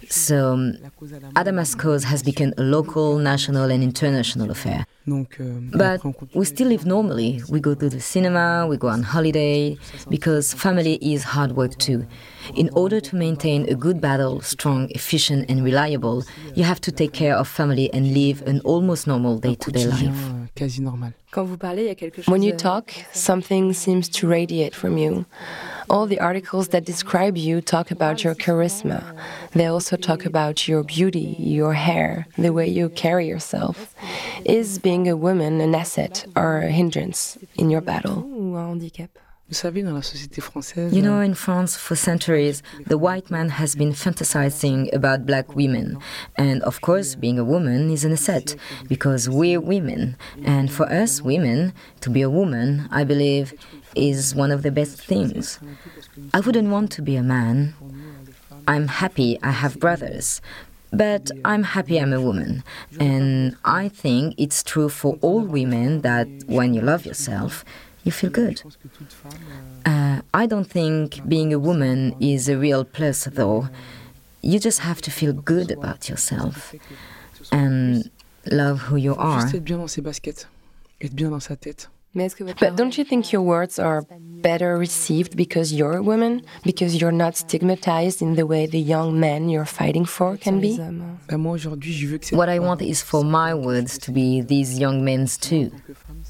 So, 0.09 0.73
Adama's 1.35 1.75
cause 1.75 2.05
has 2.05 2.23
become 2.23 2.53
a 2.57 2.63
local, 2.63 3.17
national, 3.17 3.69
and 3.69 3.83
international 3.83 4.49
affair. 4.49 4.85
Euh, 5.07 5.23
but 5.73 6.01
we 6.33 6.45
still 6.45 6.67
live 6.67 6.85
normally. 6.85 7.41
We 7.49 7.59
go 7.59 7.75
to 7.75 7.89
the 7.89 7.99
cinema, 7.99 8.65
we 8.67 8.77
go 8.77 8.87
on 8.87 9.03
holiday, 9.03 9.77
because 10.09 10.53
family 10.53 10.95
is 10.95 11.23
hard 11.23 11.51
work 11.55 11.77
too. 11.77 12.07
In 12.53 12.69
order 12.73 12.99
to 13.01 13.15
maintain 13.15 13.67
a 13.69 13.75
good 13.75 13.99
battle, 13.99 14.41
strong, 14.41 14.89
efficient, 14.91 15.49
and 15.49 15.63
reliable, 15.63 16.23
you 16.53 16.63
have 16.63 16.79
to 16.81 16.91
take 16.91 17.13
care 17.13 17.35
of 17.35 17.47
family 17.47 17.91
and 17.93 18.13
live 18.13 18.41
an 18.43 18.59
almost 18.61 19.07
normal 19.07 19.39
day 19.39 19.55
to 19.55 19.71
day 19.71 19.87
life. 19.87 20.35
When 22.27 22.43
you 22.43 22.53
talk, 22.53 22.93
something 23.11 23.73
seems 23.73 24.07
to 24.09 24.27
radiate 24.27 24.73
from 24.73 24.97
you. 24.97 25.25
All 25.89 26.05
the 26.07 26.19
articles 26.19 26.69
that 26.69 26.85
describe 26.85 27.35
you 27.37 27.61
talk 27.61 27.91
about 27.91 28.23
your 28.23 28.35
charisma. 28.35 29.03
They 29.51 29.65
also 29.65 29.97
talk 29.97 30.25
about 30.25 30.67
your 30.67 30.83
beauty, 30.83 31.35
your 31.37 31.73
hair, 31.73 32.25
the 32.37 32.53
way 32.53 32.67
you 32.67 32.89
carry 32.89 33.27
yourself. 33.27 33.93
Is 34.45 34.79
being 34.79 35.09
a 35.09 35.17
woman 35.17 35.59
an 35.61 35.75
asset 35.75 36.25
or 36.35 36.59
a 36.59 36.71
hindrance 36.71 37.37
in 37.55 37.69
your 37.69 37.81
battle? 37.81 38.23
You 40.91 41.03
know, 41.03 41.19
in 41.19 41.35
France, 41.35 41.77
for 41.77 41.95
centuries, 41.95 42.63
the 42.87 42.97
white 42.97 43.29
man 43.29 43.49
has 43.49 43.75
been 43.75 43.91
fantasizing 43.91 44.91
about 44.91 45.27
black 45.27 45.55
women. 45.55 45.99
And 46.35 46.63
of 46.63 46.81
course, 46.81 47.13
being 47.13 47.37
a 47.37 47.43
woman 47.43 47.91
is 47.91 48.03
an 48.03 48.13
asset, 48.13 48.55
because 48.87 49.29
we're 49.29 49.61
women. 49.61 50.17
And 50.43 50.71
for 50.71 50.91
us, 50.91 51.21
women, 51.21 51.73
to 52.01 52.09
be 52.09 52.23
a 52.23 52.29
woman, 52.29 52.87
I 52.91 53.03
believe, 53.03 53.53
is 53.95 54.33
one 54.33 54.49
of 54.49 54.63
the 54.63 54.71
best 54.71 54.99
things. 54.99 55.59
I 56.33 56.39
wouldn't 56.39 56.69
want 56.69 56.91
to 56.93 57.03
be 57.03 57.15
a 57.15 57.23
man. 57.23 57.75
I'm 58.67 58.87
happy 58.87 59.37
I 59.43 59.51
have 59.51 59.79
brothers. 59.79 60.41
But 60.91 61.29
I'm 61.43 61.63
happy 61.63 61.99
I'm 61.99 62.13
a 62.13 62.21
woman. 62.21 62.63
And 62.99 63.57
I 63.63 63.89
think 63.89 64.33
it's 64.37 64.63
true 64.63 64.89
for 64.89 65.19
all 65.21 65.41
women 65.41 66.01
that 66.01 66.27
when 66.47 66.73
you 66.73 66.81
love 66.81 67.05
yourself, 67.05 67.63
you 68.05 68.11
feel 68.11 68.29
good. 68.29 68.61
Uh, 69.85 70.21
I 70.33 70.45
don't 70.45 70.69
think 70.77 71.27
being 71.27 71.53
a 71.53 71.59
woman 71.59 72.15
is 72.21 72.47
a 72.47 72.57
real 72.57 72.83
plus, 72.85 73.25
though. 73.25 73.67
You 74.41 74.59
just 74.59 74.79
have 74.79 75.01
to 75.01 75.11
feel 75.11 75.33
good 75.33 75.71
about 75.71 76.07
yourself 76.09 76.73
and 77.51 78.09
love 78.51 78.77
who 78.87 78.95
you 78.95 79.13
are. 79.15 79.41
But 82.15 82.77
don't 82.77 82.97
you 82.97 83.03
think 83.03 83.33
your 83.33 83.41
words 83.41 83.77
are 83.77 84.03
better 84.09 84.77
received 84.77 85.35
because 85.35 85.73
you're 85.73 85.97
a 85.97 86.03
woman? 86.03 86.43
Because 86.63 87.01
you're 87.01 87.11
not 87.11 87.35
stigmatized 87.35 88.21
in 88.21 88.35
the 88.35 88.45
way 88.45 88.67
the 88.67 88.79
young 88.79 89.19
men 89.19 89.49
you're 89.49 89.65
fighting 89.65 90.05
for 90.05 90.37
can 90.37 90.61
be? 90.61 90.77
What 92.31 92.49
I 92.49 92.59
want 92.59 92.81
is 92.81 93.01
for 93.01 93.23
my 93.23 93.53
words 93.53 93.97
to 93.99 94.11
be 94.11 94.41
these 94.41 94.79
young 94.79 95.03
men's 95.03 95.37
too. 95.37 95.71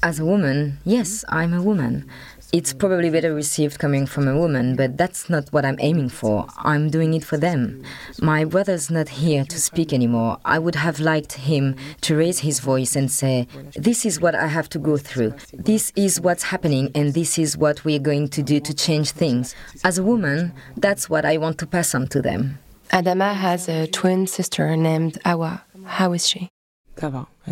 As 0.02 0.18
a 0.18 0.24
woman, 0.24 0.78
yes, 0.84 1.24
I'm 1.28 1.54
a 1.54 1.62
woman. 1.62 2.08
It's 2.56 2.72
probably 2.72 3.10
better 3.10 3.34
received 3.34 3.78
coming 3.78 4.06
from 4.06 4.26
a 4.26 4.34
woman, 4.34 4.76
but 4.76 4.96
that's 4.96 5.28
not 5.28 5.52
what 5.52 5.66
I'm 5.66 5.76
aiming 5.78 6.08
for. 6.08 6.46
I'm 6.56 6.88
doing 6.88 7.12
it 7.12 7.22
for 7.22 7.36
them. 7.36 7.82
My 8.22 8.46
brother's 8.46 8.90
not 8.90 9.10
here 9.10 9.44
to 9.44 9.60
speak 9.60 9.92
anymore. 9.92 10.38
I 10.42 10.58
would 10.58 10.74
have 10.76 10.98
liked 10.98 11.34
him 11.34 11.76
to 12.00 12.16
raise 12.16 12.38
his 12.38 12.60
voice 12.60 12.96
and 12.96 13.12
say, 13.12 13.46
This 13.74 14.06
is 14.06 14.22
what 14.22 14.34
I 14.34 14.46
have 14.46 14.70
to 14.70 14.78
go 14.78 14.96
through. 14.96 15.34
This 15.52 15.92
is 15.96 16.18
what's 16.18 16.44
happening, 16.44 16.90
and 16.94 17.12
this 17.12 17.38
is 17.38 17.58
what 17.58 17.84
we're 17.84 17.98
going 17.98 18.28
to 18.30 18.42
do 18.42 18.58
to 18.60 18.72
change 18.72 19.10
things. 19.10 19.54
As 19.84 19.98
a 19.98 20.02
woman, 20.02 20.54
that's 20.78 21.10
what 21.10 21.26
I 21.26 21.36
want 21.36 21.58
to 21.58 21.66
pass 21.66 21.94
on 21.94 22.08
to 22.08 22.22
them. 22.22 22.58
Adama 22.90 23.34
has 23.34 23.68
a 23.68 23.86
twin 23.86 24.26
sister 24.26 24.74
named 24.78 25.18
Awa. 25.26 25.62
How 25.84 26.14
is 26.14 26.26
she? 26.26 26.48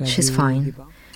She's 0.07 0.31
fine. 0.35 0.75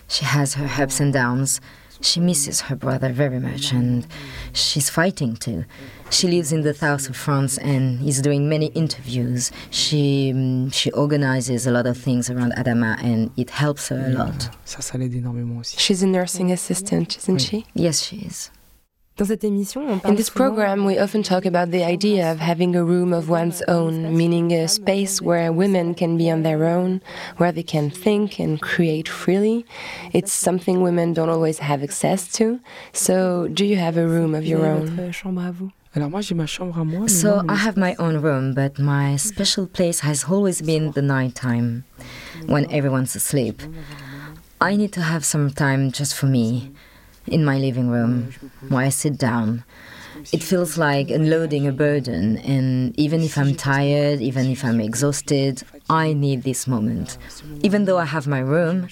She 0.09 0.27
has 0.27 0.55
her 0.55 0.83
ups 0.83 1.01
and 1.01 1.11
downs. 1.11 1.63
She 2.01 2.21
misses 2.21 2.63
her 2.63 2.77
brother 2.77 3.13
very 3.13 3.41
much 3.41 3.73
and 3.73 4.07
she's 4.53 4.89
fighting 4.89 5.37
too. 5.37 5.65
She 6.11 6.29
lives 6.29 6.53
in 6.53 6.63
the 6.63 6.73
south 6.75 7.09
of 7.09 7.17
France 7.17 7.59
and 7.59 8.07
is 8.07 8.23
doing 8.23 8.49
many 8.49 8.67
interviews. 8.67 9.51
She 9.71 10.33
um, 10.33 10.71
she 10.71 10.91
organizes 10.93 11.67
a 11.67 11.71
lot 11.71 11.87
of 11.87 11.97
things 11.99 12.31
around 12.31 12.53
Adama 12.53 13.03
and 13.03 13.31
it 13.37 13.51
helps 13.51 13.89
her 13.89 14.07
a 14.07 14.11
lot. 14.11 14.49
She's 15.79 16.03
a 16.03 16.07
nursing 16.07 16.53
assistant, 16.53 17.19
isn't 17.19 17.39
she? 17.39 17.67
Yes, 17.75 18.03
she 18.03 18.19
is. 18.19 18.51
In 19.19 20.15
this 20.15 20.31
program, 20.31 20.85
we 20.85 20.97
often 20.97 21.25
talk 21.25 21.45
about 21.45 21.73
the 21.73 21.83
idea 21.83 22.31
of 22.31 22.39
having 22.39 22.77
a 22.77 22.85
room 22.85 23.13
of 23.13 23.29
one's 23.29 23.63
own, 23.63 24.17
meaning 24.17 24.53
a 24.53 24.69
space 24.69 25.21
where 25.21 25.53
women 25.53 25.97
can 25.97 26.17
be 26.17 26.31
on 26.31 26.45
their 26.45 26.65
own, 26.65 27.03
where 27.37 27.51
they 27.51 27.65
can 27.65 27.91
think 27.91 28.39
and 28.39 28.63
create 28.63 29.09
freely. 29.09 29.67
It's 30.13 30.33
something 30.33 30.83
women 30.83 31.15
don't 31.15 31.31
always 31.31 31.59
have 31.59 31.83
access 31.83 32.31
to. 32.35 32.61
So, 32.93 33.49
do 33.49 33.65
you 33.67 33.77
have 33.77 33.97
a 33.97 34.07
room 34.07 34.37
of 34.37 34.47
your 34.47 34.65
own? 34.65 35.13
So 37.09 37.43
I 37.49 37.57
have 37.57 37.77
my 37.77 37.97
own 37.99 38.21
room, 38.21 38.55
but 38.55 38.79
my 38.79 39.17
special 39.17 39.67
place 39.67 39.99
has 40.01 40.25
always 40.25 40.63
been 40.63 40.93
the 40.93 41.03
night 41.03 41.35
time, 41.35 41.85
when 42.47 42.71
everyone's 42.71 43.17
asleep. 43.17 43.63
I 44.61 44.77
need 44.77 44.93
to 44.93 45.03
have 45.03 45.25
some 45.25 45.51
time 45.51 45.91
just 45.91 46.15
for 46.15 46.27
me 46.27 46.71
in 47.33 47.45
my 47.45 47.59
living 47.59 47.89
room 47.89 48.33
where 48.69 48.85
I 48.87 48.89
sit 48.89 49.19
down. 49.19 49.65
It 50.33 50.43
feels 50.43 50.77
like 50.77 51.11
unloading 51.11 51.67
a 51.67 51.73
burden, 51.73 52.39
and 52.39 52.99
even 52.99 53.23
if 53.23 53.39
I'm 53.39 53.55
tired, 53.55 54.21
even 54.21 54.47
if 54.51 54.65
I'm 54.65 54.81
exhausted, 54.81 55.63
I 55.89 56.13
need 56.13 56.43
this 56.43 56.67
moment. 56.67 57.19
Even 57.63 57.85
though 57.85 57.99
I 57.99 58.05
have 58.05 58.27
my 58.27 58.41
room, 58.41 58.89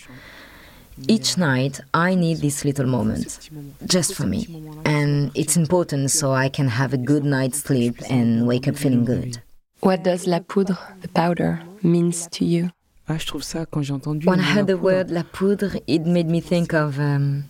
each 1.09 1.37
night 1.37 1.81
I 1.93 2.15
need 2.15 2.39
this 2.39 2.65
little 2.65 2.87
moment 2.87 3.51
just 3.87 4.15
for 4.15 4.27
me. 4.27 4.47
And 4.85 5.31
it's 5.35 5.57
important 5.57 6.11
so 6.11 6.33
I 6.33 6.49
can 6.49 6.69
have 6.69 6.95
a 6.95 6.97
good 6.97 7.25
night's 7.25 7.59
sleep 7.59 7.97
and 8.09 8.47
wake 8.47 8.67
up 8.69 8.77
feeling 8.77 9.05
good. 9.05 9.43
What 9.81 10.05
does 10.05 10.27
la 10.27 10.41
poudre, 10.41 10.79
the 11.03 11.09
powder, 11.09 11.61
means 11.83 12.29
to 12.29 12.45
you? 12.45 12.71
When 13.09 14.41
I 14.41 14.43
heard 14.43 14.67
the 14.67 14.79
word 14.79 15.11
la 15.11 15.23
poudre, 15.23 15.81
it 15.87 16.07
made 16.07 16.29
me 16.29 16.41
think 16.41 16.73
of 16.73 16.99
um, 16.99 17.45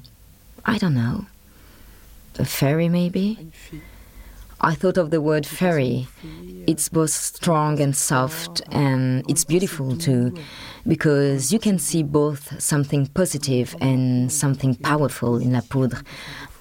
I 0.68 0.78
don't 0.78 0.94
know, 0.94 1.26
a 2.38 2.44
fairy 2.44 2.88
maybe? 2.88 3.50
I 4.60 4.74
thought 4.74 4.98
of 4.98 5.10
the 5.10 5.20
word 5.20 5.46
fairy. 5.46 6.08
It's 6.66 6.88
both 6.88 7.10
strong 7.10 7.78
and 7.80 7.94
soft, 7.94 8.62
and 8.72 9.22
it's 9.28 9.44
beautiful 9.44 9.96
too, 9.96 10.34
because 10.84 11.52
you 11.52 11.60
can 11.60 11.78
see 11.78 12.02
both 12.02 12.60
something 12.60 13.06
positive 13.06 13.76
and 13.80 14.32
something 14.32 14.74
powerful 14.74 15.36
in 15.36 15.52
La 15.52 15.60
Poudre, 15.60 16.02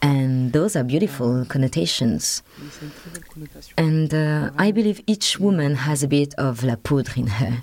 and 0.03 0.53
those 0.53 0.75
are 0.75 0.83
beautiful 0.83 1.43
connotations. 1.45 2.43
And 3.77 4.13
uh, 4.13 4.51
I 4.55 4.71
believe 4.71 5.01
each 5.07 5.39
woman 5.39 5.75
has 5.75 6.03
a 6.03 6.07
bit 6.07 6.35
of 6.35 6.63
La 6.63 6.75
Poudre 6.75 7.17
in 7.17 7.27
her 7.27 7.61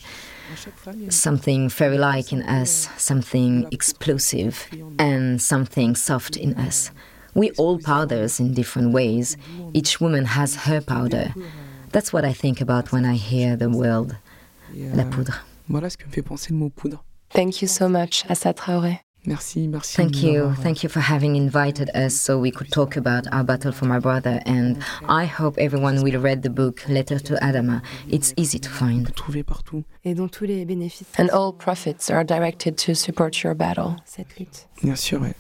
something 1.09 1.69
fairy 1.69 1.99
like 1.99 2.33
in 2.33 2.43
us, 2.43 2.89
something 2.97 3.67
explosive, 3.71 4.69
and 4.99 5.41
something 5.41 5.95
soft 5.97 6.37
in 6.37 6.55
us. 6.55 6.91
We 7.35 7.51
all 7.53 7.79
powders 7.79 8.41
in 8.41 8.55
different 8.55 8.93
ways. 8.93 9.37
Each 9.73 10.01
woman 10.01 10.25
has 10.27 10.55
her 10.67 10.81
powder. 10.81 11.35
That's 11.91 12.13
what 12.13 12.25
I 12.25 12.33
think 12.33 12.61
about 12.61 12.93
when 12.93 13.05
I 13.05 13.15
hear 13.15 13.57
the 13.57 13.71
word 13.71 14.17
la 14.75 15.05
poudre. 15.05 15.35
Thank 17.31 17.63
you 17.63 17.69
so 17.69 17.89
much, 17.89 18.25
Assa 18.29 18.53
Traoré. 18.53 19.01
Merci, 19.25 19.69
merci. 19.69 19.97
Thank 19.97 20.23
you. 20.23 20.53
Thank 20.63 20.83
you 20.83 20.89
for 20.89 20.99
having 20.99 21.37
invited 21.37 21.91
us 21.95 22.15
so 22.15 22.39
we 22.41 22.51
could 22.51 22.73
talk 22.73 22.97
about 22.97 23.25
our 23.33 23.45
battle 23.45 23.71
for 23.71 23.85
my 23.85 24.01
brother. 24.01 24.41
And 24.47 24.83
I 25.09 25.27
hope 25.27 25.57
everyone 25.59 26.03
will 26.03 26.21
read 26.21 26.43
the 26.43 26.51
book 26.51 26.83
Letter 26.89 27.21
to 27.21 27.35
Adama. 27.35 27.83
It's 28.09 28.35
easy 28.37 28.59
to 28.59 28.69
find. 28.69 29.15
And 31.17 31.31
all 31.31 31.53
profits 31.53 32.11
are 32.11 32.25
directed 32.25 32.77
to 32.79 32.95
support 32.95 33.43
your 33.45 33.55
battle. 33.55 33.97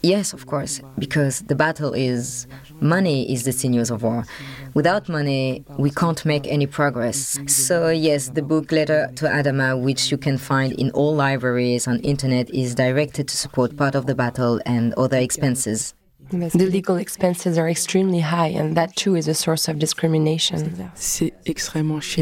Yes, 0.02 0.32
of 0.32 0.46
course, 0.46 0.80
because 0.98 1.40
the 1.42 1.56
battle 1.56 1.92
is 1.94 2.46
money 2.80 3.30
is 3.32 3.42
the 3.42 3.50
sinews 3.50 3.90
of 3.90 4.04
war. 4.04 4.24
Without 4.74 5.08
money, 5.08 5.64
we 5.78 5.90
can't 5.90 6.24
make 6.24 6.46
any 6.46 6.66
progress. 6.68 7.38
So 7.48 7.88
yes, 7.88 8.28
the 8.28 8.42
book 8.42 8.70
Letter 8.70 9.10
to 9.16 9.26
Adama, 9.26 9.80
which 9.80 10.12
you 10.12 10.16
can 10.16 10.38
find 10.38 10.72
in 10.74 10.92
all 10.92 11.12
libraries 11.12 11.88
on 11.88 11.98
internet, 12.00 12.48
is 12.50 12.76
directed 12.76 13.26
to 13.28 13.36
support 13.36 13.76
part 13.76 13.96
of 13.96 14.06
the 14.06 14.14
battle 14.14 14.60
and 14.64 14.94
other 14.94 15.18
expenses. 15.18 15.94
The 16.32 16.66
legal 16.66 16.96
expenses 16.96 17.58
are 17.58 17.68
extremely 17.68 18.20
high, 18.20 18.46
and 18.46 18.74
that 18.74 18.96
too 18.96 19.16
is 19.16 19.28
a 19.28 19.34
source 19.34 19.68
of 19.68 19.78
discrimination. 19.78 20.90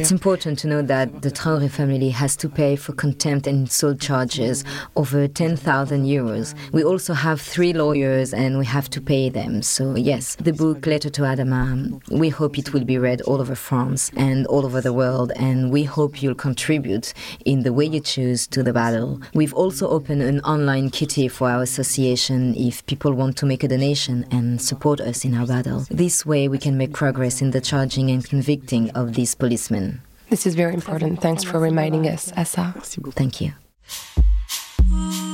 It's 0.00 0.10
important 0.10 0.58
to 0.58 0.66
know 0.66 0.82
that 0.82 1.22
the 1.22 1.30
Traoré 1.30 1.70
family 1.70 2.10
has 2.10 2.34
to 2.36 2.48
pay 2.48 2.74
for 2.74 2.92
contempt 2.92 3.46
and 3.46 3.60
insult 3.60 4.00
charges 4.00 4.64
over 4.96 5.28
10,000 5.28 6.04
euros. 6.04 6.54
We 6.72 6.82
also 6.82 7.14
have 7.14 7.40
three 7.40 7.72
lawyers, 7.72 8.34
and 8.34 8.58
we 8.58 8.66
have 8.66 8.90
to 8.90 9.00
pay 9.00 9.28
them. 9.28 9.62
So, 9.62 9.94
yes, 9.94 10.34
the 10.34 10.52
book 10.52 10.84
Letter 10.86 11.10
to 11.10 11.22
Adama, 11.22 12.02
we 12.10 12.30
hope 12.30 12.58
it 12.58 12.72
will 12.72 12.84
be 12.84 12.98
read 12.98 13.20
all 13.22 13.40
over 13.40 13.54
France 13.54 14.10
and 14.16 14.44
all 14.48 14.66
over 14.66 14.80
the 14.80 14.92
world, 14.92 15.30
and 15.36 15.70
we 15.70 15.84
hope 15.84 16.20
you'll 16.20 16.34
contribute 16.34 17.14
in 17.44 17.62
the 17.62 17.72
way 17.72 17.84
you 17.84 18.00
choose 18.00 18.48
to 18.48 18.64
the 18.64 18.72
battle. 18.72 19.20
We've 19.34 19.54
also 19.54 19.88
opened 19.88 20.22
an 20.22 20.40
online 20.40 20.90
kitty 20.90 21.28
for 21.28 21.48
our 21.48 21.62
association 21.62 22.56
if 22.56 22.84
people 22.86 23.12
want 23.12 23.36
to 23.36 23.46
make 23.46 23.62
a 23.62 23.68
donation 23.68 23.99
and 24.08 24.60
support 24.60 25.00
us 25.00 25.24
in 25.24 25.34
our 25.34 25.46
battle. 25.46 25.86
This 25.90 26.24
way, 26.24 26.48
we 26.48 26.58
can 26.58 26.76
make 26.78 26.92
progress 26.92 27.42
in 27.42 27.50
the 27.50 27.60
charging 27.60 28.10
and 28.10 28.24
convicting 28.24 28.90
of 28.90 29.14
these 29.14 29.34
policemen. 29.34 30.00
This 30.30 30.46
is 30.46 30.54
very 30.54 30.74
important. 30.74 31.20
Thanks 31.20 31.42
for 31.42 31.58
reminding 31.58 32.06
us, 32.06 32.32
Assa. 32.36 32.74
Thank 33.14 33.40
you. 33.40 33.52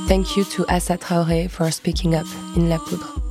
Thank 0.07 0.35
you 0.37 0.43
to 0.45 0.65
Assa 0.69 0.97
Traoré 0.97 1.49
for 1.49 1.69
speaking 1.71 2.15
up 2.15 2.25
in 2.55 2.69
La 2.69 2.77
Poudre. 2.77 3.21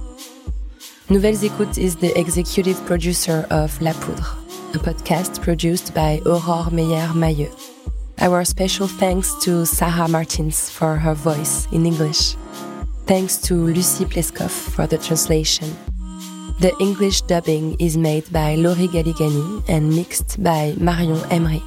Nouvelles 1.08 1.42
Écoutes 1.42 1.78
is 1.78 1.96
the 1.96 2.16
executive 2.18 2.84
producer 2.86 3.46
of 3.50 3.80
La 3.80 3.92
Poudre, 3.92 4.26
a 4.74 4.78
podcast 4.78 5.40
produced 5.42 5.94
by 5.94 6.20
Aurore 6.24 6.70
Meyer-Mailleux. 6.70 7.52
Our 8.18 8.44
special 8.44 8.88
thanks 8.88 9.34
to 9.44 9.66
Sarah 9.66 10.08
Martins 10.08 10.70
for 10.70 10.96
her 10.96 11.14
voice 11.14 11.68
in 11.70 11.84
English. 11.84 12.34
Thanks 13.06 13.36
to 13.42 13.54
Lucy 13.54 14.04
Pleskov 14.04 14.50
for 14.50 14.88
the 14.88 14.98
translation. 14.98 15.68
The 16.58 16.74
English 16.80 17.20
dubbing 17.22 17.76
is 17.78 17.96
made 17.96 18.24
by 18.32 18.56
Laurie 18.56 18.88
Galigani 18.88 19.62
and 19.68 19.94
mixed 19.94 20.42
by 20.42 20.74
Marion 20.76 21.22
Emery. 21.30 21.62